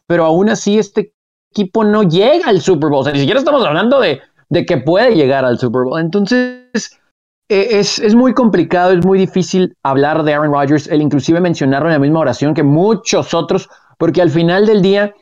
pero 0.07 0.25
aún 0.25 0.49
así 0.49 0.79
este 0.79 1.13
equipo 1.51 1.83
no 1.83 2.01
llega 2.01 2.47
al 2.47 2.61
Super 2.61 2.89
Bowl. 2.89 3.01
O 3.01 3.03
sea, 3.03 3.13
ni 3.13 3.19
siquiera 3.19 3.39
estamos 3.39 3.63
hablando 3.63 3.99
de, 3.99 4.21
de 4.49 4.65
que 4.65 4.77
puede 4.77 5.13
llegar 5.13 5.45
al 5.45 5.59
Super 5.59 5.83
Bowl. 5.83 6.01
Entonces, 6.01 6.99
e, 7.47 7.77
es, 7.79 7.99
es, 7.99 8.15
muy 8.15 8.33
complicado, 8.33 8.93
es 8.93 9.05
muy 9.05 9.19
difícil 9.19 9.77
hablar 9.83 10.23
de 10.23 10.33
Aaron 10.33 10.51
Rodgers, 10.51 10.87
el 10.87 11.03
inclusive 11.03 11.39
mencionarlo 11.39 11.87
en 11.87 11.93
la 11.93 11.99
misma 11.99 12.21
oración 12.21 12.55
que 12.55 12.63
muchos 12.63 13.35
otros, 13.35 13.69
porque 13.99 14.23
al 14.23 14.31
final 14.31 14.65
del 14.65 14.81
día 14.81 15.13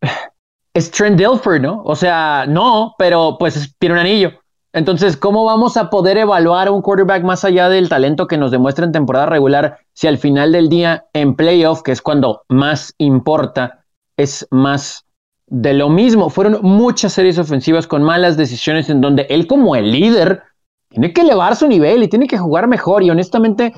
es 0.72 0.88
Trent 0.92 1.18
Dilfer, 1.18 1.60
¿no? 1.60 1.82
O 1.82 1.96
sea, 1.96 2.44
no, 2.46 2.94
pero 2.96 3.34
pues 3.40 3.74
tiene 3.80 3.94
un 3.94 4.02
anillo. 4.02 4.39
Entonces, 4.72 5.16
¿cómo 5.16 5.44
vamos 5.44 5.76
a 5.76 5.90
poder 5.90 6.16
evaluar 6.16 6.68
a 6.68 6.70
un 6.70 6.82
quarterback 6.82 7.24
más 7.24 7.44
allá 7.44 7.68
del 7.68 7.88
talento 7.88 8.28
que 8.28 8.38
nos 8.38 8.52
demuestra 8.52 8.84
en 8.84 8.92
temporada 8.92 9.26
regular 9.26 9.78
si 9.94 10.06
al 10.06 10.18
final 10.18 10.52
del 10.52 10.68
día 10.68 11.06
en 11.12 11.34
playoff, 11.34 11.82
que 11.82 11.92
es 11.92 12.00
cuando 12.00 12.42
más 12.48 12.94
importa, 12.98 13.84
es 14.16 14.46
más 14.50 15.04
de 15.46 15.74
lo 15.74 15.88
mismo? 15.88 16.30
Fueron 16.30 16.60
muchas 16.62 17.12
series 17.12 17.38
ofensivas 17.38 17.88
con 17.88 18.04
malas 18.04 18.36
decisiones 18.36 18.88
en 18.90 19.00
donde 19.00 19.26
él 19.28 19.48
como 19.48 19.74
el 19.74 19.90
líder 19.90 20.44
tiene 20.88 21.12
que 21.12 21.22
elevar 21.22 21.56
su 21.56 21.66
nivel 21.66 22.04
y 22.04 22.08
tiene 22.08 22.28
que 22.28 22.38
jugar 22.38 22.68
mejor 22.68 23.02
y 23.02 23.10
honestamente 23.10 23.72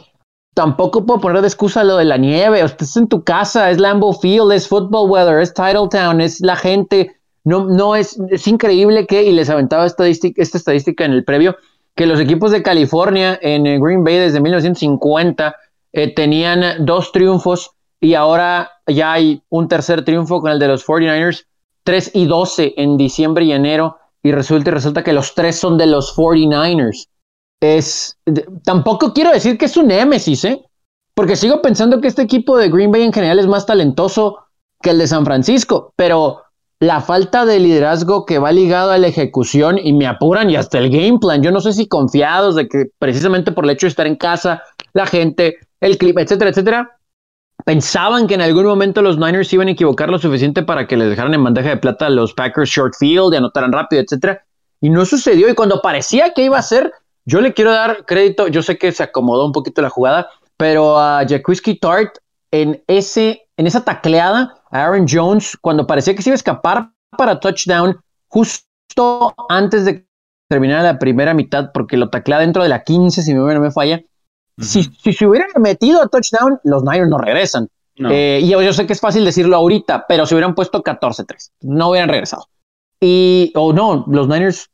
tampoco 0.55 1.07
puedo 1.07 1.21
poner 1.21 1.41
de 1.41 1.49
excusa 1.49 1.85
lo 1.85 1.97
de 1.97 2.05
la 2.05 2.19
nieve. 2.19 2.61
Estás 2.61 2.97
en 2.99 3.09
tu 3.09 3.25
casa, 3.25 3.71
es 3.71 3.79
Lambeau 3.79 4.13
Field, 4.13 4.53
es 4.53 4.69
Football 4.69 5.11
Weather, 5.11 5.41
es 5.41 5.55
Titletown, 5.55 6.21
es 6.21 6.41
la 6.41 6.57
gente. 6.57 7.17
No, 7.45 7.67
no 7.67 7.97
es, 7.97 8.19
es 8.31 8.47
increíble 8.47 9.07
que, 9.07 9.25
y 9.25 9.33
les 9.33 9.51
aventaba 9.51 9.87
estadística, 9.87 10.41
esta 10.41 10.59
estadística 10.59 11.05
en 11.05 11.13
el 11.13 11.25
previo, 11.25 11.57
que 11.95 12.07
los 12.07 12.21
equipos 12.21 12.53
de 12.53 12.63
California 12.63 13.39
en 13.43 13.67
eh, 13.67 13.79
Green 13.81 14.05
Bay 14.05 14.17
desde 14.17 14.41
1950 14.41 15.57
eh, 15.93 16.15
tenían 16.15 16.85
dos 16.85 17.13
triunfos 17.13 17.73
y 18.01 18.15
ahora 18.15 18.71
ya 18.87 19.13
hay 19.13 19.43
un 19.49 19.69
tercer 19.69 20.05
triunfo 20.05 20.41
con 20.41 20.53
el 20.53 20.59
de 20.59 20.69
los 20.69 20.87
49ers, 20.87 21.47
3 21.85 22.13
y 22.15 22.27
12 22.27 22.75
en 22.77 22.97
diciembre 22.97 23.45
y 23.45 23.53
enero, 23.53 23.99
y 24.23 24.33
resulta, 24.33 24.71
y 24.71 24.73
resulta 24.73 25.03
que 25.03 25.13
los 25.13 25.35
tres 25.35 25.57
son 25.57 25.77
de 25.77 25.87
los 25.87 26.17
49ers 26.17 27.09
es. 27.63 28.19
Tampoco 28.65 29.13
quiero 29.13 29.31
decir 29.31 29.57
que 29.57 29.67
es 29.67 29.77
un 29.77 29.89
némesis, 29.89 30.45
¿eh? 30.45 30.63
Porque 31.15 31.37
sigo 31.37 31.63
pensando 31.63 32.01
que 32.01 32.09
este 32.09 32.23
equipo 32.23 32.57
de 32.57 32.69
Green 32.69 32.91
Bay 32.91 33.03
en 33.03 33.13
general 33.13 33.39
es 33.39 33.47
más 33.47 33.67
talentoso 33.67 34.39
que 34.81 34.91
el 34.91 34.99
de 34.99 35.07
San 35.07 35.25
Francisco, 35.25 35.93
pero 35.95 36.43
la 36.83 37.01
falta 37.01 37.47
de 37.47 37.61
liderazgo 37.61 38.27
que 38.27 38.41
va 38.41 38.51
ligado 38.51 38.91
a 38.91 38.99
la 38.99 39.07
ejecución 39.07 39.79
y 39.79 39.93
me 39.93 40.09
apuran 40.09 40.51
y 40.51 40.57
hasta 40.57 40.79
el 40.79 40.91
game 40.91 41.21
plan. 41.21 41.41
Yo 41.41 41.53
no 41.53 41.61
sé 41.61 41.73
si 41.73 41.87
confiados 41.87 42.57
de 42.57 42.67
que 42.67 42.87
precisamente 42.99 43.53
por 43.53 43.63
el 43.63 43.71
hecho 43.71 43.87
de 43.87 43.91
estar 43.91 44.09
en 44.09 44.17
casa, 44.17 44.65
la 44.93 45.07
gente, 45.07 45.59
el 45.81 45.97
clip, 45.97 46.19
etcétera, 46.19 46.51
etcétera, 46.51 46.99
pensaban 47.65 48.27
que 48.27 48.35
en 48.35 48.41
algún 48.41 48.65
momento 48.65 49.01
los 49.01 49.17
Niners 49.17 49.53
iban 49.53 49.69
a 49.69 49.71
equivocar 49.71 50.11
lo 50.11 50.19
suficiente 50.19 50.65
para 50.65 50.89
que 50.89 50.97
les 50.97 51.09
dejaran 51.09 51.33
en 51.35 51.45
bandeja 51.45 51.69
de 51.69 51.77
plata 51.77 52.07
a 52.07 52.11
los 52.11 52.35
Packers 52.35 52.69
short 52.69 52.95
field 52.99 53.33
y 53.33 53.37
anotaran 53.37 53.71
rápido, 53.71 54.03
etcétera. 54.03 54.45
Y 54.81 54.91
no 54.91 55.05
sucedió. 55.05 55.49
Y 55.49 55.55
cuando 55.55 55.83
parecía 55.83 56.35
que 56.35 56.43
iba 56.43 56.59
a 56.59 56.63
ser, 56.63 56.93
yo 57.25 57.41
le 57.41 57.55
quiero 57.55 57.71
dar 57.71 58.07
crédito, 58.07 58.49
yo 58.49 58.61
sé 58.61 58.77
que 58.77 58.91
se 58.91 59.05
acomodó 59.05 59.47
un 59.47 59.53
poquito 59.53 59.83
la 59.83 59.89
jugada, 59.89 60.31
pero 60.57 60.99
a 60.99 61.25
Jacuzzi 61.29 61.79
Tart 61.79 62.17
en, 62.51 62.83
ese, 62.89 63.47
en 63.57 63.69
esa 63.69 63.85
tacleada, 63.85 64.57
Aaron 64.73 65.07
Jones, 65.09 65.57
cuando 65.61 65.87
parecía 65.87 66.15
que 66.15 66.23
se 66.23 66.31
iba 66.31 66.35
a 66.35 66.37
escapar 66.37 66.91
para 67.17 67.39
touchdown, 67.39 67.99
justo 68.29 69.35
antes 69.49 69.85
de 69.85 70.07
terminar 70.49 70.83
la 70.83 70.99
primera 70.99 71.35
mitad, 71.35 71.71
porque 71.73 71.97
lo 71.97 72.11
taclea 72.11 72.41
dentro 72.41 72.63
de 72.63 72.69
la 72.69 72.83
15, 72.83 73.23
si 73.23 73.31
mi 73.31 73.37
memoria 73.37 73.59
no 73.59 73.65
me 73.65 73.71
falla. 73.71 74.03
si, 74.59 74.85
si, 74.85 75.13
se 75.13 75.27
hubieran 75.27 75.49
metido 75.61 76.03
a 76.03 76.09
touchdown, 76.09 76.59
los 76.65 76.83
Niners 76.83 77.09
no 77.09 77.19
regresan. 77.19 77.69
Eh, 78.11 78.41
y 78.43 78.49
yo, 78.49 78.73
sé 78.73 78.87
que 78.87 78.95
es 78.95 79.01
fácil 79.01 79.25
decirlo 79.25 79.57
ahorita, 79.57 80.07
pero 80.09 80.27
si 80.27 80.35
hubieran 80.35 80.55
puesto 80.55 80.83
14-3, 80.83 81.53
no 81.61 81.91
hubieran 81.91 82.09
regresado. 82.09 82.47
Y, 83.01 83.53
o 83.55 83.73
no, 83.73 84.05
los 84.09 84.29
Niners 84.29 84.71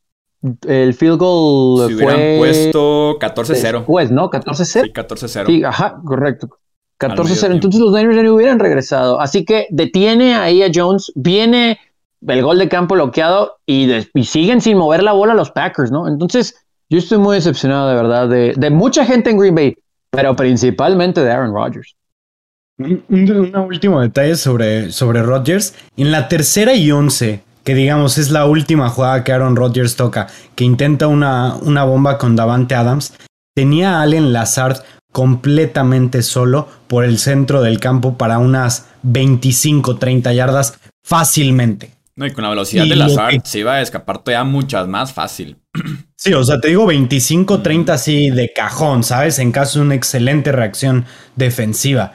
el 0.66 0.94
field 0.94 1.18
goal 1.18 1.88
si 1.88 1.94
hubieran 1.94 2.38
puesto 2.38 3.18
14-0. 3.18 3.84
Pues, 3.84 4.10
¿no? 4.10 4.30
14-0. 4.30 4.64
Sí, 4.64 4.92
14-0. 4.92 5.46
Sí, 5.46 5.64
ajá, 5.64 6.00
correcto. 6.04 6.48
14-0. 6.98 7.52
Entonces 7.52 7.80
los 7.80 7.92
Niners 7.92 8.16
ya 8.16 8.22
no 8.22 8.34
hubieran 8.34 8.58
regresado. 8.58 9.20
Así 9.20 9.44
que 9.44 9.66
detiene 9.70 10.34
ahí 10.34 10.62
a 10.62 10.70
Jones, 10.74 11.12
viene 11.14 11.78
el 12.26 12.42
gol 12.42 12.58
de 12.58 12.68
campo 12.68 12.94
bloqueado 12.94 13.58
y, 13.66 13.88
siguen 14.22 14.60
sin 14.60 14.76
mover 14.76 15.02
la 15.02 15.12
bola 15.12 15.34
los 15.34 15.50
Packers, 15.50 15.90
¿no? 15.90 16.08
Entonces 16.08 16.56
yo 16.90 16.98
estoy 16.98 17.18
muy 17.18 17.36
decepcionado 17.36 17.88
de 17.88 17.94
verdad 17.94 18.28
de, 18.28 18.54
de 18.56 18.70
mucha 18.70 19.04
gente 19.04 19.30
en 19.30 19.38
Green 19.38 19.54
Bay, 19.54 19.76
pero 20.10 20.34
principalmente 20.34 21.22
de 21.22 21.30
Aaron 21.30 21.54
Rodgers. 21.54 21.94
Un, 22.78 23.02
un, 23.08 23.56
último 23.56 24.00
detalle 24.00 24.36
sobre, 24.36 24.92
sobre 24.92 25.22
Rodgers. 25.22 25.74
En 25.96 26.12
la 26.12 26.28
tercera 26.28 26.74
y 26.74 26.90
once 26.92 27.42
que 27.68 27.74
digamos 27.74 28.16
es 28.16 28.30
la 28.30 28.46
última 28.46 28.88
jugada 28.88 29.22
que 29.24 29.30
Aaron 29.30 29.54
Rodgers 29.54 29.94
toca, 29.94 30.28
que 30.54 30.64
intenta 30.64 31.06
una, 31.06 31.54
una 31.56 31.84
bomba 31.84 32.16
con 32.16 32.34
Davante 32.34 32.74
Adams, 32.74 33.12
tenía 33.54 33.98
a 33.98 34.02
Allen 34.02 34.32
Lazard 34.32 34.78
completamente 35.18 36.22
solo 36.22 36.68
por 36.86 37.04
el 37.04 37.18
centro 37.18 37.60
del 37.60 37.80
campo 37.80 38.16
para 38.16 38.38
unas 38.38 38.86
25, 39.02 39.96
30 39.96 40.32
yardas 40.32 40.78
fácilmente. 41.02 41.90
No, 42.14 42.24
y 42.24 42.30
con 42.30 42.44
la 42.44 42.50
velocidad 42.50 42.84
de 42.86 42.94
Lazard 42.94 43.40
se 43.42 43.58
iba 43.58 43.74
a 43.74 43.82
escapar 43.82 44.22
todavía 44.22 44.44
muchas 44.44 44.86
más 44.86 45.12
fácil. 45.12 45.56
Sí, 46.20 46.32
o 46.34 46.42
sea, 46.42 46.60
te 46.60 46.68
digo 46.68 46.84
25, 46.84 47.62
30 47.62 47.92
así 47.92 48.30
de 48.30 48.52
cajón, 48.52 49.04
¿sabes? 49.04 49.38
En 49.38 49.52
caso 49.52 49.78
de 49.78 49.86
una 49.86 49.94
excelente 49.94 50.50
reacción 50.50 51.04
defensiva. 51.36 52.14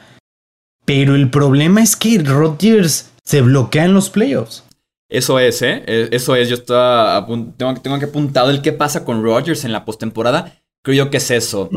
Pero 0.84 1.14
el 1.14 1.30
problema 1.30 1.82
es 1.82 1.96
que 1.96 2.18
Rodgers 2.18 3.12
se 3.22 3.40
bloquea 3.40 3.86
en 3.86 3.94
los 3.94 4.10
playoffs. 4.10 4.64
Eso 5.08 5.38
es, 5.38 5.62
¿eh? 5.62 5.82
E, 5.86 6.08
eso 6.12 6.36
es. 6.36 6.50
Yo 6.50 6.56
estaba 6.56 7.26
tengo, 7.56 7.74
tengo 7.80 7.98
que 7.98 8.04
apuntado 8.04 8.50
el 8.50 8.60
qué 8.60 8.72
pasa 8.72 9.06
con 9.06 9.22
Rodgers 9.22 9.64
en 9.64 9.72
la 9.72 9.86
postemporada. 9.86 10.54
Creo 10.82 11.06
yo 11.06 11.10
que 11.10 11.16
es 11.16 11.30
eso. 11.30 11.70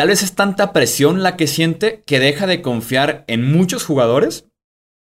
Tal 0.00 0.08
vez 0.08 0.22
es 0.22 0.34
tanta 0.34 0.72
presión 0.72 1.22
la 1.22 1.36
que 1.36 1.46
siente 1.46 2.02
que 2.06 2.20
deja 2.20 2.46
de 2.46 2.62
confiar 2.62 3.22
en 3.26 3.52
muchos 3.52 3.84
jugadores, 3.84 4.46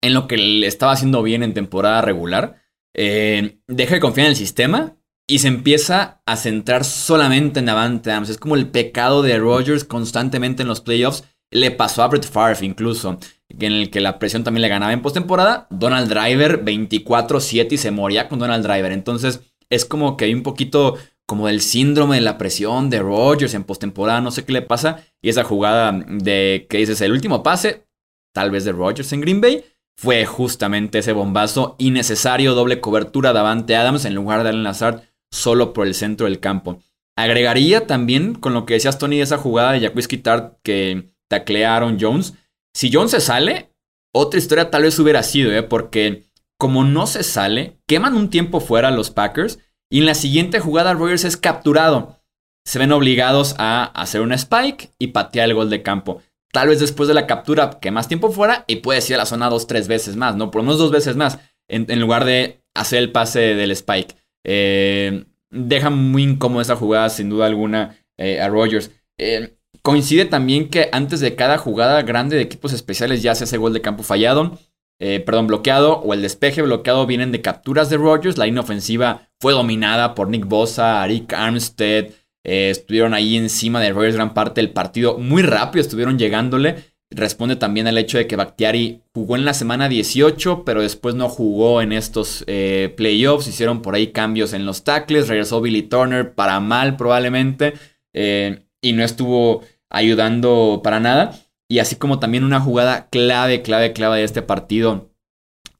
en 0.01 0.15
lo 0.15 0.27
que 0.27 0.37
le 0.37 0.65
estaba 0.65 0.93
haciendo 0.93 1.21
bien 1.21 1.43
en 1.43 1.53
temporada 1.53 2.01
regular. 2.01 2.63
Eh, 2.95 3.59
deja 3.67 3.93
de 3.93 4.01
confiar 4.01 4.25
en 4.25 4.31
el 4.31 4.35
sistema 4.35 4.97
y 5.27 5.37
se 5.37 5.49
empieza 5.49 6.23
a 6.25 6.35
centrar 6.35 6.83
solamente 6.83 7.59
en 7.59 7.67
Davante 7.67 8.09
Adams. 8.09 8.29
Es 8.29 8.39
como 8.39 8.55
el 8.55 8.71
pecado 8.71 9.21
de 9.21 9.37
Rodgers 9.37 9.83
constantemente 9.83 10.63
en 10.63 10.67
los 10.67 10.81
playoffs. 10.81 11.25
Le 11.51 11.69
pasó 11.69 12.01
a 12.01 12.07
Brett 12.07 12.25
Favre 12.25 12.65
incluso 12.65 13.19
en 13.49 13.73
el 13.73 13.91
que 13.91 14.01
la 14.01 14.17
presión 14.17 14.43
también 14.43 14.63
le 14.63 14.67
ganaba 14.67 14.93
en 14.93 15.03
postemporada. 15.03 15.67
Donald 15.69 16.09
Driver 16.09 16.65
24-7 16.65 17.73
y 17.73 17.77
se 17.77 17.91
moría 17.91 18.27
con 18.27 18.39
Donald 18.39 18.65
Driver. 18.65 18.91
Entonces 18.91 19.41
es 19.69 19.85
como 19.85 20.17
que 20.17 20.25
hay 20.25 20.33
un 20.33 20.41
poquito 20.41 20.97
como 21.31 21.47
del 21.47 21.61
síndrome 21.61 22.15
de 22.15 22.21
la 22.23 22.37
presión 22.37 22.89
de 22.89 22.99
Rodgers 22.99 23.53
en 23.53 23.63
postemporada, 23.63 24.19
no 24.19 24.31
sé 24.31 24.43
qué 24.43 24.51
le 24.51 24.61
pasa. 24.61 25.05
Y 25.21 25.29
esa 25.29 25.45
jugada 25.45 25.93
de 25.93 26.67
que 26.69 26.79
dices 26.79 26.99
el 26.99 27.13
último 27.13 27.41
pase, 27.41 27.87
tal 28.35 28.51
vez 28.51 28.65
de 28.65 28.73
Rodgers 28.73 29.13
en 29.13 29.21
Green 29.21 29.39
Bay, 29.39 29.63
fue 29.97 30.25
justamente 30.25 30.99
ese 30.99 31.13
bombazo 31.13 31.77
innecesario, 31.79 32.53
doble 32.53 32.81
cobertura 32.81 33.31
Davante 33.31 33.77
Adams 33.77 34.03
en 34.03 34.13
lugar 34.13 34.43
de 34.43 34.49
Allen 34.49 34.63
Lazard 34.63 35.03
solo 35.31 35.71
por 35.71 35.87
el 35.87 35.95
centro 35.95 36.25
del 36.25 36.41
campo. 36.41 36.81
Agregaría 37.15 37.87
también 37.87 38.35
con 38.35 38.53
lo 38.53 38.65
que 38.65 38.73
decías 38.73 38.97
Tony 38.97 39.21
esa 39.21 39.37
jugada 39.37 39.71
de 39.71 39.79
Jacques 39.79 40.21
Tart 40.21 40.57
que 40.63 41.13
taclearon 41.29 41.97
Jones 41.97 42.33
si 42.73 42.91
John 42.91 43.07
se 43.07 43.21
sale, 43.21 43.71
otra 44.13 44.37
historia 44.37 44.69
tal 44.69 44.83
vez 44.83 44.99
hubiera 44.99 45.23
sido, 45.23 45.53
¿eh? 45.53 45.63
porque 45.63 46.25
como 46.59 46.83
no 46.83 47.07
se 47.07 47.23
sale, 47.23 47.77
queman 47.87 48.15
un 48.15 48.29
tiempo 48.29 48.59
fuera 48.59 48.91
los 48.91 49.11
Packers 49.11 49.59
y 49.91 49.99
en 49.99 50.05
la 50.05 50.15
siguiente 50.15 50.59
jugada 50.59 50.93
Rogers 50.93 51.25
es 51.25 51.37
capturado. 51.37 52.17
Se 52.65 52.79
ven 52.79 52.93
obligados 52.93 53.55
a 53.57 53.83
hacer 53.83 54.21
un 54.21 54.31
spike 54.31 54.93
y 54.97 55.07
patear 55.07 55.49
el 55.49 55.55
gol 55.55 55.69
de 55.69 55.83
campo. 55.83 56.21
Tal 56.53 56.69
vez 56.69 56.79
después 56.79 57.07
de 57.09 57.13
la 57.13 57.27
captura 57.27 57.79
quemas 57.81 58.07
tiempo 58.07 58.31
fuera 58.31 58.63
y 58.67 58.77
puedes 58.77 59.09
ir 59.09 59.15
a 59.15 59.19
la 59.19 59.25
zona 59.25 59.49
dos, 59.49 59.67
tres 59.67 59.89
veces 59.89 60.15
más, 60.15 60.35
¿no? 60.37 60.49
Por 60.49 60.61
lo 60.61 60.63
menos 60.63 60.79
dos 60.79 60.91
veces 60.91 61.17
más, 61.17 61.39
en, 61.67 61.99
lugar 61.99 62.23
de 62.23 62.63
hacer 62.73 62.99
el 62.99 63.11
pase 63.11 63.39
del 63.55 63.71
spike. 63.71 64.15
Eh, 64.45 65.25
deja 65.49 65.89
muy 65.89 66.23
incómoda 66.23 66.61
esa 66.61 66.77
jugada, 66.77 67.09
sin 67.09 67.29
duda 67.29 67.45
alguna, 67.45 67.97
eh, 68.17 68.39
a 68.39 68.47
Rogers. 68.47 68.91
Eh, 69.17 69.57
Coincide 69.81 70.25
también 70.25 70.69
que 70.69 70.89
antes 70.93 71.19
de 71.19 71.35
cada 71.35 71.57
jugada 71.57 72.01
grande 72.03 72.37
de 72.37 72.43
equipos 72.43 72.71
especiales 72.71 73.21
ya 73.23 73.35
se 73.35 73.43
hace 73.43 73.57
gol 73.57 73.73
de 73.73 73.81
campo 73.81 74.03
fallado, 74.03 74.57
eh, 75.03 75.19
perdón, 75.19 75.47
bloqueado 75.47 75.97
o 75.97 76.13
el 76.13 76.21
despeje 76.21 76.61
bloqueado 76.61 77.07
vienen 77.07 77.31
de 77.31 77.41
capturas 77.41 77.89
de 77.89 77.97
Rodgers. 77.97 78.37
La 78.37 78.45
línea 78.45 78.61
ofensiva 78.61 79.29
fue 79.39 79.51
dominada 79.51 80.13
por 80.13 80.29
Nick 80.29 80.45
Bosa, 80.45 81.01
Arik 81.01 81.33
Armstead. 81.33 82.11
Eh, 82.43 82.69
estuvieron 82.69 83.15
ahí 83.15 83.35
encima 83.35 83.81
de 83.81 83.93
Rodgers 83.93 84.13
gran 84.13 84.35
parte 84.35 84.61
del 84.61 84.69
partido. 84.69 85.17
Muy 85.17 85.41
rápido 85.41 85.81
estuvieron 85.81 86.19
llegándole. 86.19 86.91
responde 87.09 87.55
también 87.55 87.87
al 87.87 87.97
hecho 87.97 88.19
de 88.19 88.27
que 88.27 88.35
Bakhtiari 88.35 89.01
jugó 89.11 89.35
en 89.35 89.43
la 89.43 89.55
semana 89.55 89.89
18, 89.89 90.63
pero 90.65 90.83
después 90.83 91.15
no 91.15 91.29
jugó 91.29 91.81
en 91.81 91.93
estos 91.93 92.43
eh, 92.45 92.93
playoffs. 92.95 93.47
Hicieron 93.47 93.81
por 93.81 93.95
ahí 93.95 94.11
cambios 94.11 94.53
en 94.53 94.67
los 94.67 94.83
tackles. 94.83 95.27
Regresó 95.27 95.61
Billy 95.61 95.81
Turner 95.81 96.35
para 96.35 96.59
mal 96.59 96.95
probablemente. 96.95 97.73
Y 98.13 98.93
no 98.93 99.03
estuvo 99.03 99.63
ayudando 99.89 100.81
para 100.83 100.99
nada. 100.99 101.40
Y 101.71 101.79
así 101.79 101.95
como 101.95 102.19
también 102.19 102.43
una 102.43 102.59
jugada 102.59 103.07
clave, 103.09 103.61
clave, 103.61 103.93
clave 103.93 104.17
de 104.17 104.25
este 104.25 104.41
partido. 104.41 105.09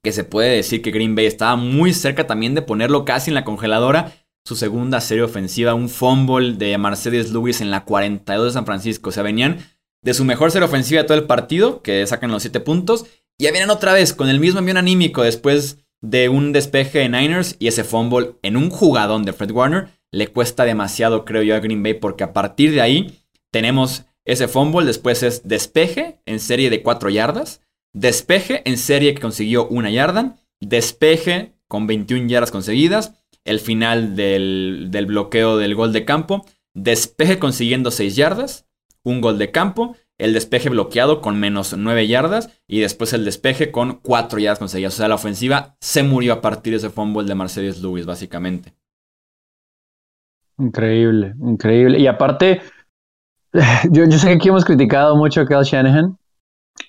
Que 0.01 0.13
se 0.13 0.23
puede 0.23 0.55
decir 0.55 0.81
que 0.81 0.91
Green 0.91 1.15
Bay 1.15 1.25
estaba 1.25 1.57
muy 1.57 1.91
cerca 1.91 2.25
también 2.27 2.55
de 2.55 2.61
ponerlo 2.61 3.03
casi 3.03 3.29
en 3.29 3.35
la 3.35 3.43
congeladora. 3.43 4.13
Su 4.47 4.55
segunda 4.55 5.01
serie 5.01 5.25
ofensiva, 5.25 5.73
un 5.73 5.89
fumble 5.89 6.53
de 6.53 6.77
Mercedes 6.77 7.33
Lewis 7.33 7.59
en 7.59 7.71
la 7.71 7.83
42 7.83 8.45
de 8.45 8.53
San 8.53 8.65
Francisco. 8.65 9.09
O 9.09 9.11
sea, 9.11 9.21
venían 9.21 9.57
de 10.01 10.13
su 10.13 10.23
mejor 10.23 10.51
serie 10.51 10.65
ofensiva 10.65 11.01
de 11.01 11.07
todo 11.09 11.17
el 11.17 11.25
partido, 11.25 11.81
que 11.81 12.07
sacan 12.07 12.31
los 12.31 12.43
7 12.43 12.61
puntos. 12.61 13.05
Y 13.37 13.43
ya 13.43 13.51
vienen 13.51 13.69
otra 13.69 13.91
vez 13.91 14.13
con 14.13 14.29
el 14.29 14.39
mismo 14.39 14.59
envío 14.59 14.77
anímico 14.77 15.23
después 15.23 15.79
de 15.99 16.29
un 16.29 16.53
despeje 16.53 16.99
de 16.99 17.09
Niners 17.09 17.57
y 17.59 17.67
ese 17.67 17.83
fumble 17.83 18.35
en 18.43 18.55
un 18.55 18.69
jugadón 18.69 19.25
de 19.25 19.33
Fred 19.33 19.51
Warner. 19.51 19.89
Le 20.09 20.27
cuesta 20.27 20.63
demasiado, 20.63 21.25
creo 21.25 21.43
yo, 21.43 21.53
a 21.53 21.59
Green 21.59 21.83
Bay, 21.83 21.95
porque 21.95 22.23
a 22.23 22.31
partir 22.31 22.71
de 22.71 22.79
ahí 22.79 23.19
tenemos 23.51 24.05
ese 24.26 24.47
fumble, 24.47 24.86
después 24.86 25.24
es 25.24 25.47
despeje 25.47 26.19
en 26.26 26.39
serie 26.39 26.69
de 26.69 26.82
4 26.82 27.09
yardas, 27.09 27.61
despeje 27.93 28.61
en 28.69 28.78
serie 28.78 29.13
que 29.13 29.22
consiguió 29.22 29.67
una 29.67 29.89
yarda, 29.89 30.38
despeje 30.59 31.53
con 31.67 31.88
21 31.88 32.28
yardas 32.28 32.51
conseguidas, 32.51 33.13
el 33.45 33.59
final 33.59 34.15
del, 34.15 34.88
del 34.91 35.05
bloqueo 35.07 35.57
del 35.57 35.76
gol 35.76 35.93
de 35.93 36.05
campo, 36.05 36.45
despeje 36.74 37.39
consiguiendo 37.39 37.91
6 37.91 38.15
yardas, 38.15 38.67
un 39.03 39.22
gol 39.22 39.38
de 39.38 39.51
campo, 39.51 39.95
el 40.22 40.34
despeje 40.34 40.69
bloqueado 40.69 41.19
con 41.19 41.39
menos 41.39 41.76
9 41.76 42.07
yardas 42.07 42.61
y 42.67 42.82
después 42.82 43.13
el 43.13 43.26
despeje 43.26 43.72
con 43.72 43.99
4 44.01 44.39
yardas 44.39 44.59
conseguidas. 44.59 44.93
O 44.93 44.97
sea, 44.97 45.07
la 45.07 45.15
ofensiva 45.15 45.76
se 45.80 46.03
murió 46.03 46.34
a 46.34 46.41
partir 46.41 46.74
de 46.74 46.78
ese 46.78 46.91
fumble 46.91 47.28
de 47.28 47.34
Mercedes 47.34 47.82
Lewis, 47.82 48.05
básicamente. 48.05 48.76
Increíble, 50.59 51.34
increíble. 51.41 51.97
Y 51.99 52.05
aparte, 52.05 52.61
yo, 53.91 54.05
yo 54.05 54.17
sé 54.17 54.27
que 54.27 54.33
aquí 54.33 54.49
hemos 54.49 54.65
criticado 54.65 55.15
mucho 55.15 55.41
a 55.41 55.45
Kyle 55.45 55.63
Shanahan 55.63 56.17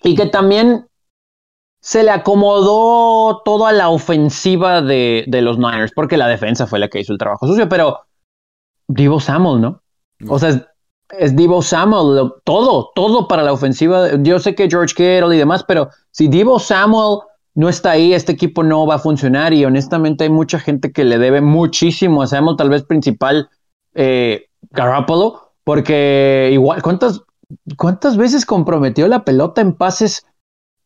y 0.02 0.14
que 0.14 0.26
también 0.26 0.86
se 1.80 2.04
le 2.04 2.10
acomodó 2.10 3.42
todo 3.44 3.66
a 3.66 3.72
la 3.72 3.88
ofensiva 3.88 4.82
de, 4.82 5.24
de, 5.26 5.42
los 5.42 5.58
Niners, 5.58 5.92
porque 5.92 6.16
la 6.16 6.28
defensa 6.28 6.66
fue 6.66 6.78
la 6.78 6.88
que 6.88 7.00
hizo 7.00 7.12
el 7.12 7.18
trabajo 7.18 7.46
sucio, 7.46 7.68
pero 7.68 8.00
Divo 8.86 9.18
Samuel, 9.18 9.60
¿no? 9.60 9.82
O 10.28 10.38
sea, 10.38 10.68
es 11.18 11.36
Divo 11.36 11.60
Samuel, 11.62 12.32
todo, 12.44 12.90
todo 12.94 13.28
para 13.28 13.42
la 13.42 13.52
ofensiva. 13.52 14.16
Yo 14.22 14.38
sé 14.38 14.54
que 14.54 14.68
George 14.68 14.94
Kittle 14.94 15.34
y 15.34 15.38
demás, 15.38 15.64
pero 15.66 15.90
si 16.10 16.28
Divo 16.28 16.58
Samuel 16.58 17.20
no 17.54 17.68
está 17.68 17.92
ahí, 17.92 18.14
este 18.14 18.32
equipo 18.32 18.62
no 18.62 18.86
va 18.86 18.94
a 18.94 19.00
funcionar 19.00 19.52
y 19.52 19.64
honestamente 19.64 20.24
hay 20.24 20.30
mucha 20.30 20.58
gente 20.58 20.92
que 20.92 21.04
le 21.04 21.18
debe 21.18 21.40
muchísimo 21.40 22.22
a 22.22 22.26
Samuel, 22.26 22.56
tal 22.56 22.70
vez 22.70 22.84
principal 22.84 23.50
eh, 23.94 24.46
porque 25.64 26.50
igual, 26.52 26.82
¿cuántas, 26.82 27.22
¿cuántas 27.76 28.16
veces 28.16 28.46
comprometió 28.46 29.08
la 29.08 29.24
pelota 29.24 29.60
en 29.60 29.74
pases 29.74 30.26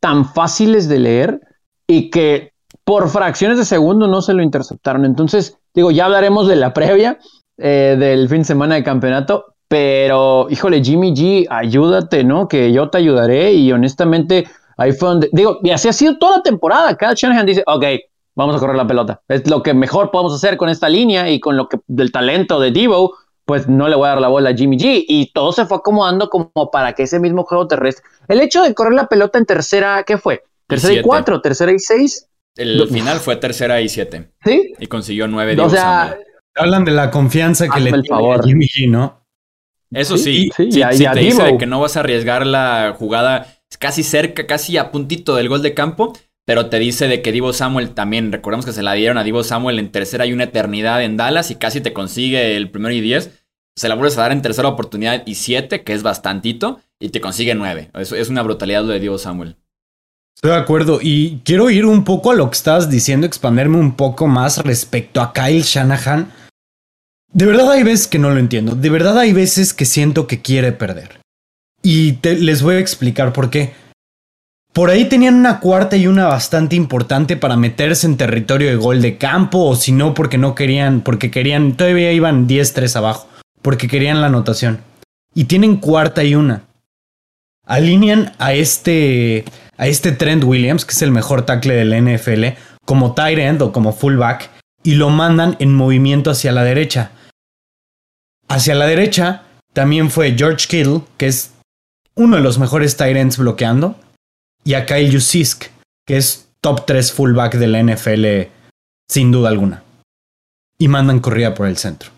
tan 0.00 0.24
fáciles 0.24 0.88
de 0.88 0.98
leer 0.98 1.40
y 1.86 2.10
que 2.10 2.52
por 2.84 3.08
fracciones 3.08 3.58
de 3.58 3.64
segundo 3.64 4.06
no 4.06 4.22
se 4.22 4.34
lo 4.34 4.42
interceptaron? 4.42 5.04
Entonces, 5.04 5.58
digo, 5.74 5.90
ya 5.90 6.06
hablaremos 6.06 6.48
de 6.48 6.56
la 6.56 6.72
previa 6.72 7.18
eh, 7.58 7.96
del 7.98 8.28
fin 8.28 8.38
de 8.38 8.44
semana 8.44 8.74
de 8.74 8.84
campeonato, 8.84 9.56
pero, 9.68 10.46
híjole, 10.48 10.82
Jimmy 10.82 11.12
G, 11.12 11.46
ayúdate, 11.50 12.22
¿no? 12.22 12.46
Que 12.46 12.72
yo 12.72 12.88
te 12.88 12.98
ayudaré. 12.98 13.52
Y 13.52 13.72
honestamente, 13.72 14.46
ahí 14.76 14.92
fue 14.92 15.08
donde. 15.08 15.28
Digo, 15.32 15.58
y 15.62 15.70
así 15.70 15.88
ha 15.88 15.92
sido 15.92 16.18
toda 16.18 16.38
la 16.38 16.42
temporada. 16.42 16.96
Kyle 16.96 17.14
Shanahan 17.14 17.46
dice, 17.46 17.64
ok, 17.66 17.84
vamos 18.36 18.56
a 18.56 18.58
correr 18.60 18.76
la 18.76 18.86
pelota. 18.86 19.20
Es 19.28 19.48
lo 19.50 19.62
que 19.62 19.74
mejor 19.74 20.10
podemos 20.10 20.34
hacer 20.34 20.56
con 20.56 20.68
esta 20.68 20.88
línea 20.88 21.30
y 21.30 21.40
con 21.40 21.56
lo 21.56 21.68
que 21.68 21.78
del 21.88 22.12
talento 22.12 22.60
de 22.60 22.70
Divo, 22.70 23.14
pues 23.46 23.68
no 23.68 23.88
le 23.88 23.96
voy 23.96 24.06
a 24.06 24.10
dar 24.10 24.20
la 24.20 24.28
bola 24.28 24.50
a 24.50 24.54
Jimmy 24.54 24.76
G. 24.76 25.04
Y 25.08 25.32
todo 25.32 25.52
se 25.52 25.64
fue 25.64 25.78
acomodando 25.78 26.28
como 26.28 26.70
para 26.70 26.92
que 26.92 27.04
ese 27.04 27.18
mismo 27.18 27.44
juego 27.44 27.66
terrestre. 27.66 28.04
El 28.28 28.40
hecho 28.40 28.62
de 28.62 28.74
correr 28.74 28.92
la 28.92 29.06
pelota 29.06 29.38
en 29.38 29.46
tercera, 29.46 30.02
¿qué 30.04 30.18
fue? 30.18 30.42
Tercera 30.66 30.94
y, 30.94 31.02
cuatro, 31.02 31.40
tercera 31.40 31.72
y 31.72 31.78
seis. 31.78 32.28
El 32.56 32.88
final 32.88 33.20
fue 33.20 33.36
tercera 33.36 33.80
y 33.80 33.88
siete. 33.88 34.32
Sí. 34.44 34.74
Y 34.78 34.86
consiguió 34.88 35.28
nueve. 35.28 35.58
O 35.60 35.70
sea, 35.70 36.18
hablan 36.56 36.84
de 36.84 36.92
la 36.92 37.10
confianza 37.10 37.68
que 37.68 37.80
le 37.80 37.92
tiene 38.02 38.34
a 38.34 38.42
Jimmy 38.42 38.66
G, 38.66 38.90
¿no? 38.90 39.24
Eso 39.92 40.18
sí, 40.18 40.50
sí, 40.56 40.72
sí, 40.72 40.82
sí, 40.92 41.06
te 41.12 41.20
dice 41.20 41.56
que 41.58 41.66
no 41.66 41.80
vas 41.80 41.96
a 41.96 42.00
arriesgar 42.00 42.44
la 42.44 42.96
jugada 42.98 43.46
casi 43.78 44.02
cerca, 44.02 44.46
casi 44.46 44.76
a 44.76 44.90
puntito 44.90 45.36
del 45.36 45.48
gol 45.48 45.62
de 45.62 45.74
campo, 45.74 46.12
pero 46.46 46.70
te 46.70 46.78
dice 46.78 47.08
de 47.08 47.20
que 47.20 47.32
Divo 47.32 47.52
Samuel 47.52 47.90
también, 47.90 48.32
recordemos 48.32 48.64
que 48.64 48.72
se 48.72 48.82
la 48.82 48.94
dieron 48.94 49.18
a 49.18 49.24
Divo 49.24 49.44
Samuel 49.44 49.78
en 49.78 49.92
tercera 49.92 50.24
y 50.24 50.32
una 50.32 50.44
eternidad 50.44 51.02
en 51.02 51.18
Dallas 51.18 51.50
y 51.50 51.56
casi 51.56 51.82
te 51.82 51.92
consigue 51.92 52.56
el 52.56 52.70
primero 52.70 52.94
y 52.94 53.02
diez. 53.02 53.30
Se 53.76 53.90
la 53.90 53.94
vuelves 53.94 54.16
a 54.16 54.22
dar 54.22 54.32
en 54.32 54.40
tercera 54.40 54.68
oportunidad 54.68 55.22
y 55.26 55.34
siete, 55.34 55.82
que 55.82 55.92
es 55.92 56.02
bastantito, 56.02 56.80
y 56.98 57.10
te 57.10 57.20
consigue 57.20 57.54
nueve. 57.54 57.90
Eso 57.92 58.16
es 58.16 58.30
una 58.30 58.42
brutalidad 58.42 58.84
lo 58.84 58.92
de 58.94 59.00
Divo 59.00 59.18
Samuel. 59.18 59.56
Estoy 60.34 60.52
de 60.52 60.56
acuerdo 60.56 61.00
y 61.02 61.42
quiero 61.44 61.68
ir 61.68 61.84
un 61.84 62.04
poco 62.04 62.30
a 62.30 62.34
lo 62.34 62.48
que 62.48 62.56
estabas 62.56 62.88
diciendo, 62.88 63.26
expanderme 63.26 63.76
un 63.76 63.96
poco 63.96 64.26
más 64.26 64.58
respecto 64.58 65.20
a 65.20 65.34
Kyle 65.34 65.62
Shanahan 65.62 66.32
de 67.36 67.44
verdad 67.44 67.70
hay 67.70 67.82
veces 67.82 68.06
que 68.06 68.18
no 68.18 68.30
lo 68.30 68.38
entiendo. 68.38 68.74
De 68.74 68.88
verdad 68.88 69.18
hay 69.18 69.34
veces 69.34 69.74
que 69.74 69.84
siento 69.84 70.26
que 70.26 70.40
quiere 70.40 70.72
perder. 70.72 71.20
Y 71.82 72.18
les 72.22 72.62
voy 72.62 72.76
a 72.76 72.78
explicar 72.78 73.34
por 73.34 73.50
qué. 73.50 73.74
Por 74.76 74.90
ahí 74.90 75.06
tenían 75.06 75.36
una 75.36 75.58
cuarta 75.58 75.96
y 75.96 76.06
una 76.06 76.26
bastante 76.26 76.76
importante 76.76 77.38
para 77.38 77.56
meterse 77.56 78.06
en 78.06 78.18
territorio 78.18 78.68
de 78.68 78.76
gol 78.76 79.00
de 79.00 79.16
campo, 79.16 79.64
o 79.64 79.74
si 79.74 79.90
no, 79.90 80.12
porque 80.12 80.36
no 80.36 80.54
querían, 80.54 81.00
porque 81.00 81.30
querían, 81.30 81.78
todavía 81.78 82.12
iban 82.12 82.46
10-3 82.46 82.94
abajo, 82.96 83.26
porque 83.62 83.88
querían 83.88 84.20
la 84.20 84.26
anotación. 84.26 84.82
Y 85.34 85.44
tienen 85.44 85.76
cuarta 85.76 86.24
y 86.24 86.34
una. 86.34 86.64
Alinean 87.64 88.34
a 88.38 88.52
este, 88.52 89.46
a 89.78 89.86
este 89.86 90.12
Trent 90.12 90.44
Williams, 90.44 90.84
que 90.84 90.92
es 90.92 91.00
el 91.00 91.10
mejor 91.10 91.46
tackle 91.46 91.72
del 91.72 91.94
NFL, 91.98 92.44
como 92.84 93.14
tight 93.14 93.38
end 93.38 93.62
o 93.62 93.72
como 93.72 93.94
fullback, 93.94 94.50
y 94.82 94.96
lo 94.96 95.08
mandan 95.08 95.56
en 95.58 95.72
movimiento 95.72 96.30
hacia 96.30 96.52
la 96.52 96.64
derecha. 96.64 97.12
Hacia 98.46 98.74
la 98.74 98.84
derecha 98.84 99.44
también 99.72 100.10
fue 100.10 100.34
George 100.36 100.66
Kittle, 100.68 101.00
que 101.16 101.28
es 101.28 101.52
uno 102.14 102.36
de 102.36 102.42
los 102.42 102.58
mejores 102.58 102.98
Tyrants 102.98 103.38
bloqueando, 103.38 103.98
y 104.66 104.74
a 104.74 104.84
Kyle 104.84 105.10
Jusisk, 105.10 105.66
que 106.06 106.16
es 106.16 106.48
top 106.60 106.84
3 106.84 107.12
fullback 107.12 107.54
de 107.54 107.66
la 107.68 107.82
NFL 107.82 108.52
sin 109.08 109.30
duda 109.30 109.48
alguna. 109.48 109.84
Y 110.78 110.88
mandan 110.88 111.20
corrida 111.20 111.54
por 111.54 111.68
el 111.68 111.78
centro. 111.78 112.10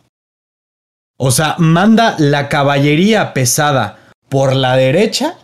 O 1.18 1.30
sea, 1.30 1.55
manda 1.59 2.16
la 2.18 2.49
caballería 2.49 3.34
pesada 3.34 4.11
por 4.28 4.57
la 4.57 4.76
derecha, 4.76 5.36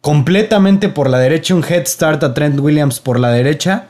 completamente 0.00 0.88
por 0.88 1.10
la 1.10 1.18
derecha, 1.18 1.54
un 1.54 1.64
head 1.64 1.86
start 1.86 2.22
a 2.22 2.32
Trent 2.32 2.58
Williams 2.60 3.00
por 3.00 3.18
la 3.18 3.30
derecha, 3.30 3.88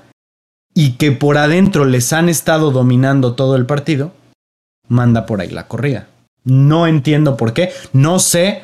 y 0.74 0.92
que 0.92 1.12
por 1.12 1.36
adentro 1.36 1.84
les 1.84 2.12
han 2.12 2.28
estado 2.28 2.70
dominando 2.70 3.34
todo 3.34 3.56
el 3.56 3.66
partido 3.66 4.12
manda 4.90 5.24
por 5.24 5.40
ahí 5.40 5.48
la 5.48 5.66
corrida. 5.66 6.08
No 6.44 6.86
entiendo 6.86 7.36
por 7.36 7.54
qué. 7.54 7.72
No 7.92 8.18
sé 8.18 8.62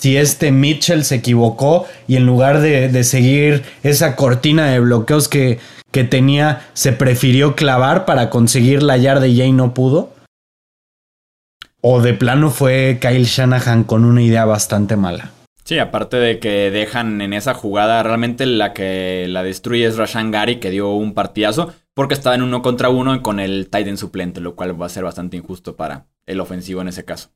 si 0.00 0.16
este 0.16 0.50
Mitchell 0.50 1.04
se 1.04 1.16
equivocó 1.16 1.86
y 2.08 2.16
en 2.16 2.24
lugar 2.24 2.62
de, 2.62 3.04
seguir 3.04 3.64
esa 3.82 4.16
cortina 4.16 4.70
de 4.70 4.80
bloqueos 4.80 5.28
que, 5.28 5.58
que, 5.92 6.04
tenía, 6.04 6.62
se 6.72 6.92
prefirió 6.92 7.54
clavar 7.54 8.06
para 8.06 8.30
conseguir 8.30 8.82
la 8.82 8.96
yarda 8.96 9.26
y 9.26 9.36
ya 9.36 9.46
no 9.48 9.74
pudo. 9.74 10.14
O 11.82 12.00
de 12.00 12.14
plano 12.14 12.48
fue 12.48 12.98
Kyle 12.98 13.24
Shanahan 13.24 13.84
con 13.84 14.06
una 14.06 14.22
idea 14.22 14.46
bastante 14.46 14.96
mala. 14.96 15.32
Sí, 15.64 15.78
aparte 15.78 16.16
de 16.16 16.38
que 16.38 16.70
dejan 16.70 17.20
en 17.20 17.34
esa 17.34 17.52
jugada, 17.52 18.02
realmente 18.02 18.46
la 18.46 18.72
que 18.72 19.26
la 19.28 19.42
destruye 19.42 19.84
es 19.84 19.98
Rashan 19.98 20.30
Gary, 20.30 20.60
que 20.60 20.70
dio 20.70 20.92
un 20.92 21.12
partidazo 21.12 21.74
porque 21.92 22.14
estaba 22.14 22.34
en 22.34 22.42
uno 22.42 22.62
contra 22.62 22.88
uno 22.88 23.20
con 23.22 23.38
el 23.38 23.68
Titan 23.68 23.98
suplente, 23.98 24.40
lo 24.40 24.56
cual 24.56 24.80
va 24.80 24.86
a 24.86 24.88
ser 24.88 25.04
bastante 25.04 25.36
injusto 25.36 25.76
para 25.76 26.06
el 26.24 26.40
ofensivo 26.40 26.80
en 26.80 26.88
ese 26.88 27.04
caso. 27.04 27.28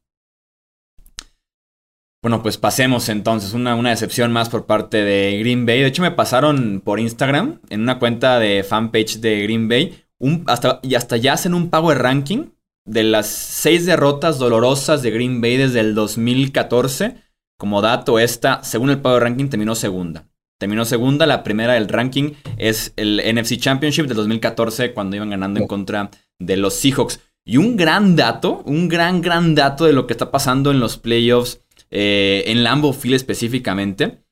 Bueno, 2.24 2.42
pues 2.42 2.56
pasemos 2.56 3.10
entonces. 3.10 3.52
Una, 3.52 3.74
una, 3.74 3.90
decepción 3.90 4.32
más 4.32 4.48
por 4.48 4.64
parte 4.64 5.04
de 5.04 5.38
Green 5.40 5.66
Bay. 5.66 5.80
De 5.80 5.88
hecho, 5.88 6.00
me 6.00 6.10
pasaron 6.10 6.80
por 6.82 6.98
Instagram, 6.98 7.60
en 7.68 7.82
una 7.82 7.98
cuenta 7.98 8.38
de 8.38 8.64
fanpage 8.64 9.18
de 9.18 9.42
Green 9.42 9.68
Bay, 9.68 10.02
un, 10.18 10.42
hasta, 10.46 10.80
y 10.82 10.94
hasta 10.94 11.18
ya 11.18 11.34
hacen 11.34 11.52
un 11.52 11.68
power 11.68 11.98
ranking 11.98 12.46
de 12.86 13.04
las 13.04 13.26
seis 13.26 13.84
derrotas 13.84 14.38
dolorosas 14.38 15.02
de 15.02 15.10
Green 15.10 15.42
Bay 15.42 15.58
desde 15.58 15.80
el 15.80 15.94
2014. 15.94 17.16
Como 17.58 17.82
dato, 17.82 18.18
esta, 18.18 18.64
según 18.64 18.88
el 18.88 19.02
power 19.02 19.22
ranking, 19.22 19.50
terminó 19.50 19.74
segunda. 19.74 20.26
Terminó 20.58 20.86
segunda, 20.86 21.26
la 21.26 21.42
primera 21.42 21.74
del 21.74 21.90
ranking 21.90 22.30
es 22.56 22.94
el 22.96 23.20
NFC 23.22 23.58
Championship 23.58 24.06
del 24.06 24.16
2014 24.16 24.94
cuando 24.94 25.16
iban 25.16 25.28
ganando 25.28 25.60
en 25.60 25.66
contra 25.66 26.10
de 26.38 26.56
los 26.56 26.72
Seahawks. 26.72 27.20
Y 27.44 27.58
un 27.58 27.76
gran 27.76 28.16
dato, 28.16 28.62
un 28.64 28.88
gran, 28.88 29.20
gran 29.20 29.54
dato 29.54 29.84
de 29.84 29.92
lo 29.92 30.06
que 30.06 30.14
está 30.14 30.30
pasando 30.30 30.70
en 30.70 30.80
los 30.80 30.96
playoffs 30.96 31.60
eh, 31.90 32.44
en 32.46 32.64
Lambeau 32.64 32.92
Field 32.92 33.16
específicamente, 33.16 34.24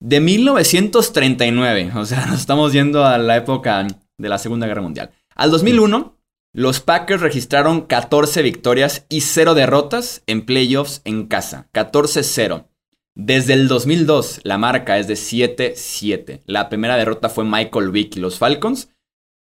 de 0.00 0.20
1939. 0.20 1.92
O 1.96 2.04
sea, 2.04 2.26
nos 2.26 2.40
estamos 2.40 2.72
yendo 2.72 3.04
a 3.04 3.18
la 3.18 3.36
época 3.36 3.86
de 4.18 4.28
la 4.28 4.38
Segunda 4.38 4.66
Guerra 4.66 4.82
Mundial. 4.82 5.10
Al 5.34 5.50
2001, 5.50 6.16
los 6.54 6.80
Packers 6.80 7.20
registraron 7.20 7.82
14 7.82 8.40
victorias 8.42 9.04
y 9.10 9.20
0 9.20 9.54
derrotas 9.54 10.22
en 10.26 10.46
playoffs 10.46 11.02
en 11.04 11.26
casa. 11.26 11.68
14-0. 11.74 12.66
Desde 13.14 13.54
el 13.54 13.68
2002, 13.68 14.40
la 14.42 14.58
marca 14.58 14.98
es 14.98 15.06
de 15.06 15.14
7-7. 15.14 16.42
La 16.46 16.68
primera 16.68 16.96
derrota 16.96 17.28
fue 17.28 17.44
Michael 17.44 17.90
Vick 17.90 18.16
y 18.16 18.20
los 18.20 18.38
Falcons. 18.38 18.90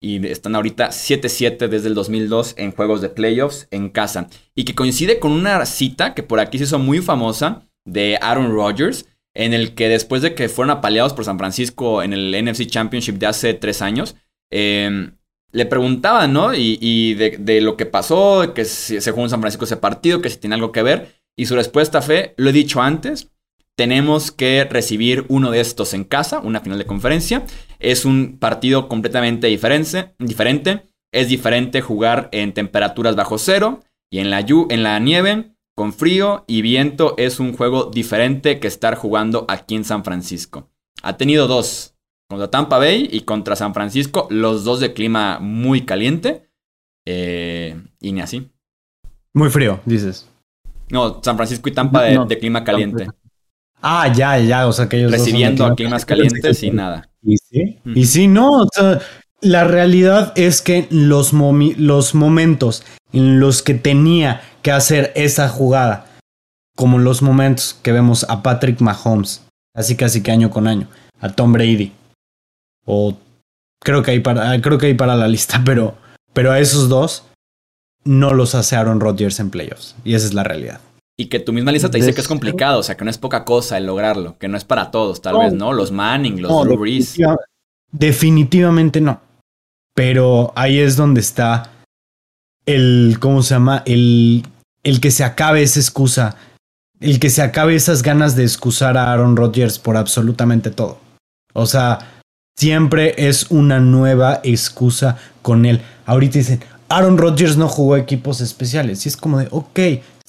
Y 0.01 0.25
están 0.29 0.55
ahorita 0.55 0.91
7-7 0.91 1.69
desde 1.69 1.89
el 1.89 1.95
2002 1.95 2.55
en 2.57 2.73
juegos 2.73 3.01
de 3.01 3.09
playoffs 3.09 3.67
en 3.71 3.89
casa. 3.89 4.29
Y 4.55 4.65
que 4.65 4.75
coincide 4.75 5.19
con 5.19 5.33
una 5.33 5.65
cita 5.67 6.15
que 6.15 6.23
por 6.23 6.41
aquí 6.41 6.59
se 6.59 6.65
hizo 6.65 6.79
muy 6.79 7.01
famosa 7.01 7.69
de 7.85 8.19
Aaron 8.21 8.53
Rodgers, 8.53 9.07
en 9.35 9.55
el 9.55 9.75
que 9.75 9.89
después 9.89 10.23
de 10.23 10.35
que 10.35 10.49
fueron 10.49 10.71
apaleados 10.71 11.15
por 11.15 11.25
San 11.25 11.39
Francisco 11.39 12.03
en 12.03 12.13
el 12.13 12.31
NFC 12.45 12.67
Championship 12.67 13.17
de 13.17 13.27
hace 13.27 13.55
tres 13.55 13.83
años, 13.83 14.17
eh, 14.51 15.11
le 15.51 15.67
preguntaban, 15.67 16.33
¿no? 16.33 16.55
Y, 16.55 17.15
de, 17.15 17.61
lo 17.61 17.77
que 17.77 17.87
pasó, 17.87 18.53
que 18.55 18.65
se 18.65 19.11
jugó 19.11 19.25
en 19.25 19.31
San 19.31 19.41
Francisco 19.41 19.65
ese 19.65 19.77
partido, 19.77 20.21
que 20.21 20.31
si 20.31 20.37
tiene 20.37 20.55
algo 20.55 20.73
que 20.73 20.83
ver. 20.83 21.15
Y 21.37 21.47
su 21.47 21.55
respuesta 21.55 22.03
fue, 22.03 22.35
lo 22.37 22.51
he 22.51 22.53
dicho 22.53 22.83
antes, 22.83 23.31
tenemos 23.79 24.33
que 24.33 24.67
recibir 24.69 25.25
uno 25.29 25.53
de 25.53 25.61
estos 25.61 25.95
en 25.95 26.03
casa, 26.03 26.41
una 26.41 26.59
final 26.59 26.79
de 26.79 26.85
conferencia. 26.85 27.47
Es 27.79 28.05
un 28.05 28.37
partido 28.41 28.89
completamente 28.89 29.47
diferente. 29.47 30.17
diferente. 30.19 30.83
Es 31.13 31.29
diferente 31.29 31.81
jugar 31.81 32.29
en 32.33 32.53
temperaturas 32.53 33.15
bajo 33.15 33.39
cero 33.39 33.79
y 34.11 34.19
en 34.19 34.31
la, 34.31 34.41
en 34.41 34.83
la 34.83 34.99
nieve, 34.99 35.53
con 35.77 35.93
frío 35.93 36.45
y 36.49 36.61
viento. 36.61 37.15
Es 37.19 37.39
un 37.39 37.57
juego 37.57 37.85
diferente 37.85 38.59
que 38.59 38.67
estar 38.67 38.97
jugando 38.97 39.45
aquí 39.47 39.77
en 39.77 39.85
San 39.85 40.03
Francisco. 40.03 40.69
Ha 41.05 41.17
tenido 41.17 41.47
dos 41.47 41.95
contra 42.29 42.51
Tampa 42.51 42.79
Bay 42.79 43.09
y 43.13 43.21
contra 43.21 43.55
San 43.55 43.75
Francisco, 43.75 44.27
los 44.29 44.65
dos 44.65 44.81
de 44.81 44.93
clima 44.93 45.39
muy 45.39 45.83
caliente. 45.83 46.51
Eh, 47.07 47.81
y 48.01 48.11
ni 48.11 48.23
así. 48.23 48.51
Muy 49.35 49.51
frío, 49.51 49.81
dices. 49.85 50.29
No, 50.91 51.23
San 51.23 51.37
Francisco 51.37 51.69
y 51.69 51.73
Tampa 51.73 52.03
de, 52.03 52.39
clima 52.41 52.65
caliente. 52.65 53.07
Ah, 53.81 54.13
ya, 54.13 54.39
ya, 54.39 54.67
o 54.67 54.73
sea 54.73 54.89
que 54.89 54.99
ellos 54.99 55.13
Recibiendo 55.13 55.65
a 55.65 55.75
climas 55.75 56.05
calientes 56.05 56.63
y 56.63 56.71
nada. 56.71 57.09
Y 57.23 57.37
sí, 57.37 57.79
y 57.85 58.07
sí, 58.07 58.29
no, 58.29 58.63
o 58.63 58.69
sea, 58.73 59.01
la 59.41 59.65
realidad 59.65 60.33
es 60.37 60.63
que 60.63 60.87
los, 60.91 61.33
los 61.33 62.15
momentos 62.15 62.85
en 63.13 63.41
los 63.41 63.63
que 63.63 63.75
tenía 63.75 64.41
que 64.63 64.73
hacer 64.73 65.13
esa 65.15 65.49
jugada, 65.49 66.07
como 66.77 66.99
los 66.99 67.23
momentos 67.23 67.79
que 67.83 67.93
vemos 67.93 68.25
a 68.29 68.43
Patrick 68.43 68.81
Mahomes, 68.81 69.45
así 69.75 69.97
casi 69.97 70.23
que 70.23 70.31
año 70.31 70.51
con 70.51 70.67
año, 70.67 70.89
a 71.21 71.31
Tom 71.31 71.53
Brady, 71.53 71.93
o 72.85 73.17
creo 73.81 74.03
que 74.03 74.13
hay 74.13 74.21
para, 74.21 74.61
creo 74.61 74.79
que 74.79 74.87
hay 74.87 74.95
para 74.95 75.17
la 75.17 75.29
lista, 75.29 75.63
pero, 75.65 75.97
pero 76.33 76.53
a 76.53 76.59
esos 76.59 76.89
dos 76.89 77.25
no 78.05 78.33
los 78.33 78.55
hace 78.55 78.77
Aaron 78.77 79.01
Rodgers 79.01 79.39
en 79.41 79.51
playoffs. 79.51 79.95
Y 80.05 80.15
esa 80.15 80.27
es 80.27 80.35
la 80.35 80.43
realidad. 80.43 80.81
Y 81.19 81.27
que 81.27 81.41
tu 81.41 81.53
misma 81.53 81.73
lista 81.73 81.91
te 81.91 81.99
dice 81.99 82.15
que 82.15 82.21
es 82.21 82.29
complicado, 82.29 82.79
o 82.79 82.83
sea, 82.83 82.97
que 82.97 83.05
no 83.05 83.11
es 83.11 83.19
poca 83.19 83.45
cosa 83.45 83.77
el 83.77 83.87
lograrlo, 83.87 84.39
que 84.39 84.47
no 84.47 84.57
es 84.57 84.65
para 84.65 84.93
todos, 84.93 85.21
tal 85.21 85.39
vez, 85.39 85.53
¿no? 85.53 85.73
Los 85.73 85.91
Manning, 85.91 86.41
los 86.41 86.51
no, 86.51 87.37
definitivamente 87.91 89.01
no. 89.01 89.21
Pero 89.95 90.53
ahí 90.55 90.79
es 90.79 90.97
donde 90.97 91.21
está 91.21 91.71
el, 92.67 93.17
¿cómo 93.21 93.43
se 93.43 93.55
llama? 93.55 93.83
El, 93.85 94.47
el 94.85 95.01
que 95.01 95.11
se 95.11 95.25
acabe 95.25 95.63
esa 95.63 95.81
excusa, 95.81 96.37
el 97.01 97.19
que 97.19 97.31
se 97.31 97.43
acabe 97.43 97.75
esas 97.75 98.03
ganas 98.03 98.37
de 98.37 98.45
excusar 98.45 98.97
a 98.97 99.13
Aaron 99.13 99.37
Rodgers 99.37 99.81
por 99.81 99.97
absolutamente 99.97 100.71
todo. 100.71 100.99
O 101.53 101.67
sea, 101.67 101.99
Siempre 102.59 103.15
es 103.17 103.53
una 103.53 103.79
nueva 103.79 104.41
excusa 104.43 105.17
con 105.43 105.65
él. 105.65 105.81
Ahorita 106.07 106.39
dicen, 106.39 106.59
Aaron 106.89 107.17
Rodgers 107.17 107.57
no 107.57 107.69
jugó 107.69 107.97
equipos 107.97 108.41
especiales. 108.41 109.07
Y 109.07 109.11
es 109.11 109.17
como 109.17 109.39
de, 109.39 109.47
ok, 109.53 109.79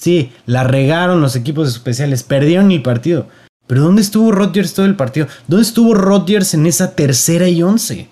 sí, 0.00 0.32
la 0.46 0.64
regaron 0.64 1.20
los 1.20 1.36
equipos 1.36 1.68
especiales, 1.68 2.22
perdieron 2.22 2.72
el 2.72 2.82
partido. 2.82 3.26
Pero 3.66 3.82
¿dónde 3.82 4.02
estuvo 4.02 4.32
Rodgers 4.32 4.74
todo 4.74 4.86
el 4.86 4.96
partido? 4.96 5.28
¿Dónde 5.46 5.62
estuvo 5.62 5.94
Rodgers 5.94 6.54
en 6.54 6.66
esa 6.66 6.96
tercera 6.96 7.48
y 7.48 7.62
once? 7.62 8.08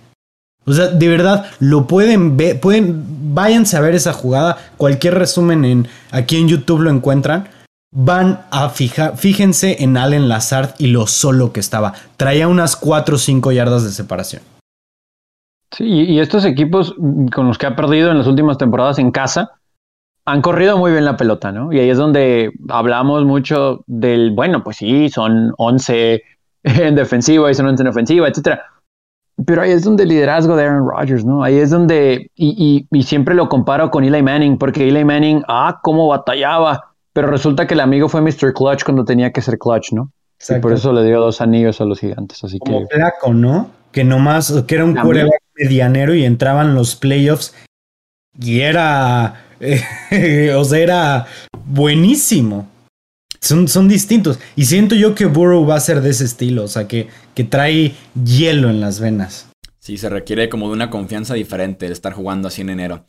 O 0.64 0.72
sea, 0.72 0.88
de 0.88 1.08
verdad, 1.08 1.46
lo 1.58 1.86
pueden 1.86 2.36
ver, 2.36 2.60
pueden, 2.60 3.34
váyanse 3.34 3.76
a 3.76 3.80
ver 3.80 3.94
esa 3.94 4.12
jugada. 4.12 4.58
Cualquier 4.76 5.14
resumen 5.14 5.64
en, 5.64 5.88
aquí 6.12 6.36
en 6.36 6.46
YouTube 6.46 6.82
lo 6.82 6.90
encuentran 6.90 7.48
van 7.90 8.42
a 8.50 8.68
fijar, 8.68 9.16
fíjense 9.16 9.82
en 9.82 9.96
Allen 9.96 10.28
Lazard 10.28 10.74
y 10.78 10.88
lo 10.88 11.06
solo 11.06 11.52
que 11.52 11.60
estaba. 11.60 11.94
Traía 12.16 12.48
unas 12.48 12.76
4 12.76 13.16
o 13.16 13.18
5 13.18 13.52
yardas 13.52 13.84
de 13.84 13.90
separación. 13.90 14.42
Sí, 15.70 15.84
y 15.84 16.20
estos 16.20 16.44
equipos 16.44 16.94
con 17.34 17.46
los 17.46 17.58
que 17.58 17.66
ha 17.66 17.76
perdido 17.76 18.10
en 18.10 18.18
las 18.18 18.26
últimas 18.26 18.58
temporadas 18.58 18.98
en 18.98 19.10
casa 19.10 19.57
han 20.30 20.42
corrido 20.42 20.78
muy 20.78 20.92
bien 20.92 21.04
la 21.04 21.16
pelota, 21.16 21.52
¿no? 21.52 21.72
Y 21.72 21.80
ahí 21.80 21.90
es 21.90 21.98
donde 21.98 22.52
hablamos 22.68 23.24
mucho 23.24 23.84
del, 23.86 24.32
bueno, 24.32 24.62
pues 24.62 24.78
sí, 24.78 25.08
son 25.08 25.52
11 25.56 26.22
en 26.62 26.94
defensiva 26.94 27.50
y 27.50 27.54
son 27.54 27.66
11 27.66 27.82
en 27.82 27.88
ofensiva, 27.88 28.28
etcétera. 28.28 28.62
Pero 29.46 29.62
ahí 29.62 29.70
es 29.70 29.84
donde 29.84 30.02
el 30.02 30.08
liderazgo 30.08 30.56
de 30.56 30.64
Aaron 30.64 30.88
Rodgers, 30.88 31.24
¿no? 31.24 31.44
Ahí 31.44 31.56
es 31.56 31.70
donde, 31.70 32.30
y, 32.34 32.86
y, 32.90 32.98
y 32.98 33.02
siempre 33.04 33.34
lo 33.34 33.48
comparo 33.48 33.90
con 33.90 34.02
Eli 34.02 34.22
Manning, 34.22 34.58
porque 34.58 34.88
Eli 34.88 35.04
Manning, 35.04 35.44
ah, 35.46 35.78
cómo 35.82 36.08
batallaba 36.08 36.88
pero 37.18 37.32
resulta 37.32 37.66
que 37.66 37.74
el 37.74 37.80
amigo 37.80 38.08
fue 38.08 38.20
Mr. 38.20 38.52
Clutch 38.54 38.84
cuando 38.84 39.04
tenía 39.04 39.32
que 39.32 39.42
ser 39.42 39.58
Clutch, 39.58 39.90
¿no? 39.90 40.12
Y 40.48 40.60
por 40.60 40.72
eso 40.72 40.92
le 40.92 41.02
dio 41.04 41.18
dos 41.18 41.40
anillos 41.40 41.80
a 41.80 41.84
los 41.84 41.98
gigantes. 41.98 42.44
Así 42.44 42.60
Como 42.60 42.86
que. 42.86 42.94
flaco, 42.94 43.34
¿no? 43.34 43.72
Que 43.90 44.04
nomás, 44.04 44.62
que 44.68 44.76
era 44.76 44.84
un 44.84 44.94
quarterback 44.94 45.42
medianero 45.56 46.14
y 46.14 46.24
entraban 46.24 46.76
los 46.76 46.94
playoffs 46.94 47.56
y 48.40 48.60
era. 48.60 49.47
o 50.56 50.64
sea, 50.64 50.78
era 50.78 51.26
buenísimo. 51.66 52.68
Son, 53.40 53.68
son 53.68 53.88
distintos. 53.88 54.38
Y 54.56 54.64
siento 54.64 54.94
yo 54.94 55.14
que 55.14 55.26
Burrow 55.26 55.64
va 55.66 55.76
a 55.76 55.80
ser 55.80 56.00
de 56.00 56.10
ese 56.10 56.24
estilo, 56.24 56.64
o 56.64 56.68
sea, 56.68 56.88
que, 56.88 57.08
que 57.34 57.44
trae 57.44 57.94
hielo 58.24 58.68
en 58.68 58.80
las 58.80 59.00
venas. 59.00 59.48
Sí, 59.78 59.96
se 59.96 60.08
requiere 60.08 60.48
como 60.48 60.66
de 60.68 60.74
una 60.74 60.90
confianza 60.90 61.34
diferente 61.34 61.86
de 61.86 61.92
estar 61.92 62.12
jugando 62.12 62.48
así 62.48 62.62
en 62.62 62.70
enero. 62.70 63.04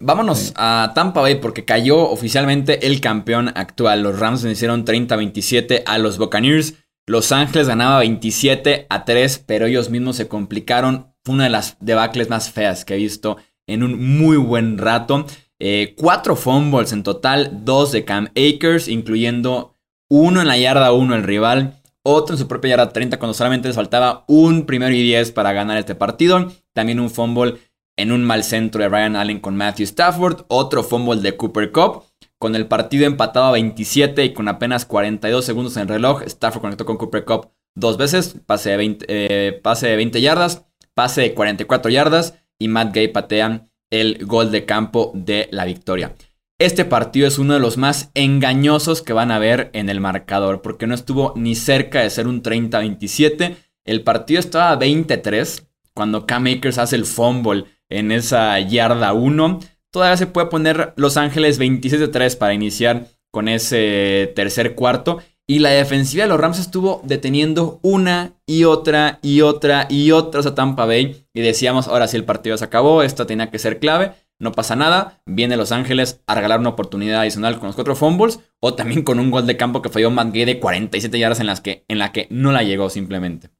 Vámonos 0.00 0.52
a 0.56 0.92
Tampa 0.94 1.22
Bay 1.22 1.36
porque 1.36 1.64
cayó 1.64 2.10
oficialmente 2.10 2.86
el 2.86 3.00
campeón 3.00 3.52
actual. 3.54 4.02
Los 4.02 4.18
Rams 4.18 4.42
vencieron 4.42 4.84
30-27 4.84 5.84
a 5.86 5.98
los 5.98 6.18
Buccaneers. 6.18 6.74
Los 7.06 7.32
Ángeles 7.32 7.68
ganaba 7.68 8.00
27 8.00 8.86
a 8.90 9.04
3, 9.04 9.44
pero 9.46 9.66
ellos 9.66 9.88
mismos 9.88 10.16
se 10.16 10.28
complicaron. 10.28 11.14
Fue 11.24 11.34
una 11.34 11.44
de 11.44 11.50
las 11.50 11.76
debacles 11.80 12.28
más 12.28 12.50
feas 12.50 12.84
que 12.84 12.94
he 12.94 12.98
visto 12.98 13.38
en 13.66 13.82
un 13.82 14.18
muy 14.18 14.36
buen 14.36 14.76
rato. 14.76 15.26
Eh, 15.58 15.94
cuatro 15.96 16.36
fumbles 16.36 16.92
en 16.92 17.02
total, 17.02 17.64
dos 17.64 17.92
de 17.92 18.04
Cam 18.04 18.28
Akers, 18.36 18.88
incluyendo 18.88 19.74
uno 20.08 20.40
en 20.40 20.48
la 20.48 20.58
yarda 20.58 20.92
1 20.92 21.14
el 21.14 21.22
rival, 21.22 21.80
otro 22.02 22.34
en 22.34 22.38
su 22.38 22.46
propia 22.46 22.70
yarda 22.70 22.92
30 22.92 23.18
cuando 23.18 23.34
solamente 23.34 23.68
les 23.68 23.76
faltaba 23.76 24.24
un 24.28 24.66
primero 24.66 24.94
y 24.94 25.02
10 25.02 25.32
para 25.32 25.52
ganar 25.52 25.78
este 25.78 25.94
partido. 25.94 26.52
También 26.72 27.00
un 27.00 27.10
fumble 27.10 27.56
en 27.96 28.12
un 28.12 28.22
mal 28.22 28.44
centro 28.44 28.82
de 28.82 28.88
Ryan 28.88 29.16
Allen 29.16 29.40
con 29.40 29.56
Matthew 29.56 29.84
Stafford, 29.84 30.44
otro 30.48 30.84
fumble 30.84 31.20
de 31.20 31.36
Cooper 31.36 31.72
Cup. 31.72 32.04
Con 32.38 32.54
el 32.54 32.66
partido 32.66 33.06
empatado 33.06 33.46
a 33.46 33.52
27 33.52 34.24
y 34.24 34.32
con 34.34 34.46
apenas 34.48 34.84
42 34.84 35.44
segundos 35.44 35.76
en 35.76 35.82
el 35.82 35.88
reloj, 35.88 36.22
Stafford 36.22 36.60
conectó 36.60 36.84
con 36.84 36.98
Cooper 36.98 37.24
Cup 37.24 37.48
dos 37.74 37.96
veces, 37.96 38.36
pase 38.44 38.70
de 38.70 38.76
20, 38.76 39.06
eh, 39.08 39.52
pase 39.62 39.88
de 39.88 39.96
20 39.96 40.20
yardas, 40.20 40.66
pase 40.94 41.22
de 41.22 41.34
44 41.34 41.90
yardas 41.90 42.34
y 42.58 42.68
Matt 42.68 42.94
Gay 42.94 43.08
patean 43.08 43.70
el 43.90 44.24
gol 44.26 44.50
de 44.50 44.64
campo 44.64 45.12
de 45.14 45.48
la 45.52 45.64
victoria. 45.64 46.14
Este 46.58 46.86
partido 46.86 47.28
es 47.28 47.38
uno 47.38 47.54
de 47.54 47.60
los 47.60 47.76
más 47.76 48.10
engañosos 48.14 49.02
que 49.02 49.12
van 49.12 49.30
a 49.30 49.38
ver 49.38 49.68
en 49.74 49.90
el 49.90 50.00
marcador, 50.00 50.62
porque 50.62 50.86
no 50.86 50.94
estuvo 50.94 51.34
ni 51.36 51.54
cerca 51.54 52.00
de 52.00 52.08
ser 52.08 52.26
un 52.26 52.42
30-27. 52.42 53.56
El 53.84 54.02
partido 54.02 54.40
estaba 54.40 54.70
a 54.70 54.76
23 54.76 55.66
cuando 55.92 56.26
Cam 56.26 56.46
Akers 56.46 56.78
hace 56.78 56.96
el 56.96 57.04
fumble 57.04 57.64
en 57.88 58.10
esa 58.10 58.58
yarda 58.60 59.12
1. 59.12 59.60
Todavía 59.90 60.16
se 60.16 60.26
puede 60.26 60.48
poner 60.48 60.94
Los 60.96 61.16
Ángeles 61.16 61.60
27-3 61.60 62.38
para 62.38 62.54
iniciar 62.54 63.06
con 63.30 63.48
ese 63.48 64.32
tercer 64.34 64.74
cuarto. 64.74 65.18
Y 65.48 65.60
la 65.60 65.70
defensiva 65.70 66.24
de 66.24 66.28
los 66.28 66.40
Rams 66.40 66.58
estuvo 66.58 67.00
deteniendo 67.04 67.78
una 67.82 68.32
y 68.46 68.64
otra 68.64 69.20
y 69.22 69.42
otra 69.42 69.86
y 69.88 70.10
otra 70.10 70.40
a 70.40 70.54
Tampa 70.56 70.86
Bay. 70.86 71.24
Y 71.32 71.40
decíamos, 71.40 71.86
ahora 71.86 72.08
sí 72.08 72.16
el 72.16 72.24
partido 72.24 72.56
se 72.56 72.64
acabó, 72.64 73.04
esto 73.04 73.26
tenía 73.26 73.50
que 73.50 73.60
ser 73.60 73.78
clave. 73.78 74.12
No 74.40 74.52
pasa 74.52 74.74
nada, 74.74 75.20
viene 75.24 75.56
Los 75.56 75.70
Ángeles 75.70 76.20
a 76.26 76.34
regalar 76.34 76.58
una 76.58 76.70
oportunidad 76.70 77.20
adicional 77.20 77.58
con 77.58 77.68
los 77.68 77.76
cuatro 77.76 77.94
fumbles 77.94 78.40
o 78.60 78.74
también 78.74 79.02
con 79.02 79.20
un 79.20 79.30
gol 79.30 79.46
de 79.46 79.56
campo 79.56 79.82
que 79.82 79.88
falló 79.88 80.10
Matt 80.10 80.32
Gay 80.32 80.44
de 80.44 80.58
47 80.58 81.18
yardas 81.18 81.40
en, 81.40 81.46
las 81.46 81.60
que, 81.60 81.84
en 81.88 81.98
la 81.98 82.12
que 82.12 82.26
no 82.30 82.50
la 82.50 82.62
llegó 82.62 82.90
simplemente. 82.90 83.50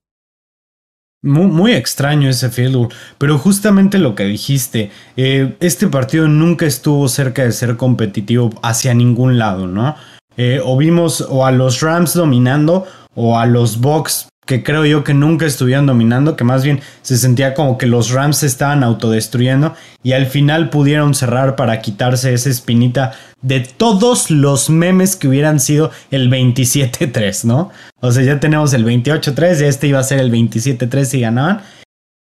Muy, 1.22 1.72
extraño 1.72 2.28
ese 2.28 2.50
field 2.50 2.92
pero 3.18 3.38
justamente 3.38 3.98
lo 3.98 4.14
que 4.14 4.24
dijiste, 4.24 4.90
eh, 5.16 5.56
este 5.60 5.88
partido 5.88 6.28
nunca 6.28 6.66
estuvo 6.66 7.08
cerca 7.08 7.42
de 7.42 7.52
ser 7.52 7.76
competitivo 7.76 8.50
hacia 8.62 8.92
ningún 8.92 9.38
lado, 9.38 9.66
¿no? 9.66 9.96
Eh, 10.36 10.60
o 10.62 10.76
vimos 10.76 11.26
o 11.28 11.46
a 11.46 11.50
los 11.50 11.80
Rams 11.80 12.14
dominando 12.14 12.86
o 13.14 13.38
a 13.38 13.46
los 13.46 13.80
Bucks 13.80 14.28
que 14.46 14.62
creo 14.62 14.86
yo 14.86 15.02
que 15.02 15.12
nunca 15.12 15.44
estuvieron 15.44 15.86
dominando, 15.86 16.36
que 16.36 16.44
más 16.44 16.62
bien 16.62 16.80
se 17.02 17.16
sentía 17.18 17.52
como 17.52 17.76
que 17.76 17.86
los 17.86 18.10
Rams 18.10 18.38
se 18.38 18.46
estaban 18.46 18.84
autodestruyendo 18.84 19.74
y 20.04 20.12
al 20.12 20.26
final 20.26 20.70
pudieron 20.70 21.14
cerrar 21.14 21.56
para 21.56 21.82
quitarse 21.82 22.32
esa 22.32 22.48
espinita 22.48 23.12
de 23.42 23.60
todos 23.60 24.30
los 24.30 24.70
memes 24.70 25.16
que 25.16 25.26
hubieran 25.26 25.58
sido 25.58 25.90
el 26.12 26.30
27-3, 26.30 27.44
¿no? 27.44 27.70
O 28.00 28.12
sea, 28.12 28.22
ya 28.22 28.38
tenemos 28.38 28.72
el 28.72 28.86
28-3 28.86 29.62
y 29.62 29.64
este 29.64 29.88
iba 29.88 29.98
a 29.98 30.04
ser 30.04 30.20
el 30.20 30.30
27-3 30.30 31.14
y 31.14 31.20
ganaban. 31.20 31.62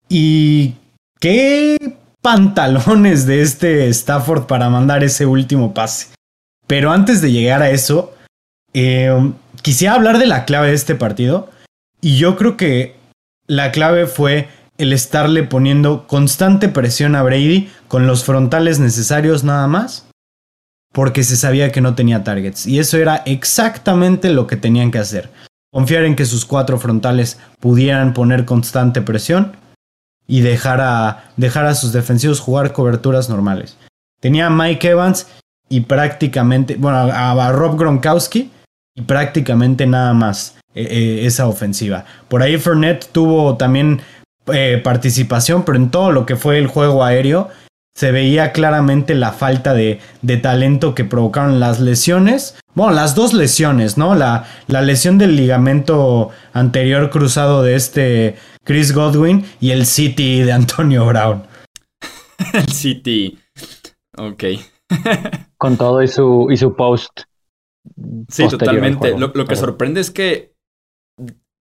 Y 0.09 0.75
qué 1.19 1.97
pantalones 2.23 3.27
de 3.27 3.43
este 3.43 3.89
Stafford 3.89 4.47
para 4.47 4.71
mandar 4.71 5.03
ese 5.03 5.27
último 5.27 5.75
pase. 5.75 6.07
Pero 6.73 6.91
antes 6.91 7.21
de 7.21 7.31
llegar 7.31 7.61
a 7.61 7.69
eso, 7.69 8.15
eh, 8.73 9.13
quisiera 9.61 9.93
hablar 9.93 10.17
de 10.17 10.27
la 10.27 10.47
clave 10.47 10.69
de 10.69 10.75
este 10.75 10.95
partido 10.95 11.51
y 12.01 12.17
yo 12.17 12.35
creo 12.35 12.57
que 12.57 12.97
la 13.47 13.73
clave 13.73 14.07
fue 14.07 14.49
el 14.79 14.95
estarle 14.95 15.43
poniendo 15.43 16.07
constante 16.07 16.71
presión 16.71 17.15
a 17.15 17.23
Brady 17.23 17.71
con 17.89 18.07
los 18.07 18.25
frontales 18.25 18.79
necesarios 18.79 19.45
nada 19.45 19.67
más, 19.67 20.07
porque 20.95 21.25
se 21.25 21.37
sabía 21.37 21.71
que 21.73 21.83
no 21.83 21.95
tenía 21.95 22.25
targets. 22.25 22.67
Y 22.67 22.79
eso 22.79 22.97
era 22.97 23.17
exactamente 23.27 24.31
lo 24.31 24.47
que 24.47 24.57
tenían 24.57 24.91
que 24.91 24.99
hacer. 24.99 25.29
Confiar 25.71 26.05
en 26.05 26.17
que 26.17 26.25
sus 26.25 26.47
cuatro 26.47 26.79
frontales 26.79 27.39
pudieran 27.61 28.15
poner 28.15 28.47
constante 28.47 29.03
presión 29.03 29.59
y 30.27 30.41
dejar 30.41 30.81
a, 30.81 31.33
dejar 31.37 31.67
a 31.67 31.75
sus 31.75 31.93
defensivos 31.93 32.41
jugar 32.41 32.73
coberturas 32.73 33.29
normales. 33.29 33.77
Tenía 34.21 34.49
Mike 34.49 34.89
Evans 34.89 35.27
y 35.73 35.81
prácticamente, 35.81 36.77
bueno, 36.77 36.99
a 36.99 37.53
Rob 37.53 37.79
Gronkowski 37.79 38.51
y 38.95 39.03
prácticamente 39.03 39.87
nada 39.87 40.13
más. 40.15 40.57
Eh, 40.75 40.89
eh, 40.91 41.27
esa 41.27 41.49
ofensiva. 41.49 42.07
Por 42.29 42.43
ahí 42.43 42.57
Fernet 42.57 43.07
tuvo 43.13 43.59
también 43.59 44.01
eh, 44.51 44.81
participación, 44.83 45.65
pero 45.65 45.77
en 45.77 45.91
todo 45.91 46.13
lo 46.13 46.25
que 46.25 46.37
fue 46.37 46.59
el 46.59 46.67
juego 46.67 47.05
aéreo 47.05 47.51
se 47.95 48.11
veía 48.11 48.53
claramente 48.53 49.15
la 49.15 49.33
falta 49.33 49.75
de, 49.75 50.01
de, 50.23 50.39
talento 50.39 50.95
que 50.95 51.05
provocaron 51.05 51.61
las 51.61 51.79
lesiones. 51.79 52.57
Bueno, 52.75 52.95
las 52.95 53.15
dos 53.15 53.35
lesiones, 53.35 53.99
¿no? 53.99 54.15
La, 54.15 54.47
la 54.67 54.81
lesión 54.81 55.19
del 55.19 55.37
ligamento 55.37 56.31
anterior 56.55 57.11
cruzado 57.11 57.63
de 57.63 57.75
este 57.75 58.37
Chris 58.65 58.95
Godwin 58.95 59.45
y 59.61 59.73
el 59.73 59.85
City 59.85 60.41
de 60.41 60.53
Antonio 60.53 61.05
Brown. 61.05 61.43
el 62.55 62.69
City. 62.73 63.39
Ok. 64.17 64.45
Con 65.57 65.77
todo 65.77 66.03
y 66.03 66.09
su, 66.09 66.49
y 66.51 66.57
su 66.57 66.75
post. 66.75 67.23
Sí, 68.29 68.49
totalmente. 68.49 69.17
Lo, 69.19 69.33
lo, 69.35 69.45
que 69.47 69.57
sorprende 69.57 70.01
es 70.01 70.11
que 70.11 70.55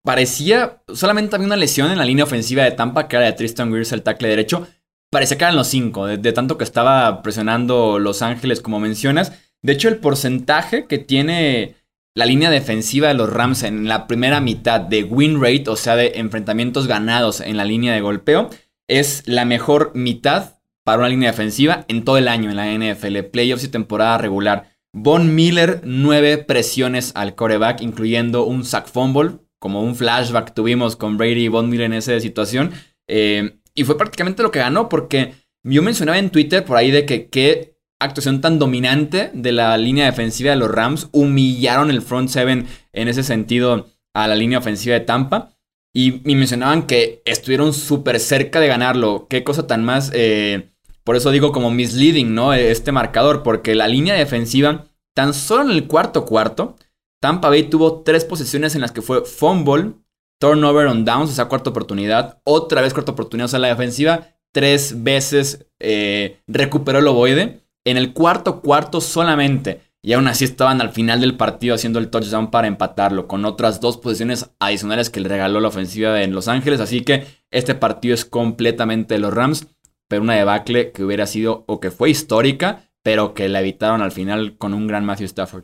parecía, 0.04 0.82
solamente 0.94 1.36
había 1.36 1.48
una 1.48 1.56
lesión 1.56 1.92
en 1.92 1.98
la 1.98 2.06
línea 2.06 2.24
ofensiva 2.24 2.64
de 2.64 2.72
Tampa, 2.72 3.08
que 3.08 3.16
era 3.16 3.26
de 3.26 3.34
Tristan 3.34 3.72
Wirfs, 3.72 3.92
el 3.92 4.04
tackle 4.04 4.30
derecho. 4.30 4.68
Parecía 5.12 5.38
que 5.38 5.44
eran 5.44 5.56
los 5.56 5.68
cinco, 5.68 6.08
de, 6.08 6.32
tanto 6.32 6.58
que 6.58 6.64
estaba 6.64 7.22
presionando 7.22 8.00
Los 8.00 8.22
Ángeles, 8.22 8.62
como 8.62 8.80
mencionas. 8.80 9.34
De 9.62 9.74
hecho, 9.74 9.90
el 9.90 9.98
porcentaje 9.98 10.88
que 10.88 11.00
tiene 11.00 11.76
la 12.16 12.26
línea 12.26 12.50
defensiva 12.50 13.10
de 13.10 13.14
los 13.14 13.32
Rams 13.32 13.64
en 13.64 13.88
la 13.88 14.08
primera 14.08 14.42
mitad 14.42 14.82
de 14.82 15.04
win 15.04 15.42
rate, 15.42 15.70
o 15.70 15.76
sea, 15.76 15.96
de 15.96 16.14
enfrentamientos 16.16 16.88
ganados 16.88 17.42
en 17.42 17.58
la 17.58 17.66
línea 17.66 17.94
de 17.94 18.02
golpeo, 18.02 18.50
es 18.90 19.28
la 19.28 19.46
mejor 19.46 19.92
mitad 19.96 20.61
para 20.84 21.00
una 21.00 21.10
línea 21.10 21.32
defensiva 21.32 21.86
en 21.88 22.04
todo 22.04 22.18
el 22.18 22.28
año 22.28 22.50
en 22.50 22.56
la 22.56 22.68
NFL, 22.68 23.20
playoffs 23.32 23.64
y 23.64 23.70
temporada 23.70 24.18
regular. 24.18 24.72
Von 24.94 25.36
Miller, 25.36 25.82
nueve 25.86 26.38
presiones 26.38 27.12
al 27.16 27.36
coreback, 27.36 27.82
incluyendo 27.82 28.44
un 28.44 28.66
sack 28.66 28.88
fumble, 28.88 29.40
como 29.60 29.84
un 29.84 29.96
flashback 29.96 30.54
tuvimos 30.54 30.96
con 30.96 31.18
Brady 31.18 31.46
y 31.46 31.48
Von 31.48 31.70
Miller 31.70 31.86
en 31.86 31.94
esa 31.94 32.20
situación. 32.20 32.72
Eh, 33.08 33.60
y 33.74 33.84
fue 33.84 33.98
prácticamente 33.98 34.44
lo 34.44 34.52
que 34.52 34.60
ganó, 34.60 34.90
porque 34.90 35.34
yo 35.64 35.82
mencionaba 35.82 36.18
en 36.18 36.30
Twitter 36.30 36.66
por 36.66 36.78
ahí 36.78 36.92
de 36.92 37.06
que 37.06 37.30
qué 37.30 37.78
actuación 38.00 38.42
tan 38.42 38.60
dominante 38.60 39.30
de 39.34 39.52
la 39.52 39.78
línea 39.78 40.06
defensiva 40.06 40.52
de 40.52 40.58
los 40.58 40.72
Rams. 40.72 41.08
Humillaron 41.12 41.90
el 41.90 42.02
front 42.02 42.30
seven 42.30 42.68
en 42.92 43.08
ese 43.08 43.24
sentido 43.24 43.88
a 44.14 44.28
la 44.28 44.36
línea 44.36 44.60
ofensiva 44.60 44.96
de 44.96 45.06
Tampa. 45.06 45.56
Y, 45.94 46.22
mencionaban 46.24 46.88
que 46.88 47.22
estuvieron 47.26 47.74
súper 47.74 48.20
cerca 48.20 48.60
de 48.60 48.68
ganarlo. 48.68 49.28
Qué 49.30 49.44
cosa 49.44 49.68
tan 49.68 49.84
más... 49.84 50.12
Eh, 50.14 50.71
por 51.04 51.16
eso 51.16 51.32
digo 51.32 51.52
como 51.52 51.72
misleading, 51.72 52.34
¿no? 52.34 52.54
Este 52.54 52.92
marcador, 52.92 53.44
porque 53.44 53.76
la 53.76 53.88
línea 53.88 54.16
defensiva, 54.16 54.86
tan 55.16 55.34
solo 55.34 55.64
en 55.64 55.72
el 55.72 55.88
cuarto 55.88 56.26
cuarto, 56.26 56.76
Tampa 57.22 57.50
Bay 57.50 57.64
tuvo 57.64 58.02
tres 58.02 58.26
posiciones 58.26 58.76
en 58.76 58.82
las 58.82 58.92
que 58.92 59.02
fue 59.02 59.26
fumble, 59.26 59.94
turnover 60.40 60.88
on 60.88 61.06
downs, 61.06 61.30
o 61.30 61.34
sea, 61.34 61.46
cuarta 61.46 61.70
oportunidad, 61.70 62.42
otra 62.44 62.82
vez 62.82 62.94
cuarta 62.94 63.12
oportunidad, 63.12 63.46
o 63.46 63.50
sea, 63.50 63.60
la 63.60 63.68
defensiva 63.68 64.28
tres 64.52 65.04
veces 65.04 65.66
eh, 65.80 66.40
recuperó 66.48 67.00
el 67.00 67.08
ovoide. 67.08 67.62
En 67.84 67.98
el 67.98 68.14
cuarto 68.14 68.62
cuarto 68.62 69.02
solamente. 69.02 69.82
Y 70.04 70.14
aún 70.14 70.28
así 70.28 70.46
estaban 70.46 70.82
al 70.82 70.92
final 70.92 71.22
del 71.22 71.38
partido 71.38 71.76
haciendo 71.76 72.00
el 72.00 72.10
touchdown 72.10 72.50
para 72.50 72.68
empatarlo, 72.68 73.28
con 73.28 73.46
otras 73.46 73.82
dos 73.82 73.98
posiciones 73.98 74.50
adicionales 74.60 75.12
que 75.12 75.20
le 75.20 75.30
regaló 75.30 75.60
la 75.60 75.68
ofensiva 75.68 76.14
de 76.14 76.28
Los 76.28 76.48
Ángeles. 76.48 76.80
Así 76.80 77.02
que 77.02 77.26
este 77.52 77.76
partido 77.76 78.16
es 78.16 78.26
completamente 78.26 79.16
de 79.16 79.20
los 79.20 79.34
Rams, 79.34 79.68
pero 80.12 80.24
una 80.24 80.34
debacle 80.34 80.92
que 80.92 81.06
hubiera 81.06 81.26
sido 81.26 81.64
o 81.68 81.80
que 81.80 81.90
fue 81.90 82.10
histórica, 82.10 82.82
pero 83.02 83.34
que 83.34 83.48
la 83.48 83.62
evitaron 83.62 84.02
al 84.02 84.12
final 84.12 84.58
con 84.58 84.74
un 84.74 84.86
gran 84.86 85.06
Matthew 85.06 85.28
Stafford. 85.28 85.64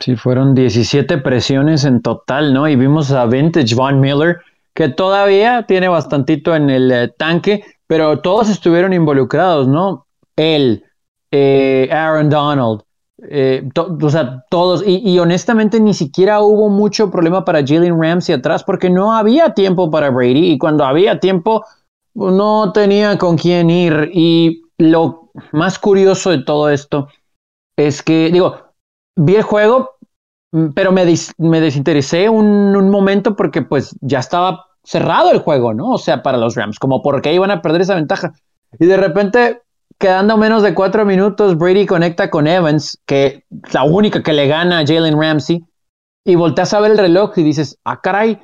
Sí, 0.00 0.16
fueron 0.16 0.56
17 0.56 1.18
presiones 1.18 1.84
en 1.84 2.02
total, 2.02 2.52
¿no? 2.52 2.66
Y 2.68 2.74
vimos 2.74 3.12
a 3.12 3.24
Vintage 3.26 3.76
Von 3.76 4.00
Miller, 4.00 4.38
que 4.74 4.88
todavía 4.88 5.66
tiene 5.68 5.86
bastantito 5.86 6.56
en 6.56 6.68
el 6.68 6.90
eh, 6.90 7.14
tanque, 7.16 7.62
pero 7.86 8.18
todos 8.18 8.50
estuvieron 8.50 8.92
involucrados, 8.92 9.68
¿no? 9.68 10.08
Él, 10.34 10.82
eh, 11.30 11.88
Aaron 11.92 12.28
Donald, 12.28 12.82
eh, 13.30 13.68
o 13.76 14.10
sea, 14.10 14.44
todos, 14.50 14.82
y, 14.84 15.16
honestamente 15.20 15.78
ni 15.78 15.94
siquiera 15.94 16.40
hubo 16.40 16.68
mucho 16.70 17.12
problema 17.12 17.44
para 17.44 17.64
Jalen 17.64 18.02
Ramsey 18.02 18.34
atrás, 18.34 18.64
porque 18.64 18.90
no 18.90 19.14
había 19.14 19.54
tiempo 19.54 19.92
para 19.92 20.10
Brady, 20.10 20.50
y 20.50 20.58
cuando 20.58 20.84
había 20.84 21.20
tiempo, 21.20 21.64
no 22.16 22.72
tenía 22.72 23.18
con 23.18 23.36
quién 23.36 23.70
ir. 23.70 24.10
Y 24.12 24.62
lo 24.78 25.30
más 25.52 25.78
curioso 25.78 26.30
de 26.30 26.42
todo 26.42 26.70
esto 26.70 27.08
es 27.76 28.02
que, 28.02 28.30
digo, 28.32 28.56
vi 29.16 29.36
el 29.36 29.42
juego, 29.42 29.90
mm, 30.52 30.68
pero 30.74 30.92
me, 30.92 31.04
me 31.38 31.60
desinteresé 31.60 32.28
un, 32.28 32.74
un, 32.74 32.90
momento 32.90 33.36
porque 33.36 33.62
pues 33.62 33.94
ya 34.00 34.18
estaba 34.18 34.66
cerrado 34.82 35.30
el 35.30 35.40
juego, 35.40 35.74
¿no? 35.74 35.90
O 35.90 35.98
sea, 35.98 36.22
para 36.22 36.38
los 36.38 36.54
Rams, 36.54 36.78
como 36.78 37.02
porque 37.02 37.34
iban 37.34 37.50
a 37.50 37.60
perder 37.60 37.82
esa 37.82 37.94
ventaja. 37.94 38.32
Y 38.78 38.86
de 38.86 38.96
repente, 38.96 39.62
quedando 39.98 40.36
menos 40.36 40.62
de 40.62 40.74
cuatro 40.74 41.04
minutos, 41.04 41.58
Brady 41.58 41.86
conecta 41.86 42.30
con 42.30 42.46
Evans, 42.46 42.98
que 43.04 43.44
es 43.64 43.74
la 43.74 43.84
única 43.84 44.22
que 44.22 44.32
le 44.32 44.46
gana 44.46 44.78
a 44.78 44.86
Jalen 44.86 45.20
Ramsey, 45.20 45.64
y 46.24 46.34
volteas 46.34 46.74
a 46.74 46.80
ver 46.80 46.92
el 46.92 46.98
reloj 46.98 47.38
y 47.38 47.42
dices, 47.42 47.78
ah, 47.84 48.00
caray. 48.00 48.38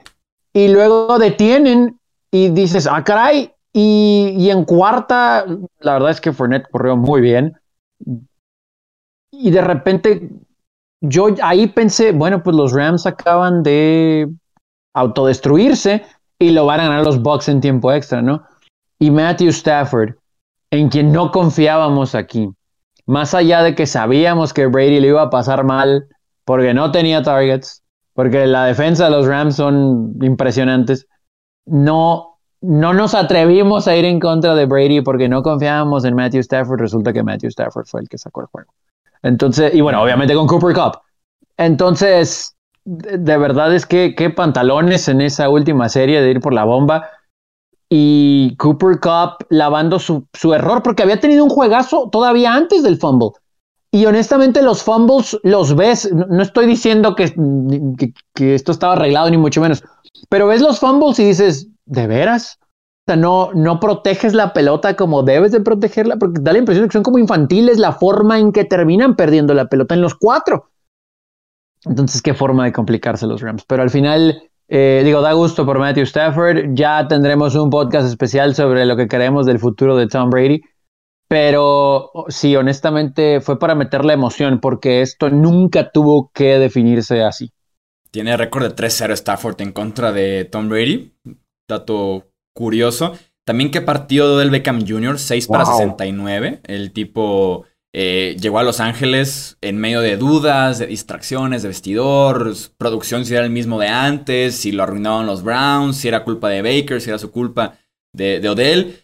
Y 0.52 0.68
luego 0.68 1.18
detienen 1.18 1.98
y 2.30 2.48
dices, 2.50 2.86
ah, 2.86 3.02
caray. 3.02 3.52
Y, 3.72 4.50
en 4.50 4.64
cuarta, 4.64 5.46
la 5.80 5.92
verdad 5.94 6.10
es 6.10 6.20
que 6.20 6.32
Fournette 6.32 6.68
corrió 6.70 6.96
muy 6.96 7.20
bien. 7.20 7.58
Y 9.30 9.50
de 9.50 9.62
repente 9.62 10.30
yo 11.00 11.28
ahí 11.42 11.66
pensé, 11.66 12.12
bueno, 12.12 12.42
pues 12.42 12.54
los 12.54 12.72
Rams 12.72 13.06
acaban 13.06 13.62
de 13.62 14.28
autodestruirse 14.94 16.04
y 16.38 16.50
lo 16.50 16.66
van 16.66 16.80
a 16.80 16.88
ganar 16.88 17.04
los 17.04 17.20
Bucks 17.20 17.48
en 17.48 17.60
tiempo 17.60 17.92
extra, 17.92 18.22
¿no? 18.22 18.44
Y 18.98 19.10
Matthew 19.10 19.48
Stafford, 19.48 20.14
en 20.70 20.88
quien 20.88 21.12
no 21.12 21.32
confiábamos 21.32 22.14
aquí, 22.14 22.48
más 23.06 23.34
allá 23.34 23.62
de 23.62 23.74
que 23.74 23.86
sabíamos 23.86 24.52
que 24.52 24.66
Brady 24.66 25.00
le 25.00 25.08
iba 25.08 25.22
a 25.22 25.30
pasar 25.30 25.64
mal 25.64 26.06
porque 26.44 26.72
no 26.72 26.92
tenía 26.92 27.22
targets, 27.22 27.82
porque 28.12 28.46
la 28.46 28.66
defensa 28.66 29.06
de 29.06 29.10
los 29.10 29.26
Rams 29.26 29.56
son 29.56 30.14
impresionantes, 30.20 31.08
no, 31.66 32.31
no 32.62 32.94
nos 32.94 33.14
atrevimos 33.14 33.88
a 33.88 33.96
ir 33.96 34.04
en 34.04 34.20
contra 34.20 34.54
de 34.54 34.66
Brady 34.66 35.00
porque 35.00 35.28
no 35.28 35.42
confiábamos 35.42 36.04
en 36.04 36.14
Matthew 36.14 36.40
Stafford. 36.40 36.80
Resulta 36.80 37.12
que 37.12 37.22
Matthew 37.22 37.48
Stafford 37.48 37.86
fue 37.86 38.00
el 38.02 38.08
que 38.08 38.18
sacó 38.18 38.42
el 38.42 38.46
juego. 38.46 38.72
Entonces, 39.22 39.74
y 39.74 39.80
bueno, 39.80 40.00
obviamente 40.00 40.34
con 40.34 40.46
Cooper 40.46 40.74
Cup. 40.74 41.00
Entonces, 41.56 42.56
de, 42.84 43.36
verdad 43.36 43.74
es 43.74 43.84
que 43.84 44.14
qué 44.14 44.30
pantalones 44.30 45.08
en 45.08 45.20
esa 45.20 45.48
última 45.48 45.88
serie 45.88 46.22
de 46.22 46.30
ir 46.30 46.40
por 46.40 46.54
la 46.54 46.64
bomba. 46.64 47.10
Y 47.88 48.56
Cooper 48.58 49.00
Cup 49.00 49.46
lavando 49.50 49.98
su, 49.98 50.26
su 50.32 50.54
error 50.54 50.82
porque 50.82 51.02
había 51.02 51.20
tenido 51.20 51.44
un 51.44 51.50
juegazo 51.50 52.08
todavía 52.10 52.54
antes 52.54 52.82
del 52.84 52.96
fumble. 52.96 53.32
Y 53.95 54.07
honestamente 54.07 54.62
los 54.62 54.82
fumbles 54.82 55.38
los 55.43 55.76
ves, 55.76 56.11
no, 56.12 56.43
estoy 56.43 56.66
diciendo 56.66 57.14
que, 57.14 57.34
que, 58.34 58.55
esto 58.55 58.72
estaba 58.72 58.95
arreglado 58.95 59.28
ni 59.30 59.36
mucho 59.36 59.61
menos, 59.61 59.84
pero 60.30 60.47
ves 60.47 60.62
los 60.62 60.80
fumbles 60.80 61.18
y 61.18 61.26
dices, 61.26 61.68
¿de 61.84 62.07
veras? 62.07 62.59
O 62.62 63.12
sea, 63.12 63.16
no, 63.16 63.51
no 63.53 63.80
proteges 63.80 64.32
la 64.32 64.55
pelota 64.55 64.97
como 64.97 65.22
debes 65.22 65.53
de 65.53 65.61
protegerla, 65.61 66.16
porque 66.16 66.40
da 66.40 66.53
la 66.53 66.59
impresión 66.59 66.84
de 66.84 66.88
que 66.88 66.95
son 66.95 67.03
como 67.03 67.18
infantiles 67.18 67.78
la 67.78 67.93
forma 67.93 68.38
en 68.38 68.53
que 68.53 68.64
terminan 68.64 69.14
perdiendo 69.14 69.53
la 69.53 69.66
pelota 69.66 69.95
en 69.95 70.01
los 70.01 70.14
cuatro. 70.14 70.70
Entonces, 71.84 72.22
qué 72.22 72.32
forma 72.32 72.64
de 72.64 72.72
complicarse 72.72 73.26
los 73.26 73.43
Rams. 73.43 73.64
Pero 73.66 73.82
al 73.82 73.90
final, 73.90 74.43
Eh, 74.74 75.03
digo, 75.05 75.20
da 75.20 75.34
gusto 75.34 75.66
por 75.66 75.78
Matthew 75.78 76.05
Stafford. 76.05 76.74
Ya 76.74 77.07
tendremos 77.07 77.55
un 77.57 77.68
podcast 77.68 78.09
especial 78.09 78.55
sobre 78.55 78.86
lo 78.86 78.97
que 78.97 79.07
queremos 79.07 79.45
del 79.45 79.59
futuro 79.59 79.97
de 79.99 80.07
Tom 80.07 80.30
Brady. 80.30 80.62
Pero 81.32 82.10
sí, 82.28 82.56
honestamente 82.56 83.40
fue 83.40 83.58
para 83.58 83.74
meterle 83.74 84.12
emoción 84.12 84.60
porque 84.60 85.00
esto 85.00 85.30
nunca 85.30 85.90
tuvo 85.90 86.30
que 86.34 86.58
definirse 86.58 87.22
así. 87.22 87.54
Tiene 88.10 88.36
récord 88.36 88.64
de 88.64 88.76
3-0 88.76 89.12
Stafford 89.12 89.62
en 89.62 89.72
contra 89.72 90.12
de 90.12 90.44
Tom 90.44 90.68
Brady. 90.68 91.14
Dato 91.66 92.28
curioso. 92.54 93.16
También 93.46 93.70
qué 93.70 93.80
partido 93.80 94.36
del 94.36 94.50
Beckham 94.50 94.86
Jr., 94.86 95.18
6 95.18 95.46
para 95.46 95.64
69. 95.64 96.60
El 96.64 96.92
tipo 96.92 97.64
eh, 97.94 98.36
llegó 98.38 98.58
a 98.58 98.62
Los 98.62 98.80
Ángeles 98.80 99.56
en 99.62 99.78
medio 99.78 100.02
de 100.02 100.18
dudas, 100.18 100.80
de 100.80 100.86
distracciones, 100.86 101.62
de 101.62 101.68
vestidor, 101.68 102.52
producción 102.76 103.24
si 103.24 103.34
era 103.34 103.44
el 103.44 103.50
mismo 103.50 103.80
de 103.80 103.88
antes, 103.88 104.56
si 104.56 104.70
lo 104.70 104.82
arruinaban 104.82 105.24
los 105.24 105.42
Browns, 105.42 105.96
si 105.96 106.08
era 106.08 106.24
culpa 106.24 106.50
de 106.50 106.60
Baker, 106.60 107.00
si 107.00 107.08
era 107.08 107.18
su 107.18 107.30
culpa 107.30 107.78
de, 108.12 108.38
de 108.38 108.48
Odell. 108.50 109.02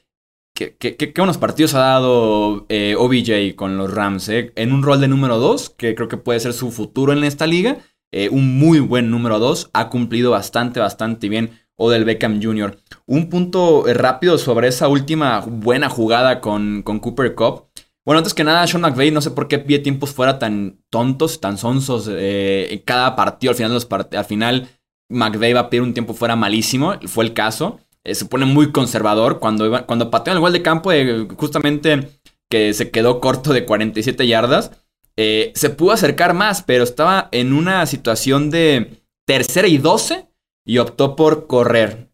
¿Qué, 0.59 1.13
buenos 1.17 1.39
partidos 1.39 1.75
ha 1.75 1.79
dado 1.79 2.67
eh, 2.69 2.97
OBJ 2.99 3.55
con 3.55 3.79
los 3.79 3.95
Rams? 3.95 4.29
Eh? 4.29 4.53
En 4.57 4.73
un 4.73 4.83
rol 4.83 5.01
de 5.01 5.07
número 5.07 5.39
2, 5.39 5.71
que 5.71 5.95
creo 5.95 6.09
que 6.09 6.17
puede 6.17 6.41
ser 6.41 6.53
su 6.53 6.73
futuro 6.73 7.13
en 7.13 7.23
esta 7.23 7.47
liga. 7.47 7.79
Eh, 8.11 8.29
un 8.29 8.59
muy 8.59 8.81
buen 8.81 9.09
número 9.09 9.39
2. 9.39 9.71
Ha 9.73 9.89
cumplido 9.89 10.33
bastante, 10.33 10.81
bastante 10.81 11.29
bien 11.29 11.51
Odell 11.77 12.05
Beckham 12.05 12.43
Jr. 12.43 12.77
Un 13.07 13.29
punto 13.29 13.85
rápido 13.87 14.37
sobre 14.37 14.67
esa 14.67 14.89
última 14.89 15.41
buena 15.47 15.89
jugada 15.89 16.41
con, 16.41 16.83
con 16.83 16.99
Cooper 16.99 17.37
Cup. 17.37 17.67
Bueno, 18.05 18.19
antes 18.19 18.35
que 18.35 18.43
nada, 18.43 18.67
Sean 18.67 18.81
McVay, 18.81 19.13
no 19.13 19.21
sé 19.21 19.31
por 19.31 19.47
qué 19.47 19.61
pide 19.61 19.79
tiempos 19.79 20.11
fuera 20.11 20.41
tan 20.41 20.81
tontos, 20.91 21.41
tan 21.41 21.57
sonsos. 21.57 22.11
en 22.11 22.79
cada 22.81 23.15
partido, 23.15 23.53
al 23.53 23.57
final, 23.57 23.73
los 23.73 23.87
al 23.93 24.25
final, 24.25 24.69
McVay 25.09 25.53
va 25.53 25.61
a 25.61 25.71
pedir 25.71 25.83
un 25.83 25.95
tiempo 25.95 26.15
fuera 26.15 26.35
malísimo. 26.35 26.95
Fue 27.07 27.25
el 27.25 27.33
caso. 27.33 27.79
Eh, 28.09 28.15
se 28.15 28.25
pone 28.25 28.47
muy 28.47 28.73
conservador. 28.73 29.39
Cuando, 29.39 29.85
cuando 29.87 30.11
pateó 30.11 30.33
el 30.33 30.41
gol 30.41 30.53
de 30.53 30.63
campo, 30.63 30.93
eh, 30.93 31.29
justamente 31.37 32.09
que 32.51 32.73
se 32.73 32.91
quedó 32.91 33.21
corto 33.21 33.53
de 33.53 33.67
47 33.67 34.27
yardas, 34.27 34.71
eh, 35.17 35.53
se 35.55 35.69
pudo 35.69 35.93
acercar 35.93 36.33
más, 36.33 36.63
pero 36.63 36.85
estaba 36.85 37.29
en 37.33 37.53
una 37.53 37.85
situación 37.85 38.51
de 38.51 39.03
tercera 39.27 39.69
y 39.69 39.77
12 39.77 40.27
y 40.65 40.79
optó 40.79 41.17
por 41.17 41.47
correr. 41.47 42.09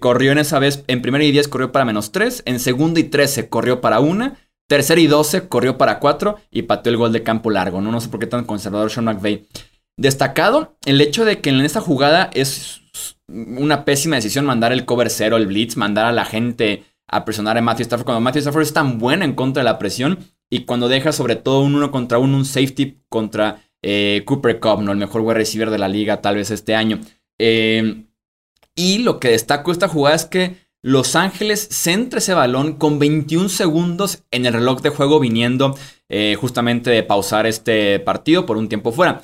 corrió 0.00 0.32
en 0.32 0.38
esa 0.38 0.58
vez, 0.58 0.82
en 0.86 1.02
primera 1.02 1.22
y 1.22 1.30
10 1.30 1.46
corrió 1.48 1.72
para 1.72 1.84
menos 1.84 2.10
3, 2.10 2.44
en 2.46 2.58
segunda 2.58 3.00
y 3.00 3.04
13 3.04 3.50
corrió 3.50 3.82
para 3.82 4.00
1, 4.00 4.34
tercera 4.66 4.98
y 4.98 5.06
12 5.06 5.48
corrió 5.48 5.76
para 5.76 5.98
4 5.98 6.36
y 6.50 6.62
pateó 6.62 6.90
el 6.90 6.96
gol 6.96 7.12
de 7.12 7.22
campo 7.22 7.50
largo. 7.50 7.82
No, 7.82 7.92
no 7.92 8.00
sé 8.00 8.08
por 8.08 8.18
qué 8.18 8.26
tan 8.26 8.46
conservador 8.46 8.90
Sean 8.90 9.04
McVay. 9.04 9.46
Destacado 9.98 10.76
el 10.86 11.00
hecho 11.00 11.24
de 11.24 11.40
que 11.40 11.50
en 11.50 11.60
esta 11.60 11.80
jugada 11.80 12.30
es 12.32 12.82
una 13.26 13.84
pésima 13.84 14.14
decisión 14.14 14.46
mandar 14.46 14.72
el 14.72 14.84
cover 14.84 15.10
cero, 15.10 15.36
el 15.36 15.48
blitz, 15.48 15.76
mandar 15.76 16.06
a 16.06 16.12
la 16.12 16.24
gente 16.24 16.84
a 17.08 17.24
presionar 17.24 17.58
a 17.58 17.62
Matthew 17.62 17.82
Stafford. 17.82 18.04
Cuando 18.04 18.20
Matthew 18.20 18.42
Stafford 18.42 18.62
es 18.62 18.72
tan 18.72 19.00
buena 19.00 19.24
en 19.24 19.34
contra 19.34 19.60
de 19.60 19.64
la 19.64 19.80
presión 19.80 20.20
y 20.48 20.66
cuando 20.66 20.88
deja 20.88 21.10
sobre 21.10 21.34
todo 21.34 21.62
un 21.62 21.74
uno 21.74 21.90
contra 21.90 22.18
uno, 22.18 22.36
un 22.36 22.44
safety 22.44 23.02
contra 23.08 23.60
eh, 23.82 24.22
Cooper 24.24 24.60
Cup, 24.60 24.82
¿no? 24.82 24.92
el 24.92 24.98
mejor 24.98 25.22
wide 25.22 25.34
receiver 25.34 25.68
de 25.68 25.78
la 25.78 25.88
liga 25.88 26.22
tal 26.22 26.36
vez 26.36 26.52
este 26.52 26.76
año. 26.76 27.00
Eh, 27.40 28.04
y 28.76 28.98
lo 28.98 29.18
que 29.18 29.30
destaco 29.30 29.72
esta 29.72 29.88
jugada 29.88 30.14
es 30.14 30.26
que 30.26 30.58
Los 30.80 31.16
Ángeles 31.16 31.68
centra 31.72 32.18
ese 32.18 32.34
balón 32.34 32.74
con 32.74 33.00
21 33.00 33.48
segundos 33.48 34.22
en 34.30 34.46
el 34.46 34.52
reloj 34.52 34.80
de 34.80 34.90
juego 34.90 35.18
viniendo 35.18 35.76
eh, 36.08 36.36
justamente 36.40 36.88
de 36.88 37.02
pausar 37.02 37.46
este 37.48 37.98
partido 37.98 38.46
por 38.46 38.58
un 38.58 38.68
tiempo 38.68 38.92
fuera 38.92 39.20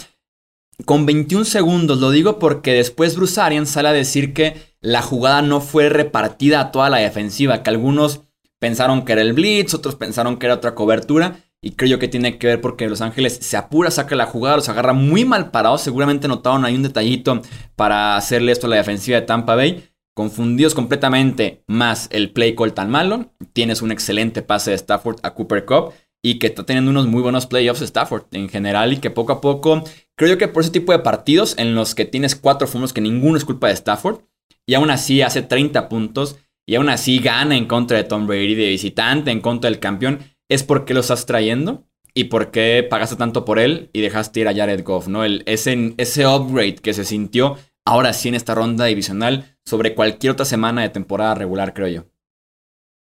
con 0.84 1.06
21 1.06 1.44
segundos. 1.44 1.98
Lo 2.00 2.10
digo 2.10 2.38
porque 2.38 2.72
después 2.72 3.16
Bruce 3.16 3.40
Arians 3.40 3.70
sale 3.70 3.88
a 3.88 3.92
decir 3.92 4.32
que 4.34 4.74
la 4.80 5.02
jugada 5.02 5.42
no 5.42 5.60
fue 5.60 5.88
repartida 5.88 6.60
a 6.60 6.72
toda 6.72 6.90
la 6.90 6.98
defensiva, 6.98 7.62
que 7.62 7.70
algunos 7.70 8.22
pensaron 8.58 9.04
que 9.04 9.12
era 9.12 9.22
el 9.22 9.32
blitz, 9.32 9.74
otros 9.74 9.94
pensaron 9.94 10.38
que 10.38 10.46
era 10.46 10.56
otra 10.56 10.74
cobertura. 10.74 11.36
Y 11.62 11.72
creo 11.72 11.98
que 11.98 12.08
tiene 12.08 12.36
que 12.36 12.46
ver 12.46 12.60
porque 12.60 12.88
Los 12.90 13.00
Ángeles 13.00 13.38
se 13.40 13.56
apura, 13.56 13.90
saca 13.90 14.14
la 14.16 14.26
jugada, 14.26 14.56
los 14.56 14.68
agarra 14.68 14.92
muy 14.92 15.24
mal 15.24 15.50
parados. 15.50 15.80
Seguramente 15.80 16.28
notaron 16.28 16.66
ahí 16.66 16.74
un 16.74 16.82
detallito 16.82 17.40
para 17.74 18.16
hacerle 18.16 18.52
esto 18.52 18.66
a 18.66 18.70
la 18.70 18.76
defensiva 18.76 19.18
de 19.18 19.26
Tampa 19.26 19.54
Bay. 19.54 19.88
Confundidos 20.14 20.74
completamente, 20.74 21.64
más 21.66 22.08
el 22.12 22.32
play 22.32 22.54
call 22.54 22.74
tan 22.74 22.90
malo. 22.90 23.32
Tienes 23.54 23.80
un 23.80 23.92
excelente 23.92 24.42
pase 24.42 24.72
de 24.72 24.76
Stafford 24.76 25.20
a 25.22 25.32
Cooper 25.32 25.64
Cup 25.64 25.94
y 26.24 26.38
que 26.38 26.46
está 26.46 26.64
teniendo 26.64 26.90
unos 26.90 27.06
muy 27.06 27.20
buenos 27.20 27.46
playoffs 27.46 27.82
Stafford 27.82 28.24
en 28.32 28.48
general 28.48 28.94
y 28.94 28.96
que 28.96 29.10
poco 29.10 29.32
a 29.32 29.40
poco 29.40 29.84
Creo 30.16 30.30
yo 30.30 30.38
que 30.38 30.48
por 30.48 30.62
ese 30.62 30.72
tipo 30.72 30.92
de 30.92 31.00
partidos 31.00 31.54
en 31.58 31.74
los 31.74 31.94
que 31.94 32.04
tienes 32.04 32.36
cuatro 32.36 32.68
fumos 32.68 32.92
que 32.92 33.00
ninguno 33.00 33.36
es 33.36 33.44
culpa 33.44 33.66
de 33.66 33.74
Stafford 33.74 34.20
y 34.64 34.74
aún 34.74 34.90
así 34.90 35.22
hace 35.22 35.42
30 35.42 35.88
puntos 35.88 36.38
y 36.66 36.76
aún 36.76 36.88
así 36.88 37.18
gana 37.18 37.56
en 37.56 37.66
contra 37.66 37.96
de 37.96 38.04
Tom 38.04 38.26
Brady 38.26 38.54
de 38.54 38.68
visitante, 38.68 39.30
en 39.30 39.40
contra 39.40 39.68
del 39.68 39.80
campeón, 39.80 40.20
es 40.48 40.62
porque 40.62 40.94
lo 40.94 41.00
estás 41.00 41.26
trayendo 41.26 41.84
y 42.14 42.24
porque 42.24 42.86
pagaste 42.88 43.16
tanto 43.16 43.44
por 43.44 43.58
él 43.58 43.90
y 43.92 44.00
dejaste 44.00 44.40
ir 44.40 44.48
a 44.48 44.54
Jared 44.54 44.84
Goff, 44.84 45.08
¿no? 45.08 45.24
El, 45.24 45.42
ese, 45.46 45.94
ese 45.98 46.26
upgrade 46.26 46.76
que 46.76 46.94
se 46.94 47.04
sintió 47.04 47.58
ahora 47.84 48.12
sí 48.12 48.28
en 48.28 48.36
esta 48.36 48.54
ronda 48.54 48.84
divisional 48.86 49.56
sobre 49.64 49.94
cualquier 49.94 50.32
otra 50.32 50.46
semana 50.46 50.82
de 50.82 50.90
temporada 50.90 51.34
regular, 51.34 51.74
creo 51.74 51.88
yo. 51.88 52.04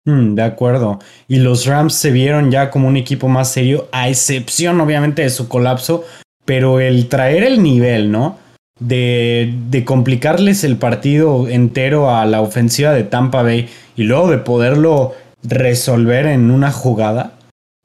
Mm, 0.06 0.34
de 0.34 0.42
acuerdo. 0.42 0.98
Y 1.28 1.36
los 1.36 1.66
Rams 1.66 1.94
se 1.94 2.10
vieron 2.10 2.50
ya 2.50 2.70
como 2.70 2.88
un 2.88 2.96
equipo 2.96 3.28
más 3.28 3.52
serio, 3.52 3.88
a 3.92 4.08
excepción 4.08 4.80
obviamente 4.80 5.22
de 5.22 5.30
su 5.30 5.48
colapso 5.48 6.04
pero 6.50 6.80
el 6.80 7.08
traer 7.08 7.44
el 7.44 7.62
nivel, 7.62 8.10
¿no? 8.10 8.36
De, 8.80 9.54
de, 9.70 9.84
complicarles 9.84 10.64
el 10.64 10.78
partido 10.78 11.46
entero 11.48 12.10
a 12.10 12.26
la 12.26 12.40
ofensiva 12.40 12.92
de 12.92 13.04
Tampa 13.04 13.44
Bay 13.44 13.68
y 13.94 14.02
luego 14.02 14.28
de 14.28 14.38
poderlo 14.38 15.12
resolver 15.44 16.26
en 16.26 16.50
una 16.50 16.72
jugada, 16.72 17.34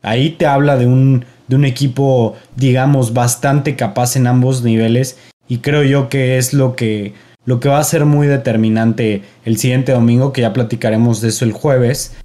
ahí 0.01 0.32
te 0.32 0.47
habla 0.47 0.78
de 0.78 0.88
un, 0.88 1.26
de 1.47 1.55
un 1.57 1.66
equipo, 1.66 2.36
digamos, 2.55 3.13
bastante 3.13 3.76
capaz 3.76 4.16
en 4.16 4.26
ambos 4.26 4.63
niveles 4.63 5.20
y 5.47 5.59
creo 5.59 5.84
yo 5.84 6.09
que 6.09 6.39
es 6.39 6.51
lo 6.53 6.76
que, 6.76 7.13
lo 7.46 7.60
que 7.60 7.70
va 7.70 7.80
a 7.80 7.84
ser 7.84 8.06
muy 8.06 8.28
determinante 8.28 9.24
el 9.46 9.58
siguiente 9.58 9.91
domingo, 9.91 10.34
que 10.34 10.41
ya 10.41 10.54
platicaremos 10.54 11.22
de 11.22 11.30
eso 11.30 11.46
el 11.46 11.52
jueves. 11.54 12.16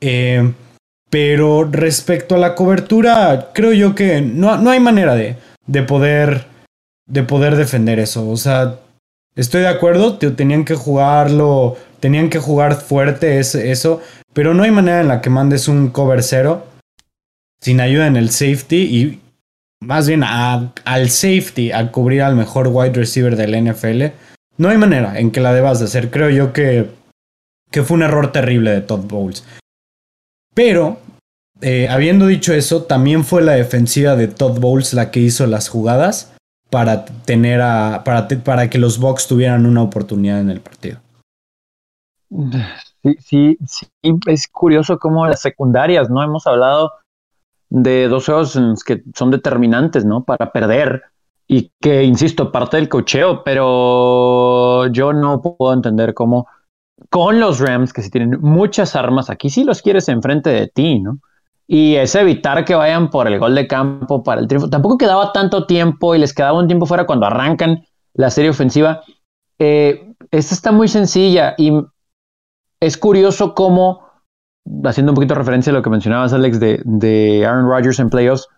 Eh, 0.00 0.52
pero 1.10 1.64
respecto 1.64 2.34
a 2.34 2.38
la 2.38 2.54
cobertura, 2.54 3.50
creo 3.54 3.72
yo 3.72 3.94
que 3.94 4.20
no, 4.20 4.58
no 4.58 4.70
hay 4.70 4.80
manera 4.80 5.14
de 5.14 5.36
de 5.66 5.82
poder, 5.82 6.46
de 7.06 7.22
poder 7.22 7.56
defender 7.56 7.98
eso. 7.98 8.28
O 8.28 8.36
sea, 8.36 8.78
estoy 9.34 9.62
de 9.62 9.68
acuerdo, 9.68 10.18
tenían 10.18 10.64
que 10.64 10.74
jugarlo, 10.74 11.76
tenían 12.00 12.30
que 12.30 12.38
jugar 12.38 12.76
fuerte 12.76 13.38
eso, 13.38 14.00
pero 14.32 14.54
no 14.54 14.62
hay 14.62 14.70
manera 14.70 15.00
en 15.00 15.08
la 15.08 15.20
que 15.20 15.30
mandes 15.30 15.68
un 15.68 15.88
cover 15.88 16.22
cero 16.22 16.66
sin 17.60 17.80
ayuda 17.80 18.06
en 18.06 18.16
el 18.16 18.30
safety 18.30 18.76
y 18.76 19.20
más 19.80 20.06
bien 20.06 20.22
al 20.22 21.10
safety 21.10 21.72
a 21.72 21.90
cubrir 21.90 22.22
al 22.22 22.36
mejor 22.36 22.68
wide 22.68 22.92
receiver 22.92 23.36
del 23.36 23.70
NFL. 23.70 24.12
No 24.56 24.68
hay 24.68 24.78
manera 24.78 25.18
en 25.18 25.30
que 25.30 25.40
la 25.40 25.52
debas 25.52 25.78
de 25.78 25.86
hacer. 25.86 26.10
Creo 26.10 26.30
yo 26.30 26.52
que, 26.52 26.90
que 27.70 27.82
fue 27.82 27.96
un 27.96 28.02
error 28.02 28.32
terrible 28.32 28.70
de 28.70 28.80
Todd 28.80 29.04
Bowles. 29.06 29.44
Pero 30.54 30.98
eh, 31.60 31.88
habiendo 31.88 32.26
dicho 32.26 32.52
eso, 32.52 32.84
también 32.84 33.24
fue 33.24 33.42
la 33.42 33.52
defensiva 33.52 34.16
de 34.16 34.28
Todd 34.28 34.60
Bowles 34.60 34.94
la 34.94 35.10
que 35.10 35.20
hizo 35.20 35.46
las 35.46 35.68
jugadas 35.68 36.34
para 36.70 37.04
tener 37.04 37.60
a, 37.60 38.02
para, 38.04 38.28
para 38.28 38.70
que 38.70 38.78
los 38.78 38.98
Bucks 38.98 39.26
tuvieran 39.26 39.66
una 39.66 39.82
oportunidad 39.82 40.40
en 40.40 40.50
el 40.50 40.60
partido. 40.60 41.00
Sí, 43.20 43.58
sí, 43.66 43.88
es 44.26 44.48
curioso 44.48 44.98
cómo 44.98 45.26
las 45.26 45.40
secundarias, 45.40 46.10
¿no? 46.10 46.22
Hemos 46.22 46.46
hablado 46.46 46.92
de 47.70 48.08
dos 48.08 48.26
juegos 48.26 48.58
que 48.84 49.02
son 49.14 49.30
determinantes, 49.30 50.04
¿no? 50.04 50.24
Para 50.24 50.52
perder 50.52 51.04
y 51.46 51.72
que, 51.80 52.04
insisto, 52.04 52.50
parte 52.50 52.76
del 52.76 52.88
cocheo, 52.88 53.42
pero 53.44 54.86
yo 54.88 55.12
no 55.12 55.42
puedo 55.42 55.72
entender 55.72 56.14
cómo 56.14 56.46
con 57.10 57.40
los 57.40 57.60
Rams, 57.60 57.92
que 57.92 58.02
si 58.02 58.10
tienen 58.10 58.40
muchas 58.40 58.96
armas, 58.96 59.30
aquí 59.30 59.50
sí 59.50 59.64
los 59.64 59.82
quieres 59.82 60.08
enfrente 60.08 60.50
de 60.50 60.68
ti, 60.68 61.00
¿no? 61.00 61.18
y 61.66 61.96
es 61.96 62.14
evitar 62.14 62.64
que 62.64 62.74
vayan 62.74 63.10
por 63.10 63.26
el 63.26 63.38
gol 63.38 63.54
de 63.54 63.66
campo 63.66 64.22
para 64.22 64.40
el 64.40 64.48
triunfo. 64.48 64.68
Tampoco 64.68 64.98
quedaba 64.98 65.32
tanto 65.32 65.66
tiempo 65.66 66.14
y 66.14 66.18
les 66.18 66.34
quedaba 66.34 66.58
un 66.58 66.66
tiempo 66.66 66.86
fuera 66.86 67.06
cuando 67.06 67.26
arrancan 67.26 67.84
la 68.12 68.30
serie 68.30 68.50
ofensiva. 68.50 69.02
Eh, 69.58 70.14
esta 70.30 70.54
está 70.54 70.72
muy 70.72 70.88
sencilla 70.88 71.54
y 71.56 71.72
es 72.80 72.98
curioso 72.98 73.54
cómo, 73.54 74.02
haciendo 74.84 75.12
un 75.12 75.16
poquito 75.16 75.34
referencia 75.34 75.70
a 75.70 75.74
lo 75.74 75.82
que 75.82 75.90
mencionabas, 75.90 76.32
Alex, 76.32 76.60
de, 76.60 76.82
de 76.84 77.46
Aaron 77.46 77.68
Rodgers 77.68 77.98
en 77.98 78.10
playoffs, 78.10 78.48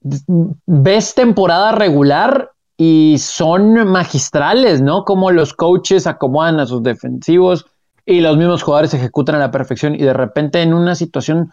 ves 0.00 1.14
temporada 1.14 1.72
regular 1.72 2.52
y 2.76 3.16
son 3.18 3.88
magistrales, 3.88 4.80
¿no? 4.80 5.04
Como 5.04 5.30
los 5.30 5.52
coaches 5.52 6.06
acomodan 6.06 6.60
a 6.60 6.66
sus 6.66 6.82
defensivos 6.82 7.66
y 8.06 8.20
los 8.20 8.36
mismos 8.36 8.62
jugadores 8.62 8.94
ejecutan 8.94 9.34
a 9.34 9.40
la 9.40 9.50
perfección 9.50 9.94
y 9.94 9.98
de 9.98 10.12
repente 10.12 10.62
en 10.62 10.72
una 10.72 10.94
situación 10.94 11.52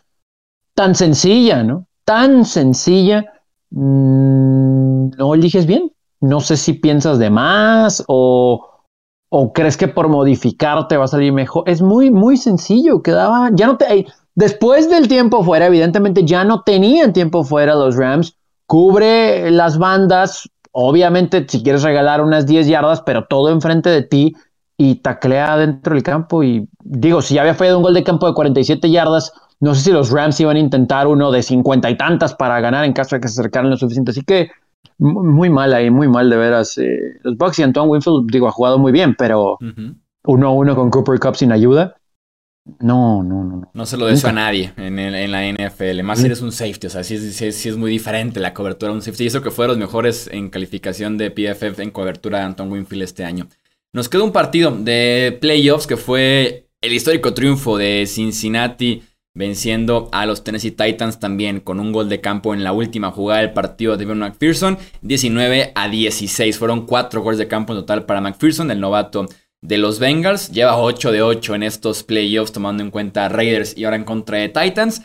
tan 0.76 0.94
sencilla, 0.94 1.64
¿no? 1.64 1.88
Tan 2.04 2.46
sencilla, 2.46 3.26
mm, 3.72 5.10
no 5.18 5.34
eliges 5.34 5.66
bien, 5.66 5.92
no 6.22 6.40
sé 6.40 6.58
si 6.58 6.74
piensas 6.74 7.18
de 7.18 7.30
más 7.30 8.04
o, 8.08 8.70
o 9.30 9.54
crees 9.54 9.78
que 9.78 9.88
por 9.88 10.08
modificarte 10.08 10.98
va 10.98 11.06
a 11.06 11.08
salir 11.08 11.34
mejor. 11.34 11.68
Es 11.68 11.82
muy, 11.82 12.12
muy 12.12 12.38
sencillo. 12.38 13.02
Quedaba, 13.02 13.50
ya 13.54 13.68
no 13.68 13.78
te, 13.78 14.06
después 14.36 14.90
del 14.90 15.08
tiempo 15.08 15.44
fuera, 15.44 15.68
evidentemente 15.68 16.26
ya 16.26 16.44
no 16.44 16.62
tenían 16.62 17.14
tiempo 17.14 17.44
fuera 17.44 17.76
los 17.76 17.96
Rams. 17.96 18.38
Cubre 18.68 19.52
las 19.52 19.78
bandas, 19.78 20.50
obviamente 20.72 21.46
si 21.48 21.64
quieres 21.64 21.84
regalar 21.84 22.22
unas 22.22 22.46
10 22.46 22.68
yardas, 22.68 23.02
pero 23.02 23.26
todo 23.26 23.50
enfrente 23.50 23.90
de 23.90 24.02
ti 24.02 24.36
y 24.78 24.96
taclea 24.96 25.58
dentro 25.58 25.94
del 25.94 26.04
campo. 26.04 26.44
Y 26.44 26.68
digo, 26.84 27.22
si 27.22 27.36
ya 27.36 27.42
había 27.42 27.54
fallado 27.54 27.78
un 27.78 27.84
gol 27.84 27.94
de 27.94 28.04
campo 28.04 28.28
de 28.28 28.34
47 28.34 28.90
yardas, 28.90 29.34
no 29.60 29.74
sé 29.74 29.82
si 29.82 29.92
los 29.92 30.12
Rams 30.12 30.40
iban 30.40 30.58
a 30.58 30.60
intentar 30.60 31.08
uno 31.08 31.32
de 31.32 31.42
50 31.42 31.90
y 31.90 31.98
tantas 31.98 32.36
para 32.36 32.60
ganar 32.60 32.86
en 32.86 32.94
caso 32.94 33.16
de 33.16 33.22
que 33.22 33.28
se 33.28 33.40
acercaran 33.40 33.70
lo 33.70 33.78
suficiente. 33.78 34.12
Así 34.12 34.24
que 34.24 34.50
muy 34.98 35.50
mal 35.50 35.74
ahí, 35.74 35.90
muy 35.90 36.08
mal 36.08 36.30
de 36.30 36.38
veras. 36.38 36.78
Eh, 36.78 37.20
los 37.24 37.38
Bucks 37.38 37.60
y 37.60 37.64
Antoine 37.64 37.90
Winfield, 37.90 38.30
digo, 38.32 38.48
ha 38.48 38.52
jugado 38.52 38.78
muy 38.78 38.92
bien, 38.92 39.16
pero 39.18 39.58
uno 40.26 40.48
a 40.48 40.52
uno 40.52 40.76
con 40.76 40.90
Cooper 40.90 41.20
Cup 41.20 41.36
sin 41.36 41.52
ayuda. 41.52 41.96
No, 42.80 43.22
no, 43.22 43.44
no. 43.44 43.70
No, 43.74 43.86
se 43.86 43.96
lo 43.96 44.08
deseo 44.08 44.32
a 44.32 44.34
nadie 44.34 44.74
en, 44.78 44.98
en, 44.98 45.32
la 45.32 45.48
NFL. 45.52 46.02
Más 46.02 46.20
si 46.20 46.26
eres 46.26 46.42
un 46.42 46.52
safety. 46.52 46.88
O 46.88 46.90
sea, 46.90 47.04
sí, 47.04 47.16
es 47.16 47.78
muy 47.78 47.92
diferente 47.92 48.40
la 48.40 48.56
cobertura 48.56 48.92
de 48.92 48.96
un 48.96 49.02
safety. 49.04 49.26
Y 49.26 49.28
eso 49.28 49.44
que 49.44 49.52
fue 49.52 49.68
los 49.68 49.78
mejores 49.78 50.28
en 50.32 50.50
calificación 50.50 51.18
de 51.18 51.30
PFF 51.30 51.80
en 51.80 51.92
cobertura 51.92 52.40
de 52.40 52.46
Anton 52.46 52.72
Winfield 52.72 53.04
este 53.04 53.24
año. 53.24 53.48
Nos 53.94 54.10
quedó 54.10 54.26
un 54.26 54.32
partido 54.32 54.72
de 54.72 55.38
playoffs 55.40 55.86
que 55.86 55.96
fue 55.96 56.68
el 56.82 56.94
histórico 56.94 57.34
triunfo 57.34 57.78
de 57.78 58.06
Cincinnati 58.08 59.04
venciendo 59.36 60.10
a 60.12 60.26
los 60.26 60.44
Tennessee 60.44 60.72
Titans 60.72 61.20
también 61.20 61.60
con 61.60 61.80
un 61.80 61.92
gol 61.92 62.10
de 62.10 62.22
campo 62.22 62.54
en 62.54 62.64
la 62.64 62.72
última 62.72 63.12
jugada 63.12 63.42
del 63.42 63.54
partido 63.54 63.92
de 63.92 64.00
Devon 64.00 64.20
McPherson, 64.20 64.78
19 65.02 65.74
a 65.76 65.90
16. 65.90 66.58
Fueron 66.58 66.86
cuatro 66.86 67.22
goles 67.22 67.38
de 67.38 67.48
campo 67.48 67.74
en 67.74 67.80
total 67.80 68.06
para 68.06 68.22
McPherson, 68.22 68.72
el 68.72 68.80
novato 68.80 69.28
de 69.68 69.78
los 69.78 70.00
Bengals. 70.00 70.52
Lleva 70.52 70.78
8 70.78 71.12
de 71.12 71.22
8 71.22 71.56
en 71.56 71.64
estos 71.64 72.04
playoffs, 72.04 72.52
tomando 72.52 72.84
en 72.84 72.92
cuenta 72.92 73.30
Raiders 73.30 73.78
y 73.78 73.86
ahora 73.86 73.98
en 73.98 74.04
contra 74.04 74.38
de 74.38 74.50
Titans. 74.50 75.02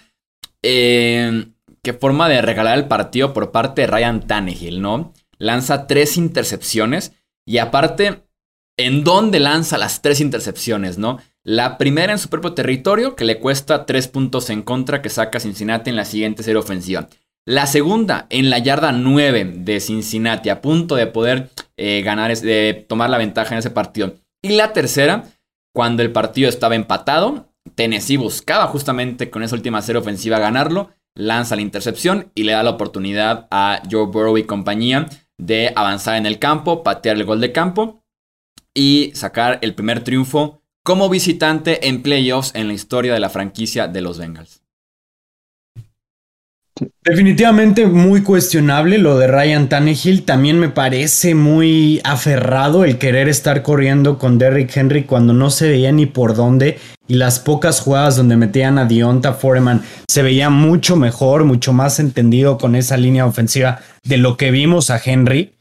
Eh, 0.63 1.47
qué 1.83 1.93
forma 1.93 2.29
de 2.29 2.43
regalar 2.43 2.79
el 2.79 2.89
partido 2.89 3.33
por 3.33 3.51
parte 3.51 3.83
de 3.83 3.87
Ryan 3.87 4.27
Tannehill, 4.27 4.81
¿no? 4.81 5.13
Lanza 5.39 5.87
tres 5.87 6.17
intercepciones 6.17 7.13
y 7.47 7.59
aparte 7.59 8.25
en 8.77 9.05
dónde 9.05 9.41
lanza 9.41 9.79
las 9.79 10.03
tres 10.03 10.21
intercepciones, 10.21 10.99
¿no? 10.99 11.19
La 11.43 11.79
primera 11.79 12.13
en 12.13 12.19
su 12.19 12.29
propio 12.29 12.53
territorio, 12.53 13.17
que 13.17 13.25
le 13.25 13.39
cuesta 13.39 13.87
tres 13.87 14.09
puntos 14.09 14.51
en 14.51 14.63
contra, 14.63 15.01
que 15.01 15.09
saca 15.09 15.41
Cincinnati 15.41 15.91
en 15.91 15.97
la 15.97 16.05
siguiente 16.05 16.43
serie 16.43 16.61
ofensiva. 16.61 17.09
La 17.47 17.67
segunda 17.67 18.27
en 18.29 18.51
la 18.51 18.59
yarda 18.59 18.93
9 18.93 19.53
de 19.57 19.81
Cincinnati, 19.81 20.51
a 20.51 20.61
punto 20.61 20.97
de 20.97 21.07
poder 21.07 21.51
eh, 21.77 22.03
ganar, 22.03 22.37
de 22.37 22.85
tomar 22.89 23.09
la 23.09 23.17
ventaja 23.17 23.55
en 23.55 23.61
ese 23.61 23.71
partido. 23.71 24.15
Y 24.43 24.51
la 24.51 24.73
tercera, 24.73 25.25
cuando 25.75 26.03
el 26.03 26.13
partido 26.13 26.49
estaba 26.49 26.75
empatado, 26.75 27.53
Tennessee 27.75 28.17
buscaba 28.17 28.67
justamente 28.67 29.31
con 29.31 29.43
esa 29.43 29.57
última 29.57 29.83
serie 29.83 30.01
ofensiva 30.01 30.39
ganarlo, 30.39 30.91
lanza 31.15 31.57
la 31.57 31.63
intercepción 31.63 32.31
y 32.35 32.45
le 32.45 32.53
da 32.53 32.63
la 32.63 32.71
oportunidad 32.71 33.49
a 33.51 33.83
Joe 33.91 34.07
Burrow 34.07 34.39
y 34.39 34.45
compañía 34.45 35.09
de 35.39 35.73
avanzar 35.77 36.17
en 36.17 36.27
el 36.27 36.39
campo, 36.39 36.83
patear 36.83 37.17
el 37.17 37.25
gol 37.25 37.41
de 37.41 37.53
campo 37.53 38.03
y 38.75 39.13
sacar 39.15 39.59
el 39.63 39.75
primer 39.75 40.05
triunfo 40.05 40.63
como 40.85 41.09
visitante 41.09 41.89
en 41.89 42.03
playoffs 42.03 42.55
en 42.55 42.69
la 42.69 42.75
historia 42.75 43.13
de 43.13 43.21
la 43.21 43.31
franquicia 43.31 43.89
de 43.89 44.01
los 44.01 44.19
Bengals. 44.19 44.63
Definitivamente 47.05 47.87
muy 47.87 48.23
cuestionable 48.23 48.99
lo 48.99 49.19
de 49.19 49.27
Ryan 49.27 49.69
Tannehill. 49.69 50.25
También 50.25 50.59
me 50.59 50.69
parece 50.69 51.35
muy 51.35 52.01
aferrado 52.05 52.85
el 52.85 52.99
querer 52.99 53.29
estar 53.29 53.63
corriendo 53.63 54.19
con 54.19 54.39
Derrick 54.39 54.77
Henry 54.77 55.05
cuando 55.05 55.33
no 55.33 55.51
se 55.51 55.69
veía 55.69 55.93
ni 55.93 56.07
por 56.07 56.35
dónde. 56.35 56.79
Y 57.09 57.15
las 57.15 57.39
pocas 57.41 57.81
jugadas 57.81 58.17
donde 58.17 58.37
metían 58.37 58.79
a 58.79 58.85
Dionta 58.85 59.33
Foreman 59.33 59.83
se 60.09 60.23
veía 60.23 60.49
mucho 60.51 60.97
mejor, 60.97 61.45
mucho 61.45 61.73
más 61.73 61.99
entendido 61.99 62.57
con 62.57 62.75
esa 62.75 62.97
línea 62.97 63.27
ofensiva 63.27 63.81
de 64.05 64.17
lo 64.17 64.37
que 64.37 64.51
vimos 64.51 64.91
a 64.91 65.01
Henry. 65.05 65.53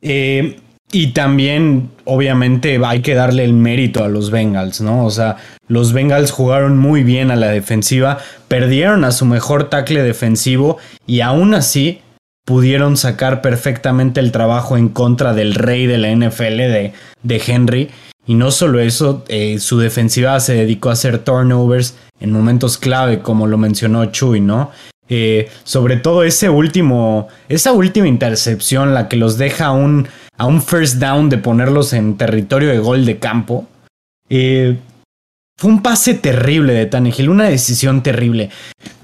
Eh, 0.00 0.60
y 0.94 1.08
también, 1.08 1.90
obviamente, 2.04 2.80
hay 2.84 3.02
que 3.02 3.16
darle 3.16 3.42
el 3.42 3.52
mérito 3.52 4.04
a 4.04 4.08
los 4.08 4.30
Bengals, 4.30 4.80
¿no? 4.80 5.04
O 5.04 5.10
sea, 5.10 5.38
los 5.66 5.92
Bengals 5.92 6.30
jugaron 6.30 6.78
muy 6.78 7.02
bien 7.02 7.32
a 7.32 7.36
la 7.36 7.48
defensiva, 7.48 8.18
perdieron 8.46 9.04
a 9.04 9.10
su 9.10 9.24
mejor 9.24 9.68
tackle 9.68 10.04
defensivo 10.04 10.78
y 11.04 11.20
aún 11.20 11.52
así 11.54 12.00
pudieron 12.44 12.96
sacar 12.96 13.42
perfectamente 13.42 14.20
el 14.20 14.30
trabajo 14.30 14.76
en 14.76 14.88
contra 14.88 15.34
del 15.34 15.56
rey 15.56 15.86
de 15.86 15.98
la 15.98 16.14
NFL, 16.14 16.58
de, 16.58 16.92
de 17.24 17.42
Henry. 17.44 17.90
Y 18.24 18.34
no 18.34 18.52
solo 18.52 18.78
eso, 18.78 19.24
eh, 19.26 19.58
su 19.58 19.80
defensiva 19.80 20.38
se 20.38 20.54
dedicó 20.54 20.90
a 20.90 20.92
hacer 20.92 21.18
turnovers 21.18 21.96
en 22.20 22.30
momentos 22.30 22.78
clave, 22.78 23.18
como 23.18 23.48
lo 23.48 23.58
mencionó 23.58 24.06
Chuy, 24.12 24.40
¿no? 24.40 24.70
Eh, 25.08 25.50
sobre 25.64 25.96
todo 25.96 26.22
ese 26.22 26.48
último, 26.48 27.26
esa 27.48 27.72
última 27.72 28.06
intercepción, 28.06 28.94
la 28.94 29.08
que 29.08 29.16
los 29.16 29.38
deja 29.38 29.72
un 29.72 30.06
a 30.36 30.46
un 30.46 30.62
first 30.62 30.96
down 30.96 31.28
de 31.28 31.38
ponerlos 31.38 31.92
en 31.92 32.16
territorio 32.16 32.70
de 32.70 32.78
gol 32.78 33.04
de 33.04 33.18
campo. 33.18 33.66
Eh, 34.28 34.78
fue 35.56 35.70
un 35.70 35.82
pase 35.82 36.14
terrible 36.14 36.72
de 36.72 36.86
Tannehill, 36.86 37.28
una 37.28 37.44
decisión 37.44 38.02
terrible. 38.02 38.50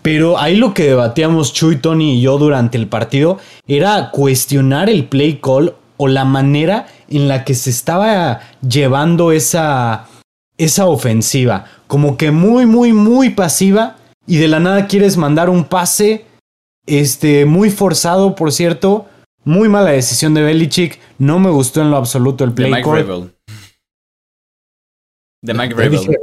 Pero 0.02 0.38
ahí 0.38 0.56
lo 0.56 0.74
que 0.74 0.84
debatíamos 0.84 1.52
Chuy, 1.52 1.76
Tony 1.76 2.14
y 2.18 2.22
yo 2.22 2.38
durante 2.38 2.76
el 2.76 2.88
partido 2.88 3.38
era 3.68 4.10
cuestionar 4.10 4.90
el 4.90 5.04
play 5.04 5.38
call 5.40 5.74
o 5.96 6.08
la 6.08 6.24
manera 6.24 6.86
en 7.08 7.28
la 7.28 7.44
que 7.44 7.54
se 7.54 7.70
estaba 7.70 8.40
llevando 8.66 9.32
esa, 9.32 10.06
esa 10.58 10.86
ofensiva. 10.86 11.66
Como 11.86 12.16
que 12.16 12.30
muy, 12.30 12.66
muy, 12.66 12.92
muy 12.92 13.30
pasiva 13.30 13.96
y 14.26 14.38
de 14.38 14.48
la 14.48 14.60
nada 14.60 14.86
quieres 14.86 15.16
mandar 15.16 15.50
un 15.50 15.64
pase 15.64 16.24
este, 16.86 17.44
muy 17.44 17.70
forzado, 17.70 18.34
por 18.34 18.50
cierto, 18.50 19.06
muy 19.44 19.68
mala 19.68 19.90
decisión 19.90 20.34
de 20.34 20.42
Belichick. 20.42 20.98
No 21.18 21.38
me 21.38 21.50
gustó 21.50 21.82
en 21.82 21.90
lo 21.90 21.96
absoluto 21.96 22.44
el 22.44 22.52
play 22.52 22.70
de 22.70 22.76
Mike 22.76 23.06
call. 23.06 23.34
De 25.42 25.54
Mike 25.54 25.74
Rabel. 25.74 26.18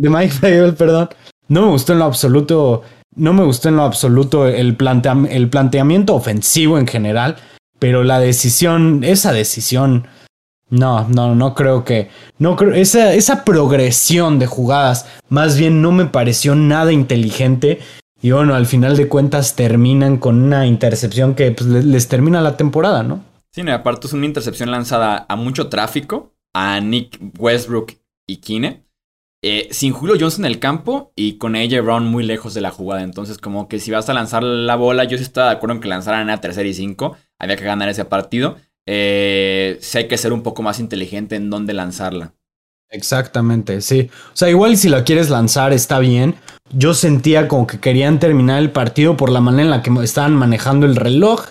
De, 0.00 0.10
Mike 0.10 0.34
Rabel, 0.40 0.74
perdón. 0.74 1.08
No 1.46 1.62
me 1.62 1.68
gustó 1.68 1.92
en 1.92 2.00
lo 2.00 2.04
absoluto. 2.04 2.82
No 3.14 3.32
me 3.32 3.44
gustó 3.44 3.68
en 3.68 3.76
lo 3.76 3.84
absoluto 3.84 4.48
el, 4.48 4.76
el 5.30 5.48
planteamiento 5.48 6.14
ofensivo 6.14 6.78
en 6.78 6.86
general. 6.86 7.36
Pero 7.78 8.02
la 8.02 8.18
decisión, 8.18 9.04
esa 9.04 9.32
decisión. 9.32 10.08
No, 10.70 11.08
no, 11.08 11.34
no 11.36 11.54
creo 11.54 11.84
que. 11.84 12.10
No 12.38 12.56
creo. 12.56 12.74
Esa, 12.74 13.14
esa 13.14 13.44
progresión 13.44 14.40
de 14.40 14.46
jugadas. 14.46 15.06
Más 15.28 15.56
bien 15.56 15.80
no 15.80 15.92
me 15.92 16.06
pareció 16.06 16.56
nada 16.56 16.92
inteligente. 16.92 17.78
Y 18.20 18.32
bueno, 18.32 18.54
al 18.54 18.66
final 18.66 18.96
de 18.96 19.08
cuentas 19.08 19.54
terminan 19.54 20.18
con 20.18 20.42
una 20.42 20.66
intercepción 20.66 21.34
que 21.34 21.52
pues, 21.52 21.68
les 21.68 22.08
termina 22.08 22.40
la 22.40 22.56
temporada, 22.56 23.02
¿no? 23.02 23.24
Sí, 23.52 23.62
no, 23.62 23.72
aparte 23.72 24.06
es 24.06 24.12
una 24.12 24.26
intercepción 24.26 24.70
lanzada 24.70 25.24
a 25.28 25.36
mucho 25.36 25.68
tráfico, 25.68 26.34
a 26.52 26.80
Nick 26.80 27.18
Westbrook 27.38 27.92
y 28.26 28.38
Kine. 28.38 28.84
Eh, 29.40 29.68
sin 29.70 29.92
Julio 29.92 30.16
Johnson 30.18 30.44
en 30.44 30.50
el 30.50 30.58
campo 30.58 31.12
y 31.14 31.38
con 31.38 31.54
AJ 31.54 31.80
Brown 31.82 32.06
muy 32.06 32.24
lejos 32.24 32.54
de 32.54 32.60
la 32.60 32.72
jugada. 32.72 33.02
Entonces, 33.02 33.38
como 33.38 33.68
que 33.68 33.78
si 33.78 33.92
vas 33.92 34.08
a 34.08 34.14
lanzar 34.14 34.42
la 34.42 34.74
bola, 34.74 35.04
yo 35.04 35.16
sí 35.16 35.22
estaba 35.22 35.50
de 35.50 35.56
acuerdo 35.56 35.76
en 35.76 35.80
que 35.80 35.88
lanzaran 35.88 36.28
a 36.28 36.40
tercera 36.40 36.68
y 36.68 36.74
cinco. 36.74 37.16
Había 37.38 37.56
que 37.56 37.64
ganar 37.64 37.88
ese 37.88 38.04
partido. 38.04 38.56
Eh, 38.86 39.78
sí 39.80 39.98
hay 39.98 40.08
que 40.08 40.18
ser 40.18 40.32
un 40.32 40.42
poco 40.42 40.62
más 40.62 40.80
inteligente 40.80 41.36
en 41.36 41.50
dónde 41.50 41.72
lanzarla. 41.72 42.34
Exactamente, 42.90 43.80
sí. 43.82 44.10
O 44.32 44.36
sea, 44.36 44.48
igual 44.48 44.76
si 44.76 44.88
la 44.88 45.04
quieres 45.04 45.30
lanzar 45.30 45.72
está 45.72 45.98
bien. 45.98 46.36
Yo 46.70 46.94
sentía 46.94 47.48
como 47.48 47.66
que 47.66 47.80
querían 47.80 48.18
terminar 48.18 48.58
el 48.58 48.70
partido 48.70 49.16
por 49.16 49.30
la 49.30 49.40
manera 49.40 49.64
en 49.64 49.70
la 49.70 49.82
que 49.82 49.90
estaban 50.02 50.34
manejando 50.34 50.86
el 50.86 50.96
reloj. 50.96 51.46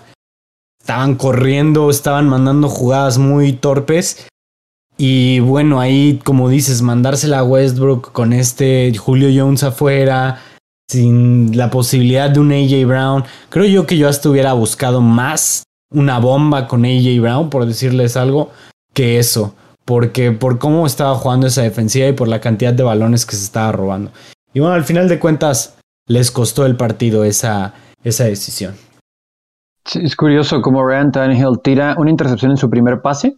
Estaban 0.79 1.15
corriendo, 1.15 1.89
estaban 1.89 2.29
mandando 2.29 2.69
jugadas 2.69 3.17
muy 3.17 3.53
torpes. 3.53 4.27
Y 4.97 5.39
bueno, 5.39 5.79
ahí, 5.79 6.19
como 6.23 6.49
dices, 6.49 6.81
mandársela 6.81 7.39
a 7.39 7.43
Westbrook 7.43 8.11
con 8.11 8.33
este 8.33 8.95
Julio 8.97 9.29
Jones 9.35 9.63
afuera, 9.63 10.41
sin 10.89 11.55
la 11.55 11.69
posibilidad 11.69 12.29
de 12.29 12.39
un 12.39 12.51
AJ 12.51 12.87
Brown. 12.87 13.23
Creo 13.49 13.65
yo 13.65 13.85
que 13.85 13.97
yo 13.97 14.07
hasta 14.07 14.29
hubiera 14.29 14.53
buscado 14.53 15.01
más 15.01 15.63
una 15.91 16.19
bomba 16.19 16.67
con 16.67 16.85
AJ 16.85 17.21
Brown, 17.21 17.49
por 17.49 17.65
decirles 17.65 18.17
algo, 18.17 18.51
que 18.93 19.19
eso 19.19 19.53
porque 19.87 20.33
por 20.33 20.59
cómo 20.59 20.85
estaba 20.85 21.15
jugando 21.15 21.47
esa 21.47 21.61
defensiva 21.61 22.09
y 22.09 22.11
por 22.11 22.27
la 22.27 22.41
cantidad 22.41 22.73
de 22.73 22.83
balones 22.83 23.25
que 23.25 23.37
se 23.37 23.45
estaba 23.45 23.71
robando. 23.71 24.11
Y 24.53 24.59
bueno, 24.59 24.75
al 24.75 24.83
final 24.83 25.07
de 25.07 25.19
cuentas 25.19 25.77
les 26.07 26.31
costó 26.31 26.65
el 26.65 26.75
partido 26.75 27.23
esa, 27.23 27.73
esa 28.03 28.25
decisión. 28.25 28.75
es 29.93 30.15
curioso 30.15 30.61
cómo 30.61 30.85
Ryan 30.85 31.11
Tannehill 31.11 31.59
tira 31.63 31.95
una 31.97 32.09
intercepción 32.09 32.51
en 32.51 32.57
su 32.57 32.69
primer 32.69 33.01
pase 33.01 33.35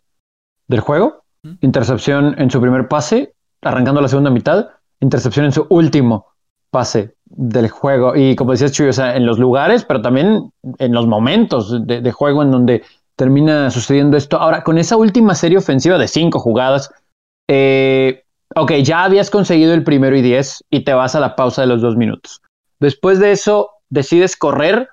del 0.68 0.80
juego, 0.80 1.24
intercepción 1.62 2.36
en 2.38 2.52
su 2.52 2.62
primer 2.62 2.88
pase, 2.88 3.34
arrancando 3.62 4.02
la 4.02 4.08
segunda 4.08 4.30
mitad, 4.30 4.68
intercepción 5.00 5.46
en 5.46 5.52
su 5.52 5.66
último 5.70 6.28
pase 6.70 7.16
del 7.26 7.70
juego. 7.70 8.16
Y 8.16 8.36
como 8.36 8.52
decías, 8.52 8.72
Chuy, 8.72 8.90
o 8.90 8.94
sea, 8.94 9.16
en 9.16 9.26
los 9.26 9.40
lugares, 9.40 9.84
pero 9.84 10.02
también 10.02 10.52
en 10.78 10.94
los 10.94 11.08
momentos 11.08 11.86
de, 11.86 12.02
de 12.02 12.12
juego 12.12 12.44
en 12.44 12.52
donde 12.52 12.84
termina 13.16 13.70
sucediendo 13.70 14.16
esto. 14.16 14.38
Ahora, 14.38 14.64
con 14.64 14.78
esa 14.78 14.96
última 14.96 15.36
serie 15.36 15.58
ofensiva 15.58 15.98
de 15.98 16.08
cinco 16.08 16.40
jugadas, 16.40 16.90
eh, 17.50 18.24
ok, 18.56 18.72
ya 18.84 19.04
habías 19.04 19.30
conseguido 19.30 19.74
el 19.74 19.84
primero 19.84 20.16
y 20.16 20.22
diez 20.22 20.64
y 20.70 20.84
te 20.84 20.94
vas 20.94 21.16
a 21.16 21.20
la 21.20 21.36
pausa 21.36 21.62
de 21.62 21.68
los 21.68 21.82
dos 21.82 21.96
minutos. 21.96 22.42
Después 22.80 23.20
de 23.20 23.32
eso, 23.32 23.72
decides 23.90 24.36
correr, 24.36 24.90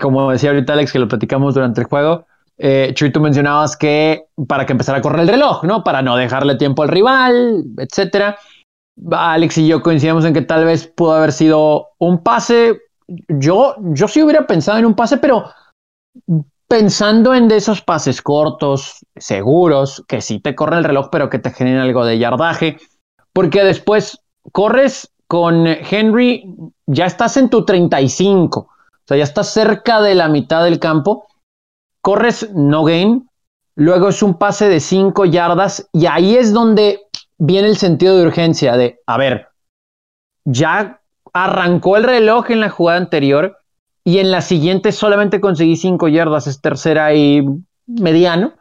como 0.00 0.30
decía 0.30 0.50
ahorita 0.50 0.74
Alex, 0.74 0.92
que 0.92 0.98
lo 0.98 1.08
platicamos 1.08 1.54
durante 1.54 1.80
el 1.80 1.86
juego. 1.86 2.26
Eh, 2.58 2.92
Chuy, 2.94 3.10
tú 3.10 3.20
mencionabas 3.20 3.76
que 3.76 4.26
para 4.46 4.66
que 4.66 4.72
empezara 4.72 4.98
a 4.98 5.02
correr 5.02 5.22
el 5.22 5.28
reloj, 5.28 5.64
¿no? 5.64 5.82
Para 5.82 6.02
no 6.02 6.16
dejarle 6.16 6.56
tiempo 6.56 6.82
al 6.82 6.90
rival, 6.90 7.64
etcétera. 7.78 8.36
Alex 9.10 9.58
y 9.58 9.66
yo 9.66 9.82
coincidimos 9.82 10.24
en 10.24 10.34
que 10.34 10.42
tal 10.42 10.64
vez 10.64 10.86
pudo 10.86 11.14
haber 11.14 11.32
sido 11.32 11.88
un 11.98 12.22
pase. 12.22 12.78
Yo, 13.28 13.74
yo 13.78 14.06
sí 14.06 14.22
hubiera 14.22 14.46
pensado 14.46 14.78
en 14.78 14.86
un 14.86 14.94
pase, 14.94 15.16
pero 15.16 15.50
pensando 16.68 17.34
en 17.34 17.50
esos 17.50 17.82
pases 17.82 18.22
cortos, 18.22 19.04
seguros, 19.16 20.04
que 20.06 20.20
sí 20.20 20.40
te 20.40 20.54
corren 20.54 20.78
el 20.78 20.84
reloj, 20.84 21.08
pero 21.10 21.28
que 21.28 21.38
te 21.38 21.50
generen 21.50 21.80
algo 21.80 22.04
de 22.04 22.18
yardaje, 22.18 22.78
porque 23.32 23.64
después 23.64 24.20
corres 24.52 25.12
con 25.26 25.66
Henry, 25.66 26.44
ya 26.86 27.06
estás 27.06 27.36
en 27.36 27.48
tu 27.48 27.64
35, 27.64 28.60
o 28.60 28.68
sea, 29.06 29.16
ya 29.16 29.24
estás 29.24 29.52
cerca 29.52 30.00
de 30.02 30.14
la 30.14 30.28
mitad 30.28 30.62
del 30.64 30.78
campo, 30.78 31.26
corres 32.02 32.50
no 32.52 32.84
gain, 32.84 33.28
luego 33.74 34.08
es 34.08 34.22
un 34.22 34.38
pase 34.38 34.68
de 34.68 34.80
5 34.80 35.24
yardas 35.24 35.88
y 35.92 36.06
ahí 36.06 36.36
es 36.36 36.52
donde 36.52 37.00
viene 37.38 37.68
el 37.68 37.76
sentido 37.76 38.16
de 38.16 38.26
urgencia 38.26 38.76
de, 38.76 39.00
a 39.06 39.16
ver, 39.16 39.48
ya 40.44 41.00
arrancó 41.32 41.96
el 41.96 42.04
reloj 42.04 42.50
en 42.50 42.60
la 42.60 42.68
jugada 42.68 42.98
anterior 42.98 43.56
y 44.04 44.18
en 44.18 44.30
la 44.30 44.42
siguiente 44.42 44.92
solamente 44.92 45.40
conseguí 45.40 45.76
5 45.76 46.08
yardas, 46.08 46.46
es 46.46 46.60
tercera 46.60 47.14
y 47.14 47.42
mediano, 47.86 48.52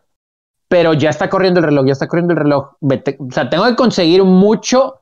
pero 0.71 0.93
ya 0.93 1.09
está 1.09 1.29
corriendo 1.29 1.59
el 1.59 1.65
reloj, 1.65 1.85
ya 1.85 1.91
está 1.91 2.07
corriendo 2.07 2.31
el 2.31 2.39
reloj. 2.39 2.75
o 2.79 3.31
sea, 3.31 3.49
tengo 3.49 3.65
que 3.65 3.75
conseguir 3.75 4.23
mucho 4.23 5.01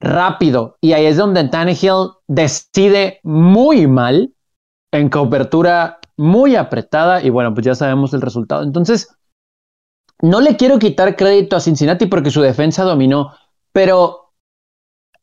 rápido 0.00 0.76
y 0.80 0.92
ahí 0.92 1.06
es 1.06 1.16
donde 1.16 1.42
Tannehill 1.48 2.10
decide 2.28 3.18
muy 3.24 3.88
mal 3.88 4.32
en 4.92 5.08
cobertura 5.08 5.98
muy 6.16 6.54
apretada 6.54 7.20
y 7.20 7.30
bueno, 7.30 7.52
pues 7.52 7.66
ya 7.66 7.74
sabemos 7.74 8.14
el 8.14 8.20
resultado. 8.20 8.62
Entonces, 8.62 9.12
no 10.22 10.40
le 10.40 10.56
quiero 10.56 10.78
quitar 10.78 11.16
crédito 11.16 11.56
a 11.56 11.60
Cincinnati 11.60 12.06
porque 12.06 12.30
su 12.30 12.40
defensa 12.40 12.84
dominó, 12.84 13.32
pero 13.72 14.34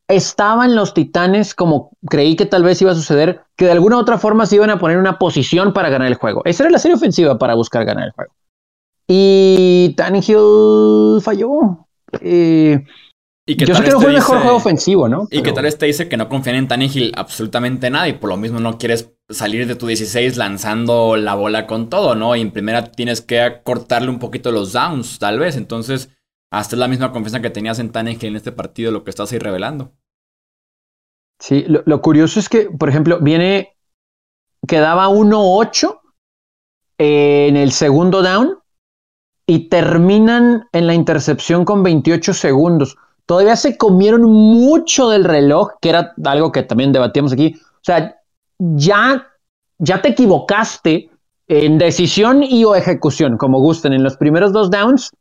estaban 0.10 0.76
los 0.76 0.93
Titanes 0.93 1.56
como 1.56 1.91
creí 2.10 2.36
que 2.36 2.46
tal 2.46 2.64
vez 2.64 2.82
iba 2.82 2.91
a 2.91 2.96
suceder, 2.96 3.46
que 3.56 3.64
de 3.64 3.72
alguna 3.72 3.96
u 3.96 4.00
otra 4.00 4.18
forma 4.18 4.46
se 4.46 4.58
iban 4.58 4.72
a 4.72 4.78
poner 4.78 4.98
una 4.98 5.18
posición 5.18 5.72
para 5.72 5.88
ganar 5.88 6.10
el 6.10 6.16
juego. 6.16 6.41
Esa 6.43 6.64
era 6.64 6.72
la 6.72 6.80
serie 6.80 6.96
ofensiva 6.96 7.38
para 7.38 7.56
buscar 7.56 7.86
ganar 7.86 8.08
el 8.08 8.12
juego. 8.12 8.34
Y 9.08 9.93
Tannehill 9.95 11.22
falló. 11.22 11.88
Eh, 12.22 12.84
y 13.47 13.56
Yo 13.58 13.76
sé 13.76 13.84
que 13.84 13.91
no 13.91 13.99
fue 13.99 14.10
el 14.10 14.16
mejor 14.16 14.39
juego 14.39 14.58
ofensivo, 14.58 15.08
¿no? 15.08 15.28
Y 15.30 15.43
que 15.43 15.51
tal 15.51 15.66
vez 15.66 15.78
te 15.78 15.86
dice 15.86 16.10
que 16.10 16.18
no 16.18 16.30
confían 16.30 16.56
en 16.56 16.68
Tannehill 16.68 17.12
absolutamente 17.16 17.91
nada 17.91 18.08
y 18.08 18.14
por 18.14 18.32
lo 18.32 18.38
mismo 18.38 18.60
no 18.60 18.80
quieres 18.80 19.14
salir 19.30 19.68
de 19.68 19.76
tu 19.76 19.86
16 19.86 20.38
lanzando 20.38 21.16
la 21.16 21.36
bola 21.36 21.68
con 21.68 21.89
todo, 21.89 22.16
¿no? 22.16 22.36
Y 22.36 22.41
en 22.41 22.51
primera 22.51 22.91
tienes 22.91 23.22
que 23.22 23.62
cortarle 23.64 24.10
un 24.10 24.18
poquito 24.18 24.51
los 24.51 24.74
downs, 24.74 25.20
tal 25.20 25.38
vez. 25.38 25.58
Entonces, 25.58 26.10
hasta 26.51 26.76
es 26.76 26.80
la 26.80 26.88
misma 26.88 27.12
confianza 27.12 27.41
que 27.41 27.51
tenías 27.51 27.78
en 27.78 27.91
Tannehill 27.91 28.26
en 28.26 28.36
este 28.36 28.51
partido, 28.51 28.91
lo 28.91 29.03
que 29.03 29.12
estás 29.12 29.32
ahí 29.32 29.38
revelando. 29.38 29.91
Sí, 31.39 31.66
lo, 31.68 32.01
curioso 32.01 32.39
es 32.39 32.49
que, 32.49 32.70
por 32.72 32.89
ejemplo, 32.89 33.20
viene, 33.20 33.78
quedaba 34.68 35.10
1-8 35.10 35.99
en 36.97 37.58
el 37.58 37.72
segundo 37.72 38.24
down 38.24 38.58
y 39.48 39.70
terminan 39.70 40.68
en 40.72 40.88
la 40.88 40.93
intercepción 40.93 41.66
con 41.66 41.84
28 41.84 42.34
segundos 42.34 42.98
todavía 43.26 43.56
se 43.56 43.78
comieron 43.78 44.24
mucho 44.24 45.10
del 45.10 45.24
reloj, 45.24 45.72
que 45.82 45.89
era 45.89 46.14
algo 46.26 46.52
que 46.52 46.64
también 46.64 46.91
debatíamos 46.91 47.34
aquí. 47.34 47.56
O 47.58 47.84
sea, 47.84 48.16
ya, 48.60 49.28
ya 49.78 50.02
te 50.02 50.10
equivocaste 50.10 51.10
en 51.48 51.78
decisión 51.78 52.43
y 52.43 52.64
o 52.66 52.76
ejecución, 52.76 53.38
como 53.38 53.60
gusten. 53.60 53.93
En 53.93 54.04
los 54.04 54.18
primeros 54.18 54.54
dos 54.54 54.70
downs, 54.70 55.12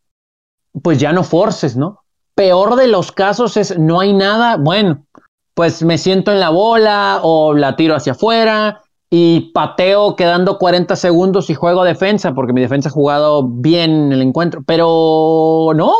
pues 0.82 0.98
ya 0.98 1.12
no 1.12 1.24
forces, 1.24 1.76
¿no? 1.76 2.00
Peor 2.34 2.76
de 2.76 2.88
los 2.88 3.12
casos 3.12 3.56
es 3.56 3.78
no 3.78 4.00
hay 4.00 4.12
nada, 4.12 4.56
bueno, 4.56 5.06
pues 5.54 5.82
me 5.84 5.98
siento 5.98 6.32
en 6.32 6.40
la 6.40 6.50
bola 6.50 7.20
o 7.22 7.54
la 7.54 7.76
tiro 7.76 7.94
hacia 7.94 8.12
afuera 8.12 8.82
y 9.10 9.52
pateo 9.52 10.16
quedando 10.16 10.58
40 10.58 10.96
segundos 10.96 11.50
y 11.50 11.54
juego 11.54 11.84
defensa, 11.84 12.34
porque 12.34 12.52
mi 12.52 12.60
defensa 12.60 12.88
ha 12.88 12.92
jugado 12.92 13.46
bien 13.48 13.90
en 13.90 14.12
el 14.12 14.22
encuentro, 14.22 14.62
pero 14.66 15.72
no. 15.74 15.92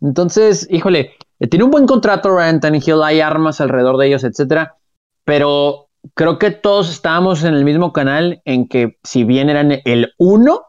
Entonces, 0.00 0.68
híjole, 0.70 1.12
eh, 1.40 1.46
tiene 1.48 1.64
un 1.64 1.70
buen 1.70 1.86
contrato 1.86 2.30
Ryan 2.30 2.60
Tannehill, 2.60 3.02
hay 3.02 3.20
armas 3.20 3.60
alrededor 3.60 3.96
de 3.96 4.06
ellos, 4.06 4.24
etcétera, 4.24 4.76
pero 5.24 5.88
creo 6.14 6.38
que 6.38 6.50
todos 6.50 6.90
estábamos 6.90 7.44
en 7.44 7.54
el 7.54 7.64
mismo 7.64 7.92
canal 7.92 8.40
en 8.44 8.68
que 8.68 8.98
si 9.02 9.24
bien 9.24 9.50
eran 9.50 9.80
el 9.84 10.12
uno, 10.18 10.62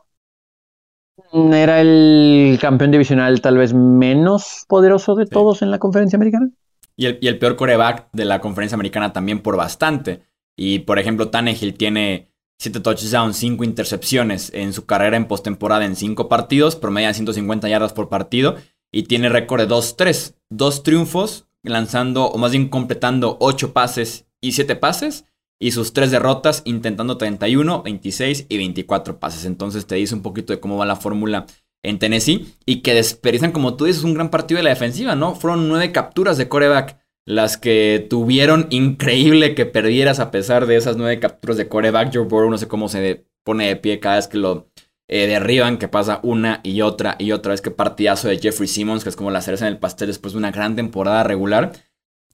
era 1.34 1.82
el 1.82 2.58
campeón 2.60 2.92
divisional 2.92 3.42
tal 3.42 3.58
vez 3.58 3.74
menos 3.74 4.66
poderoso 4.68 5.16
de 5.16 5.26
todos 5.26 5.62
en 5.62 5.72
la 5.72 5.80
conferencia 5.80 6.18
americana. 6.18 6.50
Y 6.96 7.06
el, 7.06 7.20
y 7.22 7.28
el, 7.28 7.40
peor 7.40 7.56
coreback 7.56 8.10
de 8.12 8.26
la 8.26 8.40
conferencia 8.42 8.76
americana 8.76 9.14
también 9.14 9.42
por 9.42 9.56
bastante. 9.56 10.24
Y 10.56 10.80
por 10.80 11.00
ejemplo, 11.00 11.30
Tannehill 11.30 11.74
tiene 11.74 12.32
7 12.60 12.80
touchdowns, 12.82 13.38
5 13.38 13.64
intercepciones 13.64 14.52
en 14.54 14.74
su 14.74 14.86
carrera 14.86 15.18
en 15.18 15.28
postemporada 15.28 15.86
en 15.86 15.96
5 15.96 16.30
partidos, 16.30 16.76
promedia 16.76 17.14
150 17.14 17.68
yardas 17.70 17.94
por 17.94 18.10
partido 18.10 18.56
y 18.92 19.04
tiene 19.04 19.30
récord 19.30 19.62
de 19.62 19.68
2-3. 19.68 20.36
Dos 20.50 20.84
triunfos, 20.84 21.48
lanzando, 21.64 22.26
o 22.26 22.38
más 22.38 22.52
bien 22.52 22.70
completando 22.70 23.38
8 23.40 23.74
pases 23.74 24.26
y 24.42 24.52
7 24.52 24.76
pases. 24.76 25.26
Y 25.60 25.72
sus 25.72 25.94
3 25.94 26.10
derrotas, 26.10 26.64
intentando 26.66 27.18
31, 27.18 27.84
26 27.84 28.48
y 28.50 28.58
24 28.58 29.20
pases. 29.20 29.46
Entonces 29.46 29.86
te 29.86 29.96
dice 29.96 30.16
un 30.16 30.24
poquito 30.24 30.54
de 30.54 30.60
cómo 30.60 30.76
va 30.76 30.88
la 30.88 30.96
fórmula 30.96 31.46
en 31.84 32.00
Tennessee. 32.00 32.56
Y 32.66 32.82
que 32.82 32.96
desperdician, 32.96 33.52
como 33.52 33.76
tú 33.76 33.86
dices, 33.86 34.04
un 34.04 34.16
gran 34.16 34.30
partido 34.30 34.58
de 34.58 34.64
la 34.64 34.72
defensiva, 34.72 35.16
¿no? 35.16 35.36
Fueron 35.36 35.68
9 35.68 35.92
capturas 35.92 36.38
de 36.38 36.50
coreback 36.50 36.98
las 37.26 37.58
que 37.58 38.06
tuvieron. 38.10 38.68
Increíble 38.70 39.56
que 39.56 39.66
perdieras 39.66 40.20
a 40.20 40.32
pesar 40.32 40.66
de 40.66 40.76
esas 40.76 40.98
9 40.98 41.20
capturas 41.20 41.58
de 41.58 41.68
coreback. 41.68 42.14
Joe 42.14 42.26
Burrow 42.26 42.50
no 42.50 42.58
sé 42.58 42.68
cómo 42.68 42.90
se 42.90 43.26
pone 43.44 43.68
de 43.68 43.76
pie 43.76 44.00
cada 44.00 44.16
vez 44.16 44.28
que 44.28 44.38
lo 44.38 44.70
eh, 45.08 45.28
derriban, 45.28 45.78
que 45.78 45.88
pasa 45.88 46.20
una 46.24 46.62
y 46.64 46.82
otra 46.82 47.16
y 47.20 47.32
otra 47.32 47.52
vez. 47.52 47.62
Que 47.62 47.72
partidazo 47.72 48.28
de 48.28 48.40
Jeffrey 48.40 48.68
Simmons, 48.68 49.04
que 49.04 49.10
es 49.10 49.16
como 49.16 49.32
la 49.32 49.42
cereza 49.42 49.68
en 49.68 49.74
el 49.74 49.80
pastel 49.80 50.08
después 50.08 50.34
de 50.34 50.40
una 50.40 50.52
gran 50.52 50.76
temporada 50.76 51.24
regular. 51.24 51.74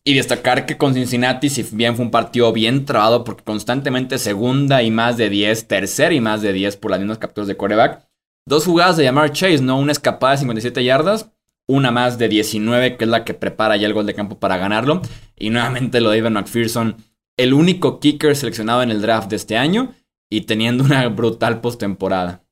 Y 0.03 0.13
destacar 0.13 0.65
que 0.65 0.77
con 0.77 0.93
Cincinnati, 0.93 1.49
si 1.49 1.63
bien 1.75 1.97
fue 1.97 2.05
un 2.05 2.11
partido 2.11 2.53
bien 2.53 2.85
trabado, 2.85 3.25
porque 3.25 3.43
constantemente 3.43 4.17
segunda 4.17 4.81
y 4.81 4.89
más 4.89 5.17
de 5.17 5.29
10, 5.29 5.67
tercera 5.67 6.13
y 6.13 6.21
más 6.21 6.41
de 6.41 6.53
10 6.53 6.77
por 6.77 6.91
las 6.91 7.01
mismas 7.01 7.17
capturas 7.17 7.49
de 7.49 7.57
coreback. 7.57 8.07
Dos 8.47 8.63
jugadas 8.63 8.95
de 8.95 9.03
llamar 9.03 9.33
Chase, 9.33 9.61
¿no? 9.61 9.77
Una 9.77 9.91
escapada 9.91 10.31
de 10.31 10.37
57 10.37 10.81
yardas, 10.81 11.29
una 11.67 11.91
más 11.91 12.17
de 12.17 12.29
19, 12.29 12.97
que 12.97 13.03
es 13.03 13.09
la 13.09 13.23
que 13.25 13.33
prepara 13.33 13.77
ya 13.77 13.87
el 13.87 13.93
gol 13.93 14.05
de 14.05 14.15
campo 14.15 14.39
para 14.39 14.57
ganarlo. 14.57 15.01
Y 15.37 15.49
nuevamente 15.49 16.01
lo 16.01 16.09
de 16.09 16.17
Ivan 16.17 16.33
McPherson, 16.33 16.95
el 17.37 17.53
único 17.53 17.99
kicker 17.99 18.35
seleccionado 18.35 18.81
en 18.81 18.91
el 18.91 19.01
draft 19.01 19.29
de 19.29 19.35
este 19.35 19.57
año 19.57 19.93
y 20.29 20.41
teniendo 20.41 20.83
una 20.83 21.07
brutal 21.09 21.61
postemporada. 21.61 22.43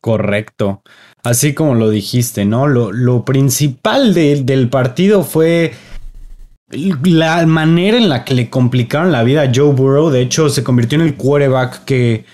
Correcto. 0.00 0.82
Así 1.22 1.54
como 1.54 1.74
lo 1.74 1.88
dijiste, 1.88 2.44
¿no? 2.44 2.66
Lo, 2.66 2.92
lo 2.92 3.24
principal 3.24 4.12
del 4.12 4.68
partido 4.68 5.24
fue 5.24 5.72
la 6.68 7.46
manera 7.46 7.96
en 7.96 8.08
la 8.08 8.24
que 8.24 8.34
le 8.34 8.50
complicaron 8.50 9.12
la 9.12 9.22
vida 9.22 9.42
a 9.42 9.52
Joe 9.54 9.72
Burrow. 9.72 10.10
De 10.10 10.20
hecho, 10.20 10.48
se 10.48 10.64
convirtió 10.64 10.96
en 10.96 11.06
el 11.06 11.16
quarterback 11.16 11.84
que, 11.84 12.24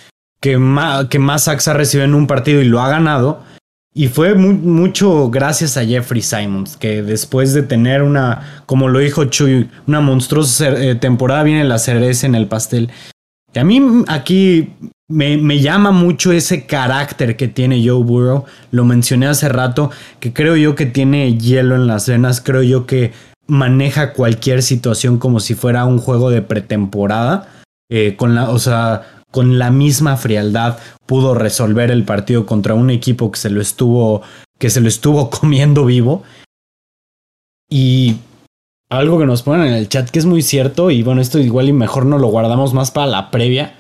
que, 0.41 0.59
más, 0.59 1.07
que 1.07 1.19
más 1.19 1.45
sacks 1.45 1.69
ha 1.69 1.75
recibido 1.75 2.05
en 2.05 2.15
un 2.15 2.27
partido 2.27 2.61
y 2.61 2.65
lo 2.65 2.81
ha 2.81 2.89
ganado. 2.89 3.45
Y 3.93 4.07
fue 4.07 4.35
mucho 4.35 5.31
gracias 5.31 5.77
a 5.77 5.85
Jeffrey 5.85 6.23
Simons, 6.23 6.77
que 6.77 7.03
después 7.03 7.53
de 7.55 7.63
tener 7.63 8.03
una, 8.03 8.63
como 8.67 8.89
lo 8.89 9.01
dijo 9.01 9.25
Chuy, 9.25 9.69
una 9.89 10.01
monstruosa 10.01 10.69
eh, 10.81 10.95
temporada, 10.95 11.43
viene 11.43 11.65
la 11.65 11.79
cereza 11.79 12.27
en 12.27 12.37
el 12.37 12.47
pastel. 12.47 12.91
Y 13.53 13.59
a 13.59 13.65
mí 13.65 13.83
aquí 14.07 14.73
me, 15.09 15.59
llama 15.59 15.91
mucho 15.91 16.31
ese 16.31 16.67
carácter 16.67 17.37
que 17.37 17.49
tiene 17.49 17.85
Joe 17.85 18.05
Burrow. 18.05 18.45
Lo 18.71 18.85
mencioné 18.85 19.27
hace 19.27 19.49
rato, 19.49 19.91
que 20.21 20.33
creo 20.33 20.57
yo 20.57 20.77
que 20.77 20.87
tiene 20.87 21.37
hielo 21.37 21.75
en 21.75 21.89
las 21.89 22.09
venas. 22.09 22.41
Creo 22.41 22.63
yo 22.63 22.87
que 22.87 23.13
maneja 23.49 24.13
cualquier 24.13 24.63
situación 24.63 25.19
como 25.19 25.41
si 25.41 25.55
fuera 25.55 25.85
un 25.85 25.99
juego 25.99 26.31
de 26.31 26.43
pretemporada. 26.43 27.49
Eh, 27.91 28.15
con 28.17 28.37
la, 28.37 28.51
o 28.51 28.61
sea, 28.61 29.03
con 29.31 29.59
la 29.59 29.71
misma 29.71 30.17
frialdad 30.17 30.79
pudo 31.07 31.35
resolver 31.35 31.91
el 31.91 32.05
partido 32.05 32.47
contra 32.47 32.75
un 32.75 32.91
equipo 32.91 33.31
que 33.31 33.39
se 33.39 33.51
lo 33.51 33.61
estuvo, 33.61 34.23
que 34.59 34.71
se 34.71 34.81
lo 34.81 34.89
estuvo 34.89 35.31
comiendo 35.41 35.85
vivo. 35.85 36.23
Y 37.69 38.17
algo 38.91 39.19
que 39.19 39.27
nos 39.27 39.43
ponen 39.43 39.69
en 39.69 39.75
el 39.75 39.89
chat 39.89 40.11
que 40.11 40.19
es 40.19 40.27
muy 40.27 40.43
cierto, 40.43 40.91
y 40.91 41.03
bueno, 41.03 41.21
esto 41.21 41.39
igual 41.39 41.69
y 41.69 41.73
mejor 41.73 42.07
no 42.07 42.19
lo 42.19 42.29
guardamos 42.29 42.75
más 42.75 42.91
para 42.91 43.07
la 43.07 43.31
previa 43.31 43.75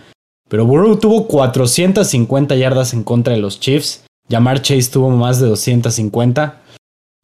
Pero 0.49 0.67
Burrow 0.67 0.97
tuvo 0.99 1.27
450 1.27 2.55
yardas 2.57 2.95
en 2.95 3.03
contra 3.03 3.35
de 3.35 3.41
los 3.41 3.59
Chiefs. 3.59 4.05
Jamar 4.29 4.63
Chase 4.63 4.91
tuvo 4.91 5.11
más 5.11 5.41
de 5.41 5.49
250. 5.49 6.61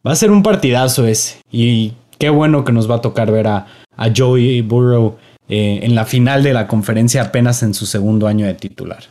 Va 0.07 0.13
a 0.13 0.17
ser 0.17 0.31
un 0.33 0.43
partidazo 0.43 1.07
ese. 1.07 1.41
Y 1.51 1.93
qué 2.19 2.31
bueno 2.31 2.65
que 2.65 2.73
nos 2.73 2.91
va 2.91 2.97
a 2.97 3.01
tocar 3.01 3.31
ver 3.31 3.47
a, 3.47 3.67
a 3.97 4.09
Joey 4.15 4.61
Burrow 4.63 5.17
eh, 5.49 5.81
en 5.83 5.95
la 5.95 6.05
final 6.05 6.43
de 6.43 6.53
la 6.53 6.67
conferencia 6.67 7.23
apenas 7.23 7.63
en 7.63 7.75
su 7.75 7.87
segundo 7.87 8.27
año 8.27 8.47
de 8.47 8.55
titular. 8.55 9.05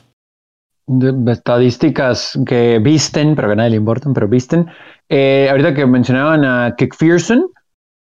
Estadísticas 1.28 2.38
que 2.46 2.80
visten, 2.80 3.36
pero 3.36 3.48
que 3.48 3.54
a 3.54 3.56
nadie 3.56 3.72
le 3.72 3.78
importan, 3.78 4.14
pero 4.14 4.28
visten. 4.28 4.68
Eh, 5.10 5.48
ahorita 5.50 5.74
que 5.74 5.86
mencionaban 5.86 6.46
a 6.46 6.76
Kickfearson, 6.78 7.48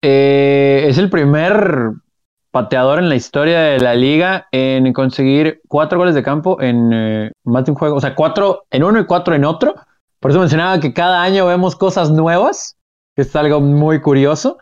eh, 0.02 0.85
es 0.88 0.97
el 0.97 1.10
primer 1.10 1.93
pateador 2.52 2.99
en 2.99 3.10
la 3.10 3.15
historia 3.15 3.60
de 3.61 3.80
la 3.80 3.95
liga 3.95 4.47
en 4.52 4.93
conseguir 4.93 5.61
cuatro 5.68 5.97
goles 5.97 6.15
de 6.15 6.23
campo 6.23 6.61
en 6.61 6.91
eh, 6.93 7.31
más 7.43 7.65
de 7.65 7.72
un 7.72 7.77
juego, 7.77 7.97
o 7.97 7.99
sea, 8.02 8.15
cuatro 8.15 8.64
en 8.72 8.84
uno 8.84 8.99
y 8.99 9.06
cuatro 9.06 9.35
en 9.35 9.43
otro. 9.43 9.76
Por 10.22 10.31
eso 10.31 10.39
mencionaba 10.39 10.80
que 10.80 10.93
cada 10.93 11.22
año 11.22 11.47
vemos 11.47 11.76
cosas 11.76 12.11
nuevas, 12.11 12.77
que 13.15 13.23
es 13.23 13.35
algo 13.35 13.60
muy 13.60 13.99
curioso. 13.99 14.57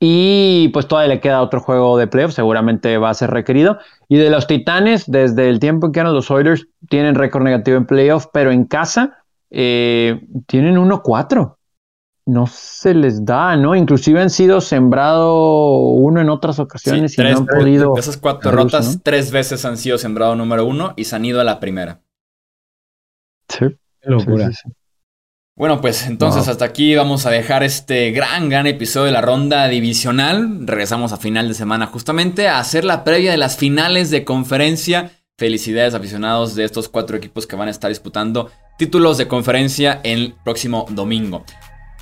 Y 0.00 0.68
pues 0.68 0.86
todavía 0.86 1.14
le 1.14 1.20
queda 1.20 1.42
otro 1.42 1.60
juego 1.60 1.98
de 1.98 2.06
playoff, 2.06 2.32
seguramente 2.32 2.98
va 2.98 3.10
a 3.10 3.14
ser 3.14 3.30
requerido. 3.30 3.78
Y 4.08 4.16
de 4.16 4.30
los 4.30 4.46
Titanes, 4.46 5.10
desde 5.10 5.48
el 5.48 5.58
tiempo 5.58 5.90
que 5.90 6.00
eran 6.00 6.14
los 6.14 6.30
Oilers, 6.30 6.68
tienen 6.88 7.14
récord 7.16 7.42
negativo 7.42 7.76
en 7.76 7.86
playoff, 7.86 8.26
pero 8.32 8.52
en 8.52 8.64
casa 8.64 9.24
eh, 9.50 10.20
tienen 10.46 10.76
1-4 10.76 11.58
no 12.28 12.46
se 12.46 12.92
les 12.92 13.24
da, 13.24 13.56
¿no? 13.56 13.74
Inclusive 13.74 14.20
han 14.20 14.28
sido 14.28 14.60
sembrado 14.60 15.78
uno 15.78 16.20
en 16.20 16.28
otras 16.28 16.58
ocasiones 16.58 17.18
y 17.18 17.22
no 17.22 17.28
han 17.28 17.46
podido. 17.46 17.94
De 17.94 18.00
esas 18.00 18.18
cuatro 18.18 18.50
derrotas, 18.50 19.00
tres 19.02 19.32
veces 19.32 19.64
han 19.64 19.78
sido 19.78 19.96
sembrado 19.96 20.36
número 20.36 20.66
uno 20.66 20.92
y 20.94 21.04
se 21.04 21.16
han 21.16 21.24
ido 21.24 21.40
a 21.40 21.44
la 21.44 21.58
primera. 21.58 22.02
Sí. 23.48 23.64
locura. 24.02 24.50
Bueno, 25.58 25.80
pues 25.80 26.06
entonces 26.06 26.46
hasta 26.46 26.64
aquí 26.64 26.94
vamos 26.94 27.26
a 27.26 27.30
dejar 27.30 27.64
este 27.64 28.12
gran, 28.12 28.48
gran 28.48 28.68
episodio 28.68 29.06
de 29.06 29.12
la 29.12 29.20
ronda 29.20 29.66
divisional. 29.66 30.60
Regresamos 30.68 31.12
a 31.12 31.16
final 31.16 31.48
de 31.48 31.54
semana 31.54 31.86
justamente 31.86 32.46
a 32.46 32.60
hacer 32.60 32.84
la 32.84 33.02
previa 33.02 33.32
de 33.32 33.38
las 33.38 33.56
finales 33.56 34.10
de 34.10 34.24
conferencia. 34.24 35.10
Felicidades 35.36 35.94
aficionados 35.94 36.54
de 36.54 36.62
estos 36.62 36.88
cuatro 36.88 37.16
equipos 37.16 37.48
que 37.48 37.56
van 37.56 37.66
a 37.66 37.72
estar 37.72 37.88
disputando 37.88 38.52
títulos 38.78 39.18
de 39.18 39.26
conferencia 39.26 40.00
el 40.04 40.36
próximo 40.44 40.86
domingo. 40.90 41.44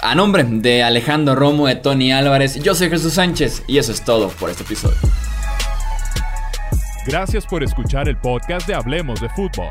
A 0.00 0.14
nombre 0.14 0.44
de 0.44 0.82
Alejandro 0.82 1.34
Romo, 1.34 1.66
de 1.66 1.76
Tony 1.76 2.12
Álvarez, 2.12 2.62
yo 2.62 2.74
soy 2.74 2.90
Jesús 2.90 3.14
Sánchez 3.14 3.62
y 3.66 3.78
eso 3.78 3.90
es 3.90 4.04
todo 4.04 4.28
por 4.28 4.50
este 4.50 4.64
episodio. 4.64 4.98
Gracias 7.06 7.46
por 7.46 7.64
escuchar 7.64 8.06
el 8.06 8.18
podcast 8.18 8.66
de 8.66 8.74
Hablemos 8.74 9.18
de 9.22 9.30
Fútbol. 9.30 9.70